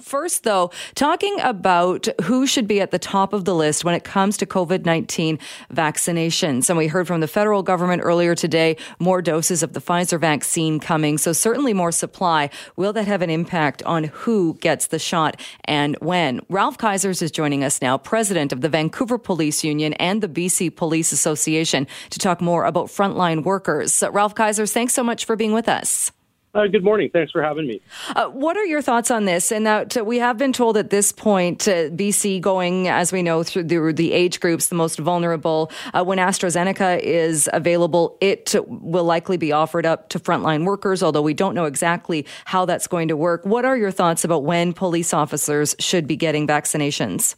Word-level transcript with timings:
First, 0.00 0.44
though, 0.44 0.70
talking 0.94 1.38
about 1.40 2.08
who 2.22 2.46
should 2.46 2.68
be 2.68 2.80
at 2.80 2.90
the 2.90 2.98
top 2.98 3.32
of 3.32 3.44
the 3.44 3.54
list 3.54 3.84
when 3.84 3.94
it 3.94 4.04
comes 4.04 4.36
to 4.36 4.46
COVID 4.46 4.84
19 4.84 5.38
vaccinations. 5.72 6.68
And 6.68 6.76
we 6.76 6.86
heard 6.86 7.06
from 7.06 7.20
the 7.20 7.28
federal 7.28 7.62
government 7.62 8.02
earlier 8.04 8.34
today 8.34 8.76
more 8.98 9.22
doses 9.22 9.62
of 9.62 9.72
the 9.72 9.80
Pfizer 9.80 10.20
vaccine 10.20 10.80
coming. 10.80 11.18
So, 11.18 11.32
certainly 11.32 11.72
more 11.72 11.92
supply. 11.92 12.50
Will 12.76 12.92
that 12.92 13.06
have 13.06 13.22
an 13.22 13.30
impact 13.30 13.82
on 13.84 14.04
who 14.04 14.58
gets 14.60 14.88
the 14.88 14.98
shot 14.98 15.40
and 15.64 15.96
when? 16.00 16.40
Ralph 16.48 16.78
Kaisers 16.78 17.22
is 17.22 17.30
joining 17.30 17.64
us 17.64 17.80
now, 17.80 17.96
president 17.96 18.52
of 18.52 18.60
the 18.60 18.68
Vancouver 18.68 19.18
Police 19.18 19.64
Union 19.64 19.94
and 19.94 20.22
the 20.22 20.28
BC 20.28 20.76
Police 20.76 21.12
Association, 21.12 21.86
to 22.10 22.18
talk 22.18 22.40
more 22.40 22.64
about 22.64 22.86
frontline 22.86 23.44
workers. 23.44 24.02
Ralph 24.10 24.34
Kaisers, 24.34 24.72
thanks 24.72 24.92
so 24.92 25.02
much 25.02 25.24
for 25.24 25.36
being 25.36 25.52
with 25.52 25.68
us. 25.68 26.12
Uh, 26.52 26.66
good 26.66 26.82
morning. 26.82 27.08
Thanks 27.12 27.30
for 27.30 27.42
having 27.42 27.68
me. 27.68 27.80
Uh, 28.16 28.26
what 28.26 28.56
are 28.56 28.64
your 28.64 28.82
thoughts 28.82 29.10
on 29.10 29.24
this? 29.24 29.52
And 29.52 29.66
that 29.66 29.96
uh, 29.96 30.04
we 30.04 30.18
have 30.18 30.36
been 30.36 30.52
told 30.52 30.76
at 30.76 30.90
this 30.90 31.12
point, 31.12 31.68
uh, 31.68 31.90
BC 31.90 32.40
going, 32.40 32.88
as 32.88 33.12
we 33.12 33.22
know, 33.22 33.44
through 33.44 33.64
the, 33.64 33.92
the 33.92 34.12
age 34.12 34.40
groups, 34.40 34.66
the 34.66 34.74
most 34.74 34.98
vulnerable. 34.98 35.70
Uh, 35.94 36.02
when 36.02 36.18
AstraZeneca 36.18 36.98
is 36.98 37.48
available, 37.52 38.18
it 38.20 38.56
will 38.66 39.04
likely 39.04 39.36
be 39.36 39.52
offered 39.52 39.86
up 39.86 40.08
to 40.08 40.18
frontline 40.18 40.64
workers, 40.64 41.04
although 41.04 41.22
we 41.22 41.34
don't 41.34 41.54
know 41.54 41.66
exactly 41.66 42.26
how 42.46 42.64
that's 42.64 42.88
going 42.88 43.06
to 43.08 43.16
work. 43.16 43.44
What 43.44 43.64
are 43.64 43.76
your 43.76 43.92
thoughts 43.92 44.24
about 44.24 44.42
when 44.42 44.72
police 44.72 45.14
officers 45.14 45.76
should 45.78 46.08
be 46.08 46.16
getting 46.16 46.48
vaccinations? 46.48 47.36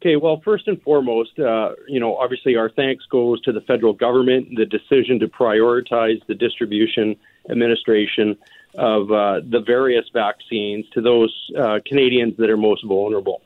Okay, 0.00 0.16
well, 0.16 0.40
first 0.42 0.66
and 0.66 0.80
foremost, 0.80 1.38
uh, 1.38 1.72
you 1.86 2.00
know, 2.00 2.16
obviously 2.16 2.56
our 2.56 2.70
thanks 2.70 3.04
goes 3.10 3.38
to 3.42 3.52
the 3.52 3.60
federal 3.60 3.92
government, 3.92 4.48
the 4.56 4.64
decision 4.64 5.18
to 5.18 5.28
prioritize 5.28 6.26
the 6.26 6.34
distribution 6.34 7.16
administration 7.48 8.36
of 8.74 9.10
uh, 9.10 9.40
the 9.48 9.60
various 9.60 10.04
vaccines 10.12 10.86
to 10.90 11.00
those 11.00 11.50
uh, 11.58 11.80
Canadians 11.84 12.36
that 12.38 12.50
are 12.50 12.56
most 12.56 12.84
vulnerable. 12.84 13.42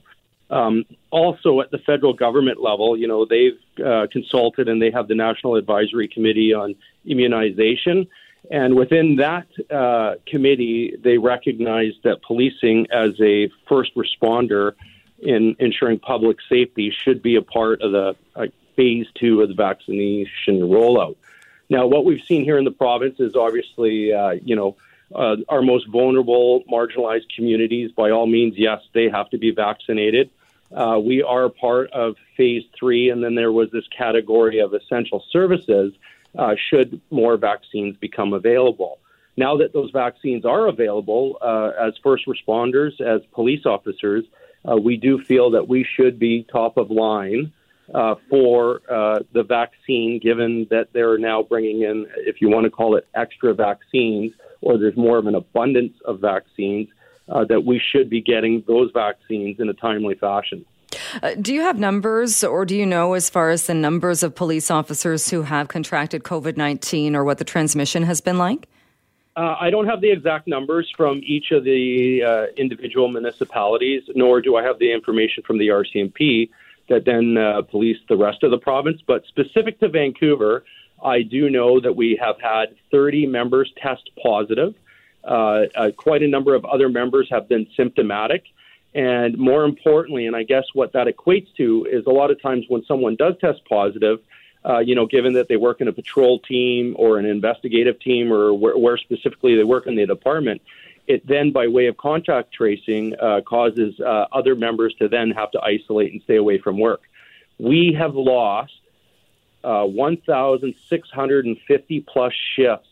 Um, 0.51 0.85
also, 1.11 1.61
at 1.61 1.71
the 1.71 1.79
federal 1.79 2.13
government 2.13 2.61
level, 2.61 2.97
you 2.97 3.09
know, 3.09 3.25
they've 3.25 3.59
uh, 3.85 4.07
consulted 4.11 4.69
and 4.69 4.81
they 4.81 4.91
have 4.91 5.09
the 5.09 5.15
National 5.15 5.57
Advisory 5.57 6.09
Committee 6.09 6.53
on 6.53 6.75
Immunization. 7.07 8.07
And 8.51 8.77
within 8.77 9.17
that 9.17 9.47
uh, 9.71 10.17
committee, 10.27 10.97
they 11.03 11.17
recognize 11.17 11.93
that 12.03 12.23
policing 12.23 12.89
as 12.93 13.19
a 13.21 13.49
first 13.69 13.93
responder 13.95 14.73
in 15.19 15.57
ensuring 15.59 15.99
public 15.99 16.37
safety 16.49 16.93
should 16.95 17.23
be 17.23 17.37
a 17.37 17.43
part 17.43 17.81
of 17.81 17.93
the 17.93 18.15
uh, 18.37 18.47
phase 18.77 19.07
two 19.15 19.41
of 19.41 19.49
the 19.49 19.55
vaccination 19.55 20.61
rollout. 20.61 21.17
Now, 21.75 21.89
what 21.89 22.05
we've 22.05 22.23
seen 22.23 22.45
here 22.45 22.57
in 22.57 22.65
the 22.65 22.71
province 22.71 23.19
is 23.19 23.35
obviously, 23.35 24.13
uh, 24.13 24.35
you 24.45 24.55
know, 24.55 24.77
uh, 25.13 25.39
our 25.49 25.61
most 25.61 25.89
vulnerable, 25.89 26.63
marginalized 26.71 27.27
communities. 27.35 27.91
By 27.91 28.11
all 28.11 28.29
means, 28.29 28.55
yes, 28.57 28.81
they 28.93 29.09
have 29.09 29.29
to 29.31 29.39
be 29.39 29.51
vaccinated. 29.51 30.31
Uh, 30.73 31.01
we 31.05 31.25
are 31.25 31.49
part 31.49 31.91
of 31.91 32.15
phase 32.37 32.63
three, 32.79 33.11
and 33.11 33.25
then 33.25 33.35
there 33.35 33.51
was 33.51 33.73
this 33.73 33.89
category 33.89 34.61
of 34.61 34.73
essential 34.73 35.25
services 35.33 35.93
uh, 36.39 36.55
should 36.71 37.01
more 37.11 37.37
vaccines 37.37 37.97
become 37.97 38.35
available. 38.35 39.01
Now 39.37 39.57
that 39.57 39.73
those 39.73 39.91
vaccines 39.91 40.45
are 40.45 40.69
available, 40.69 41.39
uh, 41.43 41.73
as 41.77 41.95
first 42.05 42.25
responders, 42.29 43.01
as 43.01 43.23
police 43.33 43.67
officers, 43.67 44.23
uh, 44.65 44.77
we 44.77 44.97
do 44.97 45.21
feel 45.21 45.51
that 45.51 45.67
we 45.67 45.83
should 45.83 46.21
be 46.21 46.45
top 46.45 46.77
of 46.77 46.93
line 46.93 47.53
uh, 47.93 48.15
for 48.31 48.81
uh, 48.91 49.21
the 49.33 49.43
vaccine, 49.43 50.19
given 50.23 50.67
that 50.71 50.89
they're 50.93 51.19
now 51.19 51.43
bringing 51.43 51.83
in, 51.83 52.07
if 52.17 52.41
you 52.41 52.49
want 52.49 52.65
to 52.65 52.71
call 52.71 52.97
it 52.97 53.07
extra 53.15 53.53
vaccines, 53.53 54.33
or 54.63 54.79
there's 54.79 54.97
more 54.97 55.19
of 55.19 55.27
an 55.27 55.35
abundance 55.35 55.95
of 56.05 56.21
vaccines, 56.21 56.89
uh, 57.29 57.45
that 57.45 57.65
we 57.65 57.81
should 57.93 58.09
be 58.09 58.21
getting 58.21 58.63
those 58.67 58.91
vaccines 58.93 59.61
in 59.61 59.69
a 59.69 59.75
timely 59.75 60.15
fashion. 60.15 60.65
Uh, 61.23 61.35
do 61.41 61.53
you 61.53 61.61
have 61.61 61.79
numbers, 61.79 62.45
or 62.45 62.65
do 62.65 62.77
you 62.77 62.87
know 62.87 63.15
as 63.15 63.29
far 63.29 63.51
as 63.51 63.67
the 63.67 63.75
numbers 63.75 64.23
of 64.23 64.35
police 64.35 64.71
officers 64.71 65.29
who 65.31 65.43
have 65.43 65.69
contracted 65.69 66.23
COVID 66.23 66.57
19 66.57 67.17
or 67.17 67.25
what 67.25 67.39
the 67.39 67.45
transmission 67.45 68.05
has 68.05 68.21
been 68.21 68.39
like? 68.39 68.69
Uh, 69.37 69.57
I 69.61 69.71
don't 69.71 69.87
have 69.87 70.01
the 70.01 70.11
exact 70.13 70.47
numbers 70.47 70.93
from 70.97 71.21
each 71.25 71.51
of 71.51 71.65
the 71.65 72.23
uh, 72.23 72.47
individual 72.57 73.09
municipalities, 73.09 74.05
nor 74.15 74.41
do 74.41 74.55
I 74.55 74.63
have 74.63 74.79
the 74.79 74.93
information 74.93 75.43
from 75.43 75.59
the 75.59 75.69
RCMP 75.69 76.51
that 76.89 77.05
then 77.05 77.37
uh, 77.37 77.63
police 77.63 77.99
the 78.09 78.17
rest 78.17 78.43
of 78.43 78.51
the 78.51 78.59
province. 78.59 79.01
But 79.07 79.25
specific 79.27 79.81
to 79.81 79.89
Vancouver, 79.89 80.65
I 81.03 81.23
do 81.23 81.51
know 81.51 81.81
that 81.81 81.95
we 81.95 82.19
have 82.23 82.41
had 82.41 82.75
30 82.91 83.27
members 83.27 83.73
test 83.77 84.11
positive. 84.23 84.75
Uh, 85.23 85.67
uh, 85.75 85.91
quite 85.97 86.23
a 86.23 86.29
number 86.29 86.55
of 86.55 86.65
other 86.65 86.89
members 86.89 87.29
have 87.31 87.49
been 87.49 87.67
symptomatic. 87.77 88.45
And 88.95 89.37
more 89.37 89.65
importantly, 89.65 90.27
and 90.27 90.37
I 90.37 90.45
guess 90.45 90.65
what 90.73 90.93
that 90.93 91.09
equates 91.09 91.49
to 91.57 91.87
is 91.91 92.07
a 92.07 92.11
lot 92.11 92.31
of 92.31 92.41
times 92.41 92.67
when 92.69 92.85
someone 92.85 93.17
does 93.17 93.35
test 93.41 93.65
positive, 93.69 94.21
uh, 94.65 94.79
you 94.79 94.95
know, 94.95 95.07
given 95.07 95.33
that 95.33 95.49
they 95.49 95.57
work 95.57 95.81
in 95.81 95.89
a 95.89 95.93
patrol 95.93 96.39
team 96.39 96.95
or 96.97 97.19
an 97.19 97.27
investigative 97.27 97.99
team 97.99 98.33
or 98.33 98.55
where, 98.55 98.79
where 98.79 98.97
specifically 98.97 99.57
they 99.57 99.65
work 99.65 99.87
in 99.87 99.97
the 99.97 100.07
department, 100.07 100.63
it 101.07 101.27
then, 101.27 101.53
by 101.53 101.69
way 101.69 101.87
of 101.87 101.97
contact 101.97 102.53
tracing, 102.53 103.15
uh, 103.21 103.41
causes 103.43 103.99
uh, 104.01 104.27
other 104.33 104.55
members 104.55 104.95
to 104.95 105.09
then 105.09 105.31
have 105.33 105.51
to 105.53 105.61
isolate 105.61 106.13
and 106.13 106.23
stay 106.23 106.37
away 106.37 106.59
from 106.59 106.79
work. 106.79 107.03
We 107.59 107.97
have 107.99 108.15
lost 108.15 108.73
uh, 109.63 109.85
1,650 109.85 112.01
plus 112.01 112.33
shifts 112.57 112.89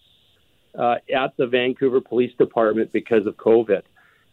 uh, 0.79 0.97
at 1.15 1.37
the 1.37 1.47
Vancouver 1.47 2.01
Police 2.01 2.35
Department 2.37 2.93
because 2.93 3.27
of 3.27 3.37
COVID. 3.37 3.83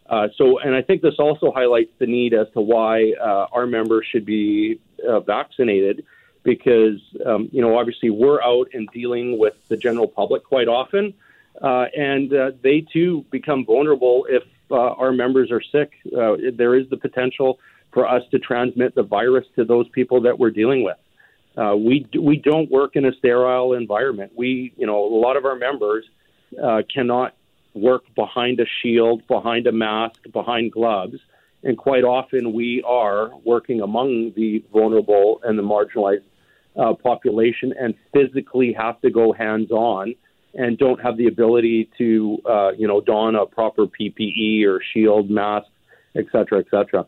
Uh, 0.05 0.27
so, 0.35 0.59
and 0.59 0.75
I 0.75 0.81
think 0.81 1.01
this 1.01 1.19
also 1.19 1.51
highlights 1.51 1.91
the 1.99 2.07
need 2.07 2.33
as 2.33 2.47
to 2.53 2.61
why 2.61 3.11
uh, 3.13 3.47
our 3.51 3.67
members 3.67 4.07
should 4.09 4.25
be 4.25 4.79
vaccinated 5.25 6.05
because, 6.43 6.99
um, 7.25 7.49
you 7.51 7.61
know, 7.61 7.77
obviously 7.77 8.09
we're 8.09 8.41
out 8.41 8.69
and 8.73 8.87
dealing 8.93 9.37
with 9.37 9.55
the 9.67 9.77
general 9.77 10.07
public 10.07 10.43
quite 10.43 10.67
often, 10.67 11.13
uh, 11.61 11.85
and 11.95 12.33
uh, 12.33 12.51
they 12.63 12.85
too 12.91 13.25
become 13.31 13.65
vulnerable 13.65 14.25
if 14.29 14.43
uh, 14.71 14.75
our 14.75 15.11
members 15.11 15.51
are 15.51 15.61
sick. 15.61 15.91
Uh, 16.05 16.35
there 16.55 16.75
is 16.75 16.89
the 16.89 16.97
potential 16.97 17.59
for 17.91 18.07
us 18.07 18.21
to 18.31 18.39
transmit 18.39 18.95
the 18.95 19.03
virus 19.03 19.45
to 19.55 19.65
those 19.65 19.87
people 19.89 20.21
that 20.21 20.37
we're 20.37 20.51
dealing 20.51 20.83
with. 20.83 20.97
Uh, 21.57 21.75
we 21.75 22.07
we 22.17 22.37
don't 22.37 22.69
work 22.71 22.95
in 22.95 23.05
a 23.05 23.11
sterile 23.17 23.73
environment. 23.73 24.31
We, 24.35 24.73
you 24.77 24.85
know, 24.85 25.03
a 25.03 25.19
lot 25.19 25.35
of 25.35 25.45
our 25.45 25.55
members 25.55 26.05
uh, 26.63 26.83
cannot 26.93 27.35
work 27.73 28.03
behind 28.15 28.59
a 28.59 28.65
shield, 28.81 29.27
behind 29.27 29.67
a 29.67 29.71
mask, 29.71 30.21
behind 30.31 30.71
gloves, 30.71 31.17
and 31.63 31.77
quite 31.77 32.03
often 32.03 32.53
we 32.53 32.83
are 32.85 33.31
working 33.43 33.81
among 33.81 34.33
the 34.35 34.63
vulnerable 34.71 35.41
and 35.43 35.57
the 35.57 35.63
marginalized 35.63 36.23
population 37.03 37.73
and 37.77 37.93
physically 38.13 38.71
have 38.71 39.01
to 39.01 39.09
go 39.09 39.33
hands 39.33 39.69
on 39.71 40.15
and 40.59 40.77
don't 40.77 41.01
have 41.01 41.15
the 41.15 41.27
ability 41.27 41.89
to, 41.97 42.37
uh, 42.45 42.71
you 42.77 42.85
know, 42.85 42.99
don 42.99 43.33
a 43.35 43.45
proper 43.45 43.87
PPE 43.87 44.65
or 44.65 44.81
shield, 44.93 45.29
mask, 45.29 45.67
et 46.15 46.25
cetera, 46.33 46.59
et 46.59 46.65
cetera. 46.69 47.07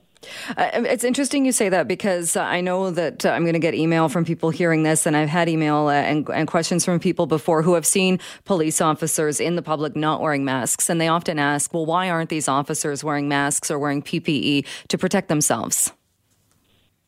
Uh, 0.56 0.70
it's 0.86 1.04
interesting 1.04 1.46
you 1.46 1.52
say 1.52 1.68
that 1.68 1.88
because 1.88 2.38
I 2.38 2.62
know 2.62 2.92
that 2.92 3.26
uh, 3.26 3.30
I'm 3.32 3.42
going 3.44 3.54
to 3.54 3.60
get 3.60 3.74
email 3.74 4.08
from 4.08 4.24
people 4.24 4.52
hearing 4.52 4.84
this, 4.84 5.06
and 5.06 5.18
I've 5.18 5.28
had 5.28 5.50
email 5.50 5.88
uh, 5.88 5.94
and, 5.94 6.30
and, 6.30 6.48
questions 6.48 6.86
from 6.86 7.00
people 7.00 7.26
before 7.26 7.62
who 7.62 7.74
have 7.74 7.86
seen 7.86 8.20
police 8.46 8.80
officers 8.80 9.42
in 9.42 9.56
the 9.56 9.64
public 9.64 9.96
not 9.96 10.22
wearing 10.22 10.46
masks. 10.46 10.90
And 10.90 11.02
they 11.02 11.08
often 11.10 11.38
ask, 11.38 11.74
well, 11.74 11.86
why 11.86 12.10
aren't 12.10 12.30
these 12.30 12.48
officers 12.48 13.04
wearing 13.04 13.28
masks 13.28 13.70
or 13.70 13.80
wearing 13.80 14.02
PPE 14.02 14.66
to 14.88 14.98
protect 14.98 15.28
themselves? 15.28 15.92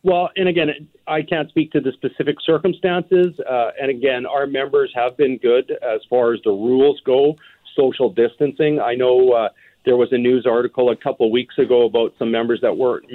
Well, 0.04 0.30
and 0.36 0.50
again, 0.50 0.90
I 1.08 1.22
can't 1.22 1.48
speak 1.50 1.72
to 1.72 1.80
the 1.80 1.94
specific 1.94 2.36
circumstances. 2.46 3.34
Uh, 3.50 3.72
and 3.82 3.90
again, 3.90 4.26
our 4.26 4.46
members 4.46 4.92
have 4.96 5.16
been 5.16 5.38
good 5.38 5.72
as 5.72 6.02
far 6.10 6.34
as 6.34 6.42
the 6.44 6.52
rules 6.52 7.02
go, 7.06 7.38
social 7.76 8.10
distancing. 8.10 8.82
I 8.82 8.96
know 8.96 9.32
uh, 9.32 9.50
there 9.86 9.96
was 9.96 10.12
a 10.12 10.18
news 10.18 10.46
article 10.46 10.90
a 10.90 10.96
couple 10.96 11.26
of 11.26 11.32
weeks 11.32 11.58
ago 11.58 11.86
about 11.86 12.14
some 12.20 12.32
members 12.32 12.60
that 12.62 12.76
weren't 12.76 13.06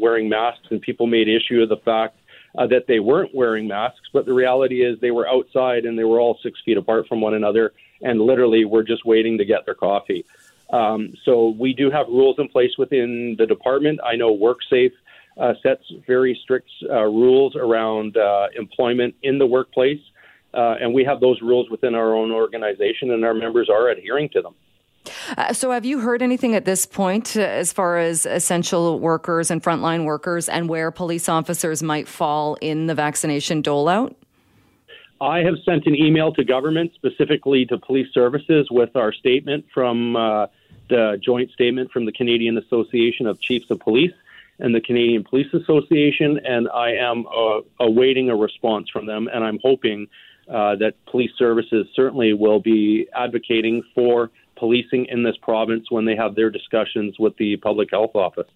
wearing 0.00 0.28
masks, 0.28 0.66
and 0.70 0.80
people 0.80 1.08
made 1.08 1.28
issue 1.28 1.60
of 1.60 1.68
the 1.68 1.76
fact 1.78 2.16
uh, 2.56 2.68
that 2.68 2.86
they 2.86 3.00
weren't 3.00 3.34
wearing 3.34 3.66
masks. 3.66 4.08
But 4.12 4.24
the 4.24 4.32
reality 4.32 4.84
is 4.84 4.98
they 5.00 5.10
were 5.10 5.28
outside 5.28 5.86
and 5.86 5.98
they 5.98 6.04
were 6.04 6.20
all 6.20 6.38
six 6.40 6.60
feet 6.64 6.76
apart 6.76 7.08
from 7.08 7.20
one 7.20 7.34
another, 7.34 7.72
and 8.00 8.20
literally 8.20 8.64
were 8.64 8.84
just 8.84 9.04
waiting 9.04 9.38
to 9.38 9.44
get 9.44 9.64
their 9.66 9.74
coffee. 9.74 10.24
Um, 10.70 11.14
so 11.24 11.48
we 11.58 11.72
do 11.72 11.90
have 11.90 12.06
rules 12.08 12.36
in 12.38 12.46
place 12.46 12.72
within 12.78 13.34
the 13.38 13.46
department. 13.46 13.98
I 14.04 14.14
know 14.14 14.36
WorkSafe 14.36 14.92
uh, 15.38 15.54
sets 15.62 15.84
very 16.06 16.38
strict 16.42 16.70
uh, 16.90 17.04
rules 17.04 17.54
around 17.56 18.16
uh, 18.16 18.48
employment 18.56 19.14
in 19.22 19.38
the 19.38 19.46
workplace, 19.46 20.00
uh, 20.54 20.76
and 20.80 20.92
we 20.92 21.04
have 21.04 21.20
those 21.20 21.40
rules 21.40 21.70
within 21.70 21.94
our 21.94 22.14
own 22.14 22.32
organization, 22.32 23.10
and 23.12 23.24
our 23.24 23.34
members 23.34 23.68
are 23.70 23.88
adhering 23.88 24.28
to 24.30 24.42
them. 24.42 24.54
Uh, 25.36 25.52
so, 25.52 25.70
have 25.70 25.84
you 25.84 26.00
heard 26.00 26.22
anything 26.22 26.54
at 26.54 26.64
this 26.64 26.84
point 26.84 27.36
uh, 27.36 27.40
as 27.40 27.72
far 27.72 27.98
as 27.98 28.26
essential 28.26 28.98
workers 28.98 29.50
and 29.50 29.62
frontline 29.62 30.04
workers 30.04 30.48
and 30.48 30.68
where 30.68 30.90
police 30.90 31.28
officers 31.28 31.82
might 31.82 32.08
fall 32.08 32.56
in 32.60 32.86
the 32.86 32.94
vaccination 32.94 33.62
dole 33.62 33.88
out? 33.88 34.14
I 35.20 35.38
have 35.38 35.54
sent 35.64 35.86
an 35.86 35.94
email 35.94 36.32
to 36.34 36.44
government, 36.44 36.92
specifically 36.94 37.64
to 37.66 37.78
police 37.78 38.12
services, 38.12 38.68
with 38.70 38.94
our 38.96 39.12
statement 39.12 39.64
from 39.72 40.14
uh, 40.14 40.46
joint 41.20 41.50
statement 41.52 41.90
from 41.90 42.04
the 42.04 42.12
Canadian 42.12 42.58
Association 42.58 43.26
of 43.26 43.40
Chiefs 43.40 43.70
of 43.70 43.80
Police 43.80 44.12
and 44.58 44.74
the 44.74 44.80
Canadian 44.80 45.24
Police 45.24 45.52
Association, 45.52 46.40
and 46.44 46.68
I 46.68 46.92
am 46.92 47.26
uh, 47.26 47.60
awaiting 47.80 48.28
a 48.30 48.36
response 48.36 48.88
from 48.92 49.06
them, 49.06 49.28
and 49.32 49.44
I'm 49.44 49.58
hoping 49.62 50.08
uh, 50.48 50.76
that 50.76 50.94
police 51.10 51.30
services 51.38 51.86
certainly 51.94 52.32
will 52.32 52.60
be 52.60 53.06
advocating 53.14 53.82
for 53.94 54.30
policing 54.56 55.06
in 55.06 55.22
this 55.22 55.36
province 55.42 55.86
when 55.90 56.04
they 56.04 56.16
have 56.16 56.34
their 56.34 56.50
discussions 56.50 57.18
with 57.18 57.36
the 57.36 57.56
public 57.58 57.90
health 57.90 58.14
office. 58.14 58.48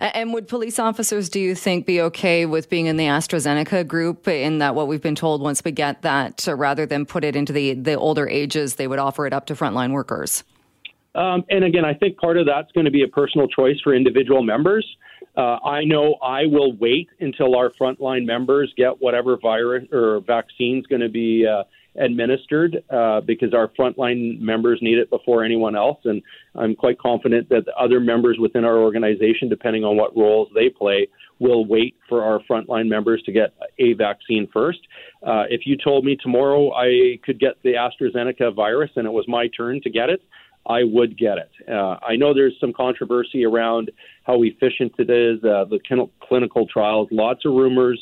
And 0.00 0.32
would 0.32 0.46
police 0.48 0.78
officers, 0.78 1.28
do 1.28 1.40
you 1.40 1.54
think, 1.54 1.86
be 1.86 2.00
okay 2.02 2.46
with 2.46 2.70
being 2.70 2.86
in 2.86 2.96
the 2.96 3.06
AstraZeneca 3.06 3.86
group 3.86 4.28
in 4.28 4.58
that 4.58 4.74
what 4.74 4.86
we've 4.86 5.02
been 5.02 5.16
told 5.16 5.42
once 5.42 5.64
we 5.64 5.72
get 5.72 6.02
that, 6.02 6.46
uh, 6.46 6.54
rather 6.54 6.86
than 6.86 7.04
put 7.04 7.24
it 7.24 7.34
into 7.34 7.52
the, 7.52 7.74
the 7.74 7.94
older 7.94 8.28
ages, 8.28 8.76
they 8.76 8.86
would 8.86 9.00
offer 9.00 9.26
it 9.26 9.32
up 9.32 9.46
to 9.46 9.54
frontline 9.54 9.92
workers? 9.92 10.44
Um, 11.14 11.44
and 11.50 11.64
again, 11.64 11.84
I 11.84 11.94
think 11.94 12.16
part 12.16 12.38
of 12.38 12.46
that's 12.46 12.72
going 12.72 12.86
to 12.86 12.90
be 12.90 13.02
a 13.02 13.08
personal 13.08 13.46
choice 13.48 13.78
for 13.82 13.94
individual 13.94 14.42
members. 14.42 14.86
Uh, 15.36 15.58
I 15.64 15.84
know 15.84 16.14
I 16.22 16.46
will 16.46 16.74
wait 16.76 17.08
until 17.20 17.56
our 17.56 17.70
frontline 17.70 18.24
members 18.24 18.72
get 18.76 19.00
whatever 19.00 19.36
virus 19.36 19.84
or 19.92 20.20
vaccine 20.20 20.78
is 20.78 20.86
going 20.86 21.00
to 21.00 21.08
be 21.08 21.46
uh, 21.46 21.64
administered 21.96 22.82
uh, 22.90 23.20
because 23.20 23.52
our 23.54 23.68
frontline 23.68 24.40
members 24.40 24.78
need 24.82 24.98
it 24.98 25.10
before 25.10 25.44
anyone 25.44 25.76
else. 25.76 25.98
And 26.04 26.22
I'm 26.54 26.74
quite 26.74 26.98
confident 26.98 27.48
that 27.50 27.66
the 27.66 27.74
other 27.76 28.00
members 28.00 28.38
within 28.38 28.64
our 28.64 28.78
organization, 28.78 29.48
depending 29.48 29.84
on 29.84 29.96
what 29.96 30.16
roles 30.16 30.48
they 30.54 30.68
play, 30.68 31.08
will 31.38 31.64
wait 31.64 31.96
for 32.08 32.22
our 32.22 32.40
frontline 32.48 32.88
members 32.88 33.22
to 33.24 33.32
get 33.32 33.52
a 33.78 33.94
vaccine 33.94 34.48
first. 34.52 34.80
Uh, 35.22 35.44
if 35.50 35.62
you 35.66 35.76
told 35.76 36.04
me 36.04 36.16
tomorrow 36.16 36.72
I 36.72 37.18
could 37.24 37.40
get 37.40 37.62
the 37.62 37.74
AstraZeneca 37.74 38.54
virus 38.54 38.90
and 38.96 39.06
it 39.06 39.10
was 39.10 39.26
my 39.28 39.48
turn 39.48 39.80
to 39.82 39.90
get 39.90 40.08
it, 40.08 40.22
I 40.66 40.84
would 40.84 41.18
get 41.18 41.38
it. 41.38 41.50
Uh, 41.68 41.96
I 42.06 42.16
know 42.16 42.34
there's 42.34 42.54
some 42.60 42.72
controversy 42.72 43.44
around 43.44 43.90
how 44.24 44.42
efficient 44.42 44.92
it 44.98 45.10
is, 45.10 45.42
uh, 45.44 45.64
the 45.64 45.80
clinical 46.22 46.66
trials, 46.66 47.08
lots 47.10 47.44
of 47.44 47.52
rumors 47.52 48.00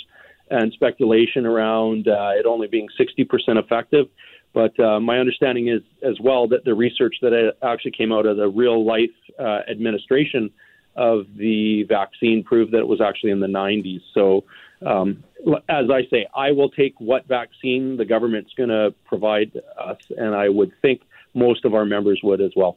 and 0.51 0.73
speculation 0.73 1.47
around 1.47 2.09
uh, 2.09 2.33
it 2.35 2.45
only 2.45 2.67
being 2.67 2.89
60% 2.99 3.27
effective. 3.57 4.07
But 4.53 4.79
uh, 4.81 4.99
my 4.99 5.19
understanding 5.19 5.69
is 5.69 5.81
as 6.03 6.19
well 6.21 6.49
that 6.49 6.65
the 6.65 6.75
research 6.75 7.17
that 7.23 7.55
actually 7.63 7.93
came 7.93 8.13
out 8.13 8.27
of 8.27 8.37
the 8.37 8.49
real 8.49 8.85
life 8.85 9.11
uh, 9.39 9.61
administration 9.71 10.51
of 10.97 11.27
the 11.37 11.85
vaccine 11.85 12.43
proved 12.43 12.73
that 12.73 12.79
it 12.79 12.89
was 12.89 13.01
actually 13.01 13.31
in 13.31 13.41
the 13.41 13.47
90s. 13.47 14.01
So, 14.13 14.45
um, 14.85 15.23
as 15.69 15.87
I 15.91 16.03
say, 16.11 16.27
I 16.35 16.51
will 16.51 16.71
take 16.71 16.95
what 16.99 17.27
vaccine 17.29 17.97
the 17.97 18.05
government's 18.05 18.53
going 18.55 18.71
to 18.71 18.93
provide 19.05 19.53
us, 19.79 19.99
and 20.17 20.35
I 20.35 20.49
would 20.49 20.73
think 20.83 21.03
most 21.35 21.65
of 21.65 21.75
our 21.75 21.85
members 21.85 22.21
would 22.23 22.41
as 22.41 22.53
well. 22.57 22.77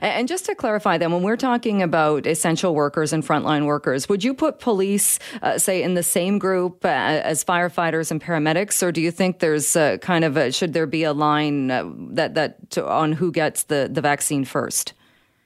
And 0.00 0.26
just 0.26 0.44
to 0.46 0.54
clarify, 0.54 0.98
then, 0.98 1.12
when 1.12 1.22
we're 1.22 1.36
talking 1.36 1.82
about 1.82 2.26
essential 2.26 2.74
workers 2.74 3.12
and 3.12 3.24
frontline 3.24 3.64
workers, 3.64 4.08
would 4.08 4.24
you 4.24 4.34
put 4.34 4.58
police, 4.58 5.18
uh, 5.42 5.58
say, 5.58 5.82
in 5.82 5.94
the 5.94 6.02
same 6.02 6.38
group 6.38 6.84
uh, 6.84 6.88
as 6.88 7.44
firefighters 7.44 8.10
and 8.10 8.20
paramedics, 8.20 8.82
or 8.82 8.90
do 8.90 9.00
you 9.00 9.10
think 9.10 9.38
there's 9.38 9.76
uh, 9.76 9.98
kind 9.98 10.24
of 10.24 10.36
a, 10.36 10.50
should 10.50 10.72
there 10.72 10.86
be 10.86 11.04
a 11.04 11.12
line 11.12 11.70
uh, 11.70 11.88
that 12.10 12.34
that 12.34 12.70
to, 12.70 12.88
on 12.88 13.12
who 13.12 13.30
gets 13.30 13.64
the 13.64 13.88
the 13.90 14.00
vaccine 14.00 14.44
first? 14.44 14.94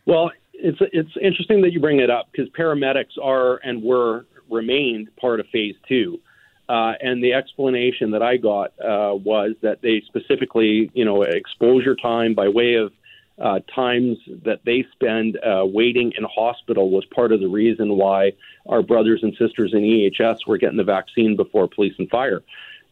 Well, 0.06 0.30
it's 0.54 0.78
it's 0.80 1.14
interesting 1.20 1.60
that 1.62 1.72
you 1.72 1.80
bring 1.80 2.00
it 2.00 2.10
up 2.10 2.28
because 2.32 2.48
paramedics 2.50 3.18
are 3.22 3.60
and 3.62 3.82
were 3.82 4.24
remained 4.50 5.14
part 5.16 5.40
of 5.40 5.46
phase 5.48 5.76
two. 5.86 6.20
Uh, 6.68 6.92
and 7.00 7.22
the 7.22 7.32
explanation 7.34 8.12
that 8.12 8.22
I 8.22 8.36
got 8.36 8.72
uh, 8.80 9.14
was 9.14 9.54
that 9.62 9.82
they 9.82 10.02
specifically, 10.06 10.90
you 10.94 11.04
know, 11.04 11.22
exposure 11.22 11.96
time 11.96 12.34
by 12.34 12.48
way 12.48 12.74
of 12.74 12.92
uh, 13.40 13.60
times 13.74 14.18
that 14.44 14.60
they 14.64 14.86
spend 14.92 15.38
uh, 15.38 15.64
waiting 15.66 16.12
in 16.16 16.24
hospital 16.24 16.90
was 16.90 17.04
part 17.06 17.32
of 17.32 17.40
the 17.40 17.48
reason 17.48 17.96
why 17.96 18.32
our 18.66 18.82
brothers 18.82 19.20
and 19.22 19.34
sisters 19.36 19.72
in 19.72 19.80
EHS 19.80 20.46
were 20.46 20.58
getting 20.58 20.76
the 20.76 20.84
vaccine 20.84 21.36
before 21.36 21.66
police 21.66 21.94
and 21.98 22.08
fire. 22.08 22.42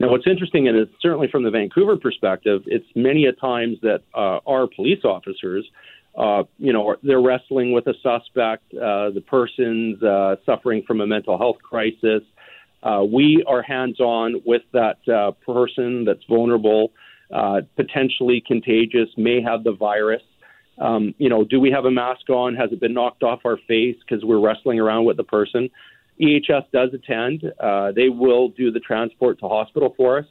Now, 0.01 0.09
what's 0.09 0.27
interesting, 0.27 0.67
and 0.67 0.77
it's 0.79 0.93
certainly 1.01 1.29
from 1.29 1.43
the 1.43 1.51
Vancouver 1.51 1.97
perspective, 1.97 2.63
it's 2.67 2.87
many 2.97 3.27
a 3.27 3.33
times 3.33 3.79
that 3.83 4.03
uh, 4.15 4.41
our 4.47 4.67
police 4.67 5.05
officers, 5.05 5.71
uh, 6.17 6.45
you 6.59 6.73
know, 6.73 6.97
they're 7.03 7.21
wrestling 7.21 7.73
with 7.73 7.87
a 7.87 7.95
suspect, 8.03 8.73
uh, 8.75 9.11
the 9.11 9.21
person's 9.21 10.03
uh, 10.03 10.37
suffering 10.47 10.83
from 10.87 11.03
a 11.03 11.07
mental 11.07 11.37
health 11.37 11.59
crisis. 11.63 12.23
Uh, 12.83 13.05
we 13.11 13.45
are 13.47 13.63
hands 13.63 14.01
on 14.01 14.41
with 14.45 14.63
that 14.73 14.97
uh, 15.09 15.33
person 15.45 16.05
that's 16.05 16.25
vulnerable, 16.29 16.93
uh, 17.33 17.61
potentially 17.77 18.43
contagious, 18.47 19.09
may 19.17 19.43
have 19.43 19.65
the 19.65 19.73
virus. 19.73 20.23
Um, 20.79 21.15
you 21.19 21.29
know, 21.29 21.45
do 21.45 21.61
we 21.61 21.71
have 21.71 21.85
a 21.85 21.91
mask 21.91 22.31
on? 22.31 22.57
Has 22.57 22.73
it 22.73 22.81
been 22.81 22.95
knocked 22.95 23.23
off 23.23 23.41
our 23.45 23.59
face 23.69 23.97
because 24.01 24.25
we're 24.25 24.41
wrestling 24.41 24.81
around 24.81 25.05
with 25.05 25.19
the 25.19 25.25
person? 25.25 25.69
EHS 26.21 26.71
does 26.73 26.91
attend. 26.95 27.45
Uh, 27.59 27.93
they 27.93 28.09
will 28.09 28.49
do 28.49 28.71
the 28.71 28.81
transport 28.81 29.39
to 29.41 29.49
hospital 29.49 29.95
for 29.97 30.19
us. 30.19 30.27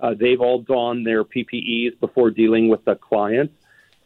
Uh, 0.00 0.14
they've 0.18 0.40
all 0.40 0.62
donned 0.62 1.06
their 1.06 1.24
PPEs 1.24 1.98
before 2.00 2.30
dealing 2.30 2.68
with 2.68 2.84
the 2.84 2.94
client, 2.94 3.52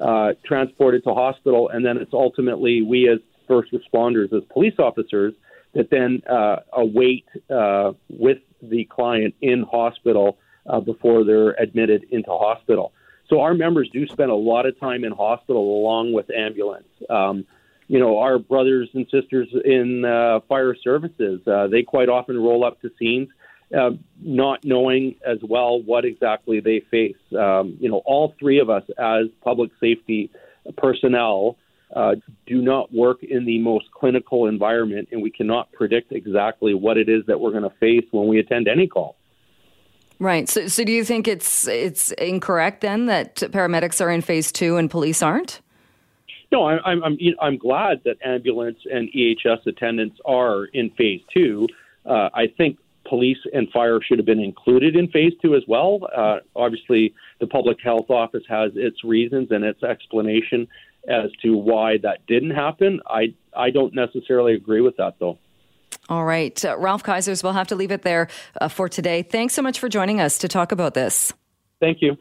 uh, 0.01 0.33
transported 0.45 1.05
to 1.05 1.15
hospital, 1.15 1.69
and 1.69 1.85
then 1.85 1.97
it's 1.97 2.13
ultimately 2.13 2.83
we 2.83 3.09
as 3.09 3.19
first 3.47 3.73
responders, 3.73 4.33
as 4.33 4.43
police 4.53 4.75
officers, 4.79 5.33
that 5.77 5.91
then 5.91 6.23
uh, 6.29 6.57
await 6.73 7.27
uh, 7.51 7.93
with 8.09 8.39
the 8.63 8.85
client 8.87 9.35
in 9.43 9.63
hospital 9.63 10.39
uh, 10.67 10.81
before 10.81 11.23
they're 11.23 11.53
admitted 11.63 12.05
into 12.11 12.31
hospital. 12.31 12.93
So 13.29 13.41
our 13.41 13.55
members 13.55 13.89
do 13.93 14.07
spend 14.07 14.31
a 14.31 14.35
lot 14.35 14.67
of 14.67 14.79
time 14.81 15.05
in 15.05 15.13
hospital 15.13 15.63
along 15.81 16.13
with 16.13 16.31
ambulance. 16.31 16.89
Um, 17.11 17.45
you 17.89 18.01
know, 18.01 18.19
our 18.19 18.39
brothers 18.39 18.89
and 18.95 19.07
sisters 19.11 19.49
in 19.65 20.05
uh, 20.05 20.41
fire 20.49 20.75
services, 20.83 21.41
uh, 21.47 21.67
they 21.69 21.83
quite 21.83 22.09
often 22.09 22.37
roll 22.37 22.65
up 22.65 22.81
to 22.81 22.91
scenes 22.99 23.29
uh, 23.77 23.91
not 24.21 24.65
knowing 24.65 25.17
as 25.27 25.39
well 25.43 25.83
what 25.83 26.05
exactly 26.05 26.61
they 26.61 26.81
face. 26.91 27.17
Um, 27.37 27.77
you 27.81 27.89
know, 27.89 28.03
all 28.05 28.35
three 28.39 28.61
of 28.61 28.71
us 28.71 28.85
as 28.99 29.27
public 29.43 29.71
safety 29.81 30.31
personnel 30.77 31.57
uh, 31.95 32.17
do 32.47 32.61
not 32.63 32.93
work 32.93 33.23
in 33.23 33.45
the 33.45 33.59
most 33.59 33.91
clinical 33.93 34.47
environment, 34.47 35.09
and 35.13 35.23
we 35.23 35.31
cannot 35.31 35.71
predict 35.73 36.13
exactly 36.13 36.75
what 36.75 36.97
it 36.97 37.09
is 37.09 37.25
that 37.27 37.41
we're 37.41 37.53
going 37.53 37.63
to 37.63 37.77
face 37.79 38.05
when 38.11 38.27
we 38.27 38.39
attend 38.39 38.69
any 38.69 38.87
call. 38.87 39.17
Right. 40.19 40.49
So, 40.49 40.67
so 40.67 40.83
do 40.83 40.93
you 40.93 41.05
think 41.05 41.29
it's 41.29 41.69
it's 41.69 42.11
incorrect 42.13 42.81
then 42.81 43.07
that 43.07 43.37
paramedics 43.37 44.01
are 44.01 44.11
in 44.11 44.23
phase 44.23 44.51
two 44.51 44.77
and 44.77 44.91
police 44.91 45.23
aren't? 45.23 45.61
No, 46.51 46.65
I, 46.65 46.79
I'm 46.91 47.05
I'm 47.05 47.19
I'm 47.41 47.59
glad 47.59 48.01
that 48.05 48.17
ambulance 48.25 48.79
and 48.91 49.11
EHS 49.13 49.67
attendants 49.67 50.19
are 50.25 50.65
in 50.67 50.91
phase 50.91 51.21
two. 51.35 51.69
Uh, 52.07 52.31
I 52.33 52.47
think 52.47 52.79
police 53.09 53.39
and 53.53 53.71
fire 53.71 54.01
should 54.01 54.19
have 54.19 54.27
been 54.27 54.41
included 54.41 54.97
in 54.97 55.09
phase 55.09 55.33
two 55.43 55.55
as 55.55 55.63
well. 55.69 56.09
Uh, 56.17 56.39
obviously, 56.55 57.15
the 57.41 57.47
public 57.47 57.79
health 57.83 58.11
office 58.11 58.45
has 58.49 58.73
its 58.75 59.05
reasons 59.05 59.51
and 59.51 59.65
its 59.65 59.83
explanation 59.83 60.67
as 61.09 61.31
to 61.43 61.57
why 61.57 61.99
that 61.99 62.27
didn't 62.27 62.53
happen. 62.53 63.01
I 63.07 63.35
I 63.57 63.71
don't 63.71 63.95
necessarily 63.95 64.55
agree 64.55 64.81
with 64.81 64.97
that 64.97 65.15
though. 65.19 65.39
All 66.09 66.25
right. 66.25 66.65
Uh, 66.65 66.77
Ralph 66.79 67.03
Kaisers, 67.03 67.43
we'll 67.43 67.53
have 67.53 67.67
to 67.69 67.77
leave 67.77 67.91
it 67.91 68.03
there 68.03 68.29
uh, 68.61 68.69
for 68.69 68.89
today. 68.89 69.23
Thanks 69.23 69.55
so 69.55 69.63
much 69.63 69.81
for 69.81 69.89
joining 69.89 70.21
us 70.21 70.39
to 70.39 70.49
talk 70.49 70.71
about 70.73 70.95
this. 70.95 71.33
Thank 71.81 72.01
you. 72.01 72.17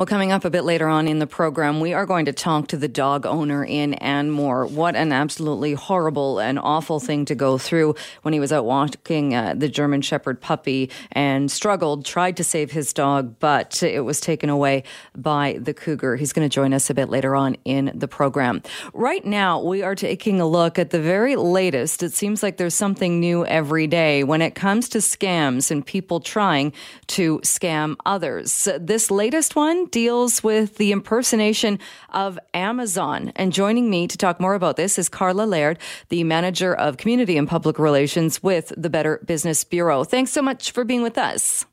Well, 0.00 0.06
coming 0.06 0.32
up 0.32 0.46
a 0.46 0.50
bit 0.50 0.64
later 0.64 0.88
on 0.88 1.06
in 1.06 1.18
the 1.18 1.26
program, 1.26 1.78
we 1.78 1.92
are 1.92 2.06
going 2.06 2.24
to 2.24 2.32
talk 2.32 2.68
to 2.68 2.78
the 2.78 2.88
dog 2.88 3.26
owner 3.26 3.62
in 3.62 3.92
Anmore. 3.92 4.64
What 4.64 4.96
an 4.96 5.12
absolutely 5.12 5.74
horrible 5.74 6.38
and 6.38 6.58
awful 6.58 7.00
thing 7.00 7.26
to 7.26 7.34
go 7.34 7.58
through 7.58 7.96
when 8.22 8.32
he 8.32 8.40
was 8.40 8.50
out 8.50 8.64
walking 8.64 9.34
uh, 9.34 9.52
the 9.54 9.68
German 9.68 10.00
Shepherd 10.00 10.40
puppy 10.40 10.88
and 11.12 11.50
struggled, 11.50 12.06
tried 12.06 12.38
to 12.38 12.44
save 12.44 12.70
his 12.70 12.94
dog, 12.94 13.38
but 13.40 13.82
it 13.82 14.00
was 14.00 14.22
taken 14.22 14.48
away 14.48 14.84
by 15.14 15.58
the 15.60 15.74
cougar. 15.74 16.16
He's 16.16 16.32
going 16.32 16.48
to 16.48 16.54
join 16.54 16.72
us 16.72 16.88
a 16.88 16.94
bit 16.94 17.10
later 17.10 17.36
on 17.36 17.58
in 17.66 17.92
the 17.94 18.08
program. 18.08 18.62
Right 18.94 19.26
now, 19.26 19.62
we 19.62 19.82
are 19.82 19.94
taking 19.94 20.40
a 20.40 20.46
look 20.46 20.78
at 20.78 20.88
the 20.88 21.00
very 21.02 21.36
latest. 21.36 22.02
It 22.02 22.14
seems 22.14 22.42
like 22.42 22.56
there's 22.56 22.72
something 22.72 23.20
new 23.20 23.44
every 23.44 23.86
day 23.86 24.24
when 24.24 24.40
it 24.40 24.54
comes 24.54 24.88
to 24.88 24.98
scams 24.98 25.70
and 25.70 25.84
people 25.84 26.20
trying 26.20 26.72
to 27.08 27.38
scam 27.40 27.96
others. 28.06 28.66
This 28.80 29.10
latest 29.10 29.56
one 29.56 29.89
deals 29.90 30.42
with 30.42 30.76
the 30.76 30.92
impersonation 30.92 31.78
of 32.10 32.38
Amazon. 32.54 33.32
And 33.36 33.52
joining 33.52 33.90
me 33.90 34.06
to 34.08 34.16
talk 34.16 34.40
more 34.40 34.54
about 34.54 34.76
this 34.76 34.98
is 34.98 35.08
Karla 35.08 35.44
Laird, 35.44 35.78
the 36.08 36.24
manager 36.24 36.74
of 36.74 36.96
community 36.96 37.36
and 37.36 37.48
public 37.48 37.78
relations 37.78 38.42
with 38.42 38.72
the 38.76 38.90
Better 38.90 39.20
Business 39.24 39.64
Bureau. 39.64 40.04
Thanks 40.04 40.30
so 40.30 40.42
much 40.42 40.72
for 40.72 40.84
being 40.84 41.02
with 41.02 41.18
us. 41.18 41.66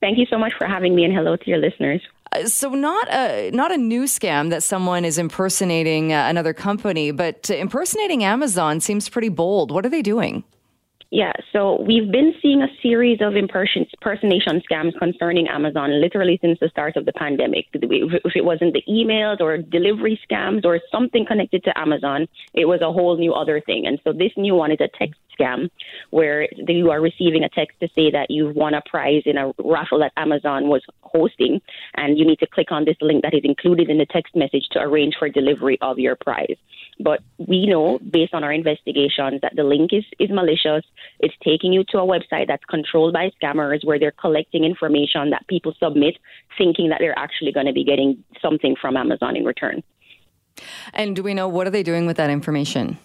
Thank 0.00 0.18
you 0.18 0.26
so 0.26 0.36
much 0.36 0.52
for 0.58 0.66
having 0.66 0.96
me, 0.96 1.04
and 1.04 1.14
hello 1.14 1.36
to 1.36 1.48
your 1.48 1.58
listeners. 1.58 2.00
Uh, 2.32 2.46
so 2.46 2.70
not 2.70 3.08
a 3.12 3.50
not 3.52 3.72
a 3.72 3.76
new 3.76 4.04
scam 4.04 4.50
that 4.50 4.62
someone 4.62 5.04
is 5.04 5.18
impersonating 5.18 6.12
uh, 6.12 6.26
another 6.28 6.52
company, 6.52 7.10
but 7.10 7.48
impersonating 7.50 8.24
Amazon 8.24 8.80
seems 8.80 9.08
pretty 9.08 9.28
bold. 9.28 9.70
What 9.70 9.86
are 9.86 9.90
they 9.90 10.02
doing? 10.02 10.44
Yeah, 11.14 11.34
so 11.52 11.78
we've 11.86 12.10
been 12.10 12.32
seeing 12.40 12.62
a 12.62 12.68
series 12.80 13.18
of 13.20 13.36
impersonation 13.36 14.62
scams 14.66 14.98
concerning 14.98 15.46
Amazon 15.46 16.00
literally 16.00 16.38
since 16.40 16.58
the 16.58 16.70
start 16.70 16.96
of 16.96 17.04
the 17.04 17.12
pandemic. 17.12 17.66
If 17.74 18.34
it 18.34 18.44
wasn't 18.46 18.72
the 18.72 18.82
emails 18.88 19.38
or 19.38 19.58
delivery 19.58 20.18
scams 20.26 20.64
or 20.64 20.80
something 20.90 21.26
connected 21.26 21.64
to 21.64 21.78
Amazon, 21.78 22.28
it 22.54 22.64
was 22.64 22.80
a 22.80 22.90
whole 22.90 23.18
new 23.18 23.34
other 23.34 23.60
thing. 23.60 23.86
And 23.86 24.00
so 24.04 24.14
this 24.14 24.32
new 24.38 24.54
one 24.54 24.72
is 24.72 24.78
a 24.80 24.88
text 24.98 25.20
scam 25.42 25.70
where 26.10 26.48
you 26.68 26.90
are 26.90 27.00
receiving 27.00 27.42
a 27.42 27.48
text 27.48 27.78
to 27.80 27.88
say 27.94 28.10
that 28.10 28.30
you've 28.30 28.54
won 28.54 28.74
a 28.74 28.82
prize 28.82 29.22
in 29.26 29.36
a 29.36 29.52
raffle 29.58 29.98
that 30.00 30.12
Amazon 30.16 30.68
was 30.68 30.82
hosting, 31.02 31.60
and 31.94 32.18
you 32.18 32.24
need 32.24 32.38
to 32.38 32.46
click 32.46 32.70
on 32.70 32.84
this 32.84 32.96
link 33.00 33.22
that 33.22 33.34
is 33.34 33.42
included 33.44 33.90
in 33.90 33.98
the 33.98 34.06
text 34.06 34.34
message 34.34 34.64
to 34.72 34.80
arrange 34.80 35.14
for 35.18 35.28
delivery 35.28 35.78
of 35.80 35.98
your 35.98 36.16
prize. 36.16 36.56
But 37.00 37.20
we 37.38 37.66
know, 37.66 37.98
based 37.98 38.34
on 38.34 38.44
our 38.44 38.52
investigations, 38.52 39.40
that 39.42 39.54
the 39.56 39.64
link 39.64 39.92
is, 39.92 40.04
is 40.18 40.30
malicious. 40.30 40.84
It's 41.20 41.34
taking 41.42 41.72
you 41.72 41.84
to 41.88 41.98
a 41.98 42.06
website 42.06 42.48
that's 42.48 42.64
controlled 42.66 43.12
by 43.12 43.30
scammers 43.42 43.84
where 43.84 43.98
they're 43.98 44.12
collecting 44.12 44.64
information 44.64 45.30
that 45.30 45.46
people 45.48 45.74
submit 45.82 46.18
thinking 46.58 46.90
that 46.90 46.98
they're 47.00 47.18
actually 47.18 47.52
going 47.52 47.66
to 47.66 47.72
be 47.72 47.84
getting 47.84 48.22
something 48.40 48.76
from 48.80 48.96
Amazon 48.96 49.36
in 49.36 49.44
return. 49.44 49.82
And 50.92 51.16
do 51.16 51.22
we 51.22 51.34
know 51.34 51.48
what 51.48 51.66
are 51.66 51.70
they 51.70 51.82
doing 51.82 52.06
with 52.06 52.18
that 52.18 52.30
information? 52.30 52.98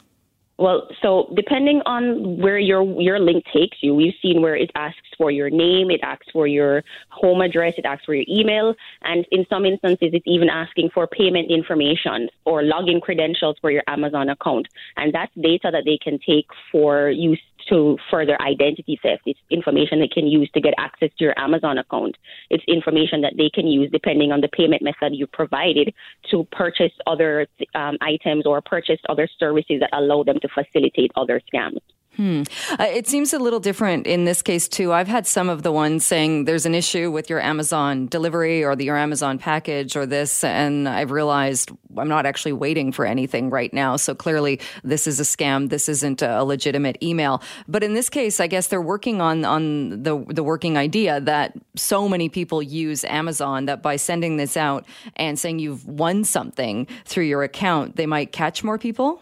Well, 0.59 0.87
so 1.03 1.31
depending 1.35 1.81
on 1.85 2.37
where 2.41 2.57
your 2.57 2.83
your 2.99 3.19
link 3.19 3.43
takes 3.53 3.77
you, 3.81 3.93
we've 3.93 4.15
seen 4.21 4.41
where 4.41 4.55
it 4.55 4.71
asks 4.73 5.07
for 5.15 5.29
your 5.29 5.51
name, 5.51 5.91
it 5.91 5.99
asks 6.01 6.25
for 6.33 6.47
your 6.47 6.83
home 7.09 7.41
address, 7.41 7.73
it 7.77 7.85
asks 7.85 8.05
for 8.05 8.15
your 8.15 8.25
email, 8.27 8.73
and 9.03 9.25
in 9.31 9.45
some 9.49 9.65
instances, 9.65 10.09
it's 10.13 10.25
even 10.25 10.49
asking 10.49 10.89
for 10.93 11.05
payment 11.05 11.51
information 11.51 12.27
or 12.45 12.63
login 12.63 12.99
credentials 12.99 13.55
for 13.61 13.69
your 13.69 13.83
Amazon 13.87 14.29
account, 14.29 14.67
and 14.95 15.13
that's 15.13 15.31
data 15.39 15.69
that 15.71 15.83
they 15.85 15.99
can 16.03 16.17
take 16.25 16.47
for 16.71 17.09
use 17.09 17.41
to 17.69 17.97
further 18.09 18.41
identity 18.41 18.99
theft. 19.01 19.23
It's 19.25 19.39
information 19.49 19.99
they 19.99 20.07
can 20.07 20.27
use 20.27 20.49
to 20.53 20.61
get 20.61 20.73
access 20.77 21.09
to 21.17 21.23
your 21.23 21.39
Amazon 21.39 21.77
account. 21.77 22.17
It's 22.49 22.63
information 22.67 23.21
that 23.21 23.33
they 23.37 23.49
can 23.49 23.67
use 23.67 23.89
depending 23.91 24.31
on 24.31 24.41
the 24.41 24.47
payment 24.47 24.81
method 24.81 25.15
you 25.15 25.27
provided 25.27 25.93
to 26.31 26.45
purchase 26.51 26.91
other 27.05 27.47
um, 27.75 27.97
items 28.01 28.45
or 28.45 28.61
purchase 28.61 28.99
other 29.09 29.27
services 29.39 29.79
that 29.79 29.89
allow 29.93 30.23
them 30.23 30.39
to 30.41 30.47
facilitate 30.47 31.11
other 31.15 31.41
scams. 31.53 31.79
Hmm. 32.17 32.41
Uh, 32.71 32.87
it 32.89 33.07
seems 33.07 33.31
a 33.31 33.37
little 33.37 33.59
different 33.59 34.07
in 34.07 34.25
this 34.25 34.41
case 34.41 34.67
too. 34.67 34.91
I've 34.91 35.07
had 35.07 35.27
some 35.27 35.49
of 35.49 35.61
the 35.61 35.71
ones 35.71 36.03
saying 36.03 36.45
there's 36.45 36.65
an 36.65 36.73
issue 36.73 37.11
with 37.11 37.29
your 37.29 37.39
Amazon 37.39 38.07
delivery 38.07 38.63
or 38.63 38.75
the, 38.75 38.85
your 38.85 38.97
Amazon 38.97 39.37
package 39.37 39.95
or 39.95 40.07
this, 40.07 40.43
and 40.43 40.89
I've 40.89 41.11
realized 41.11 41.69
I'm 41.95 42.07
not 42.07 42.25
actually 42.25 42.53
waiting 42.53 42.91
for 42.91 43.05
anything 43.05 43.51
right 43.51 43.71
now. 43.71 43.97
So 43.97 44.15
clearly, 44.15 44.59
this 44.83 45.05
is 45.05 45.19
a 45.19 45.23
scam. 45.23 45.69
This 45.69 45.87
isn't 45.87 46.23
a 46.23 46.43
legitimate 46.43 46.97
email. 47.03 47.43
But 47.67 47.83
in 47.83 47.93
this 47.93 48.09
case, 48.09 48.39
I 48.39 48.47
guess 48.47 48.67
they're 48.67 48.81
working 48.81 49.21
on 49.21 49.45
on 49.45 50.01
the 50.01 50.25
the 50.27 50.43
working 50.43 50.75
idea 50.75 51.21
that 51.21 51.53
so 51.75 52.09
many 52.09 52.29
people 52.29 52.63
use 52.63 53.05
Amazon 53.05 53.65
that 53.65 53.83
by 53.83 53.95
sending 53.95 54.37
this 54.37 54.57
out 54.57 54.87
and 55.17 55.37
saying 55.37 55.59
you've 55.59 55.85
won 55.85 56.23
something 56.23 56.87
through 57.05 57.25
your 57.25 57.43
account, 57.43 57.95
they 57.95 58.07
might 58.07 58.31
catch 58.31 58.63
more 58.63 58.79
people. 58.79 59.21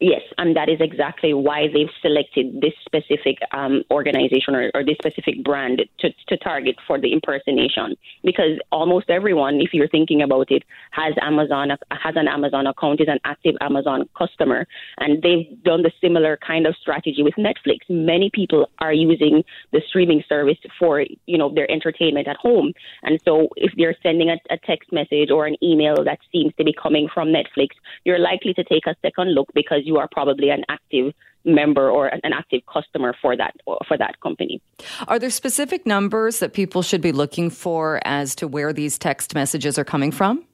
Yes, 0.00 0.22
and 0.38 0.56
that 0.56 0.68
is 0.68 0.80
exactly 0.80 1.32
why 1.34 1.68
they've 1.72 1.88
selected 2.02 2.60
this 2.60 2.72
specific 2.84 3.38
um, 3.52 3.84
organization 3.92 4.56
or, 4.56 4.70
or, 4.74 4.84
this 4.84 4.96
specific 4.98 5.44
brand 5.44 5.82
to, 6.00 6.10
to 6.26 6.36
target 6.38 6.74
for 6.84 7.00
the 7.00 7.12
impersonation. 7.12 7.94
Because 8.24 8.58
almost 8.72 9.08
everyone, 9.08 9.60
if 9.60 9.72
you're 9.72 9.88
thinking 9.88 10.20
about 10.20 10.50
it, 10.50 10.64
has 10.90 11.14
Amazon 11.22 11.70
has 11.92 12.14
an 12.16 12.26
Amazon 12.26 12.66
account, 12.66 13.00
is 13.00 13.06
an 13.08 13.20
active 13.24 13.54
Amazon 13.60 14.08
customer, 14.18 14.66
and 14.98 15.22
they've 15.22 15.62
done 15.62 15.82
the 15.82 15.92
similar 16.00 16.36
kind 16.44 16.66
of 16.66 16.74
strategy 16.74 17.22
with 17.22 17.34
Netflix. 17.38 17.88
Many 17.88 18.30
people 18.34 18.68
are 18.80 18.92
using 18.92 19.44
the 19.72 19.80
streaming 19.88 20.24
service 20.28 20.58
for 20.76 21.04
you 21.26 21.38
know 21.38 21.54
their 21.54 21.70
entertainment 21.70 22.26
at 22.26 22.36
home, 22.36 22.72
and 23.04 23.20
so 23.24 23.48
if 23.56 23.72
they're 23.76 23.96
sending 24.02 24.28
a, 24.28 24.38
a 24.50 24.58
text 24.66 24.92
message 24.92 25.30
or 25.30 25.46
an 25.46 25.56
email 25.62 25.94
that 26.02 26.18
seems 26.32 26.52
to 26.56 26.64
be 26.64 26.74
coming 26.74 27.08
from 27.14 27.28
Netflix, 27.28 27.68
you're 28.04 28.18
likely 28.18 28.52
to 28.54 28.64
take 28.64 28.86
a 28.86 28.96
second 29.00 29.36
look 29.36 29.48
because 29.54 29.83
you 29.84 29.98
are 29.98 30.08
probably 30.10 30.50
an 30.50 30.64
active 30.68 31.12
member 31.44 31.90
or 31.90 32.08
an 32.08 32.32
active 32.32 32.62
customer 32.72 33.14
for 33.20 33.36
that 33.36 33.54
for 33.86 33.98
that 33.98 34.18
company. 34.20 34.60
Are 35.08 35.18
there 35.18 35.30
specific 35.30 35.86
numbers 35.86 36.38
that 36.38 36.54
people 36.54 36.82
should 36.82 37.02
be 37.02 37.12
looking 37.12 37.50
for 37.50 38.00
as 38.04 38.34
to 38.36 38.48
where 38.48 38.72
these 38.72 38.98
text 38.98 39.34
messages 39.34 39.78
are 39.78 39.84
coming 39.84 40.10
from? 40.10 40.44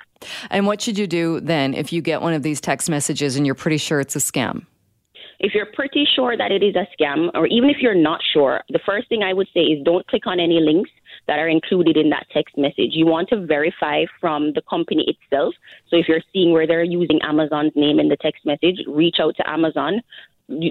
And 0.50 0.66
what 0.68 0.82
should 0.82 0.98
you 0.98 1.08
do 1.08 1.40
then 1.40 1.74
if 1.74 1.94
you 1.94 2.02
get 2.02 2.22
one 2.22 2.34
of 2.34 2.44
these 2.44 2.60
text 2.60 2.90
messages 2.90 3.36
and 3.36 3.46
you're 3.46 3.56
pretty 3.56 3.78
sure 3.78 4.00
it's 4.00 4.16
a 4.16 4.20
scam? 4.20 4.66
If 5.40 5.54
you're 5.54 5.68
pretty 5.74 6.06
sure 6.16 6.36
that 6.36 6.52
it 6.52 6.64
is 6.64 6.76
a 6.76 6.86
scam, 6.96 7.30
or 7.34 7.48
even 7.48 7.70
if 7.70 7.78
you're 7.80 7.96
not 7.96 8.20
sure, 8.34 8.62
the 8.70 8.80
first 8.86 9.08
thing 9.08 9.24
I 9.24 9.34
would 9.34 9.48
say 9.54 9.62
is 9.62 9.84
don't 9.86 10.06
click 10.08 10.28
on 10.28 10.40
any 10.40 10.60
links 10.60 10.92
that 11.28 11.40
are 11.40 11.48
included 11.48 11.96
in 11.96 12.10
that 12.10 12.28
text 12.34 12.58
message. 12.58 12.92
You 12.92 13.06
want 13.06 13.30
to 13.30 13.46
verify 13.46 14.04
from 14.20 14.52
the 14.54 14.62
company 14.70 15.06
itself. 15.08 15.54
So 15.90 15.96
if 15.96 16.10
you're 16.10 16.22
seeing 16.34 16.52
where 16.52 16.68
they're 16.68 16.84
using 16.84 17.20
Amazon's 17.24 17.72
name 17.76 18.00
in 18.00 18.10
the 18.10 18.18
text 18.18 18.46
message, 18.46 18.80
reach 18.88 19.18
out 19.22 19.36
to 19.38 19.50
Amazon, 19.50 20.02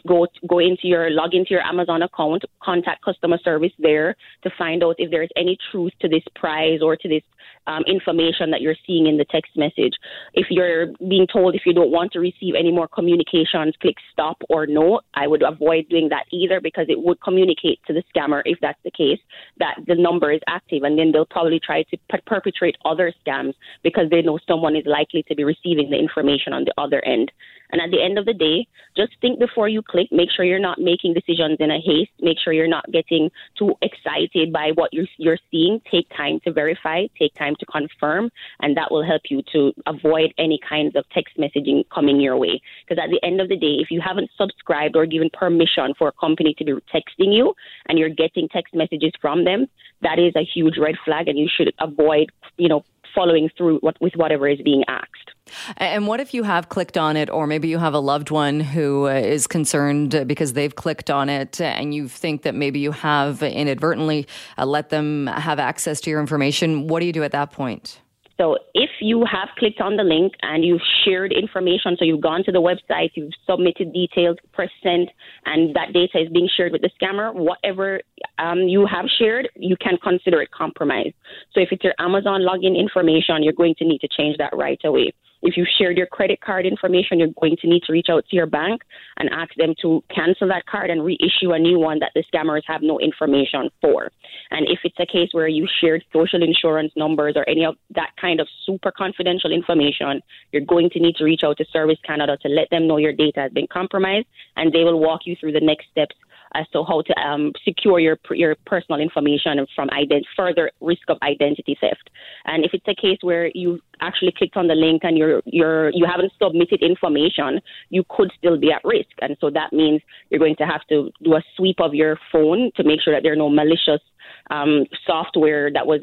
go 0.06 0.26
go 0.46 0.58
into 0.58 0.86
your 0.86 1.10
log 1.10 1.34
into 1.34 1.50
your 1.50 1.62
Amazon 1.62 2.02
account, 2.02 2.44
contact 2.62 3.04
customer 3.04 3.38
service 3.42 3.72
there 3.78 4.16
to 4.42 4.50
find 4.58 4.82
out 4.82 4.96
if 4.98 5.10
there's 5.10 5.30
any 5.36 5.56
truth 5.70 5.92
to 6.00 6.08
this 6.08 6.24
prize 6.34 6.80
or 6.82 6.96
to 6.96 7.08
this 7.08 7.22
um, 7.68 7.84
information 7.86 8.50
that 8.50 8.60
you're 8.60 8.74
seeing 8.86 9.06
in 9.06 9.18
the 9.18 9.26
text 9.26 9.52
message. 9.56 9.94
If 10.34 10.46
you're 10.50 10.86
being 11.08 11.26
told 11.30 11.54
if 11.54 11.62
you 11.66 11.74
don't 11.74 11.92
want 11.92 12.12
to 12.12 12.20
receive 12.20 12.54
any 12.58 12.72
more 12.72 12.88
communications, 12.88 13.74
click 13.80 13.96
stop 14.12 14.38
or 14.48 14.66
no. 14.66 15.00
I 15.14 15.26
would 15.26 15.42
avoid 15.42 15.88
doing 15.88 16.08
that 16.08 16.24
either 16.32 16.60
because 16.60 16.86
it 16.88 16.98
would 17.00 17.20
communicate 17.20 17.80
to 17.86 17.92
the 17.92 18.02
scammer 18.12 18.42
if 18.44 18.58
that's 18.60 18.80
the 18.84 18.90
case 18.90 19.20
that 19.58 19.76
the 19.86 19.94
number 19.94 20.32
is 20.32 20.40
active, 20.48 20.82
and 20.82 20.98
then 20.98 21.12
they'll 21.12 21.26
probably 21.26 21.60
try 21.60 21.82
to 21.84 21.96
per- 22.08 22.22
perpetrate 22.26 22.76
other 22.84 23.12
scams 23.24 23.54
because 23.82 24.08
they 24.10 24.22
know 24.22 24.38
someone 24.48 24.74
is 24.74 24.86
likely 24.86 25.22
to 25.28 25.34
be 25.34 25.44
receiving 25.44 25.90
the 25.90 25.98
information 25.98 26.52
on 26.52 26.64
the 26.64 26.72
other 26.78 27.04
end. 27.04 27.30
And 27.70 27.82
at 27.82 27.90
the 27.90 28.02
end 28.02 28.18
of 28.18 28.24
the 28.24 28.32
day, 28.32 28.66
just 28.96 29.12
think 29.20 29.38
before 29.38 29.68
you 29.68 29.82
click. 29.82 30.08
Make 30.10 30.30
sure 30.34 30.44
you're 30.44 30.58
not 30.58 30.80
making 30.80 31.14
decisions 31.14 31.58
in 31.60 31.70
a 31.70 31.78
haste. 31.78 32.10
Make 32.20 32.38
sure 32.42 32.52
you're 32.52 32.66
not 32.66 32.90
getting 32.90 33.30
too 33.58 33.74
excited 33.82 34.52
by 34.52 34.72
what 34.74 34.92
you're, 34.92 35.06
you're 35.18 35.38
seeing. 35.50 35.80
Take 35.90 36.08
time 36.16 36.40
to 36.44 36.52
verify, 36.52 37.06
take 37.18 37.34
time 37.34 37.54
to 37.58 37.66
confirm, 37.66 38.30
and 38.60 38.76
that 38.76 38.90
will 38.90 39.04
help 39.04 39.22
you 39.30 39.42
to 39.52 39.72
avoid 39.86 40.32
any 40.38 40.58
kinds 40.68 40.96
of 40.96 41.04
text 41.10 41.36
messaging 41.36 41.84
coming 41.94 42.20
your 42.20 42.36
way. 42.36 42.60
Because 42.86 43.02
at 43.02 43.10
the 43.10 43.24
end 43.26 43.40
of 43.40 43.48
the 43.48 43.56
day, 43.56 43.76
if 43.80 43.90
you 43.90 44.00
haven't 44.00 44.30
subscribed 44.36 44.96
or 44.96 45.06
given 45.06 45.30
permission 45.32 45.94
for 45.98 46.08
a 46.08 46.12
company 46.12 46.54
to 46.58 46.64
be 46.64 46.72
texting 46.94 47.34
you 47.34 47.54
and 47.88 47.98
you're 47.98 48.08
getting 48.08 48.48
text 48.48 48.74
messages 48.74 49.12
from 49.20 49.44
them, 49.44 49.66
that 50.02 50.18
is 50.18 50.32
a 50.36 50.44
huge 50.44 50.78
red 50.78 50.94
flag, 51.04 51.28
and 51.28 51.38
you 51.38 51.48
should 51.54 51.72
avoid, 51.80 52.30
you 52.56 52.68
know, 52.68 52.84
following 53.14 53.48
through 53.56 53.80
with 53.82 54.12
whatever 54.14 54.48
is 54.48 54.60
being 54.62 54.84
asked. 54.86 55.32
And 55.76 56.06
what 56.06 56.20
if 56.20 56.34
you 56.34 56.42
have 56.42 56.68
clicked 56.68 56.98
on 56.98 57.16
it, 57.16 57.30
or 57.30 57.46
maybe 57.46 57.68
you 57.68 57.78
have 57.78 57.94
a 57.94 58.00
loved 58.00 58.30
one 58.30 58.60
who 58.60 59.06
uh, 59.06 59.38
concerned 59.48 60.24
because 60.26 60.52
they've 60.52 60.74
clicked 60.74 61.10
on 61.10 61.28
it, 61.28 61.60
and 61.60 61.94
you 61.94 62.08
think 62.08 62.42
that 62.42 62.54
maybe 62.54 62.78
you 62.80 62.92
have 62.92 63.42
inadvertently 63.42 64.26
uh, 64.56 64.66
let 64.66 64.90
them 64.90 65.26
have 65.26 65.58
access 65.58 66.00
to 66.02 66.10
your 66.10 66.20
information? 66.20 66.86
What 66.86 67.00
do 67.00 67.06
you 67.06 67.12
do 67.12 67.22
at 67.22 67.32
that 67.32 67.52
point? 67.52 68.00
So 68.40 68.56
if 68.72 68.90
you 69.00 69.26
have 69.30 69.48
clicked 69.58 69.80
on 69.80 69.96
the 69.96 70.04
link 70.04 70.32
and 70.42 70.64
you've 70.64 70.80
shared 71.04 71.32
information, 71.32 71.96
so 71.98 72.04
you've 72.04 72.20
gone 72.20 72.44
to 72.44 72.52
the 72.52 72.60
website, 72.60 73.10
you've 73.14 73.32
submitted 73.50 73.92
details, 73.92 74.36
press 74.52 74.70
send, 74.80 75.10
and 75.44 75.74
that 75.74 75.92
data 75.92 76.22
is 76.22 76.28
being 76.32 76.48
shared 76.56 76.70
with 76.70 76.82
the 76.82 76.90
scammer, 77.02 77.34
whatever 77.34 78.00
um, 78.38 78.60
you 78.60 78.86
have 78.86 79.06
shared, 79.18 79.48
you 79.56 79.76
can 79.76 79.98
consider 80.00 80.40
it 80.40 80.52
compromised. 80.52 81.14
So 81.52 81.60
if 81.60 81.70
it's 81.72 81.82
your 81.82 81.94
Amazon 81.98 82.42
login 82.42 82.78
information, 82.78 83.42
you're 83.42 83.54
going 83.54 83.74
to 83.78 83.84
need 83.84 84.00
to 84.02 84.08
change 84.08 84.36
that 84.38 84.56
right 84.56 84.80
away. 84.84 85.12
If 85.42 85.56
you 85.56 85.64
shared 85.78 85.96
your 85.96 86.06
credit 86.06 86.40
card 86.40 86.66
information, 86.66 87.18
you're 87.18 87.28
going 87.40 87.56
to 87.60 87.68
need 87.68 87.82
to 87.84 87.92
reach 87.92 88.08
out 88.10 88.24
to 88.28 88.36
your 88.36 88.46
bank 88.46 88.82
and 89.18 89.30
ask 89.30 89.54
them 89.56 89.74
to 89.82 90.02
cancel 90.14 90.48
that 90.48 90.66
card 90.66 90.90
and 90.90 91.04
reissue 91.04 91.52
a 91.52 91.58
new 91.58 91.78
one 91.78 92.00
that 92.00 92.12
the 92.14 92.24
scammers 92.32 92.62
have 92.66 92.82
no 92.82 92.98
information 92.98 93.70
for. 93.80 94.10
And 94.50 94.66
if 94.68 94.80
it's 94.84 94.98
a 94.98 95.06
case 95.06 95.28
where 95.32 95.48
you 95.48 95.68
shared 95.80 96.04
social 96.12 96.42
insurance 96.42 96.92
numbers 96.96 97.34
or 97.36 97.48
any 97.48 97.64
of 97.64 97.76
that 97.94 98.10
kind 98.20 98.40
of 98.40 98.48
super 98.66 98.90
confidential 98.90 99.52
information, 99.52 100.22
you're 100.52 100.64
going 100.64 100.90
to 100.90 100.98
need 100.98 101.16
to 101.16 101.24
reach 101.24 101.42
out 101.44 101.58
to 101.58 101.64
Service 101.72 101.98
Canada 102.04 102.36
to 102.42 102.48
let 102.48 102.68
them 102.70 102.88
know 102.88 102.96
your 102.96 103.12
data 103.12 103.40
has 103.40 103.52
been 103.52 103.68
compromised, 103.68 104.26
and 104.56 104.72
they 104.72 104.82
will 104.84 104.98
walk 104.98 105.20
you 105.24 105.36
through 105.38 105.52
the 105.52 105.60
next 105.60 105.86
steps 105.90 106.16
as 106.54 106.66
to 106.72 106.84
how 106.84 107.02
to 107.02 107.12
um, 107.20 107.52
secure 107.64 107.98
your 107.98 108.18
your 108.30 108.56
personal 108.66 109.00
information 109.00 109.66
from 109.74 109.88
ident- 109.88 110.24
further 110.36 110.70
risk 110.80 111.02
of 111.08 111.18
identity 111.22 111.76
theft. 111.80 112.10
And 112.44 112.64
if 112.64 112.72
it's 112.74 112.86
a 112.88 112.94
case 112.94 113.18
where 113.22 113.50
you 113.54 113.80
actually 114.00 114.32
clicked 114.36 114.56
on 114.56 114.68
the 114.68 114.74
link 114.74 115.02
and 115.04 115.16
you're 115.18 115.42
you're 115.44 115.90
you 115.90 116.06
haven't 116.06 116.32
submitted 116.40 116.82
information, 116.82 117.60
you 117.90 118.04
could 118.08 118.30
still 118.38 118.58
be 118.58 118.72
at 118.72 118.84
risk. 118.84 119.14
And 119.20 119.36
so 119.40 119.50
that 119.50 119.72
means 119.72 120.00
you're 120.30 120.40
going 120.40 120.56
to 120.56 120.66
have 120.66 120.86
to 120.88 121.10
do 121.22 121.34
a 121.34 121.42
sweep 121.56 121.80
of 121.80 121.94
your 121.94 122.18
phone 122.32 122.70
to 122.76 122.84
make 122.84 123.00
sure 123.02 123.14
that 123.14 123.22
there 123.22 123.32
are 123.32 123.36
no 123.36 123.50
malicious 123.50 124.02
um, 124.50 124.84
software 125.06 125.70
that 125.72 125.86
was 125.86 126.00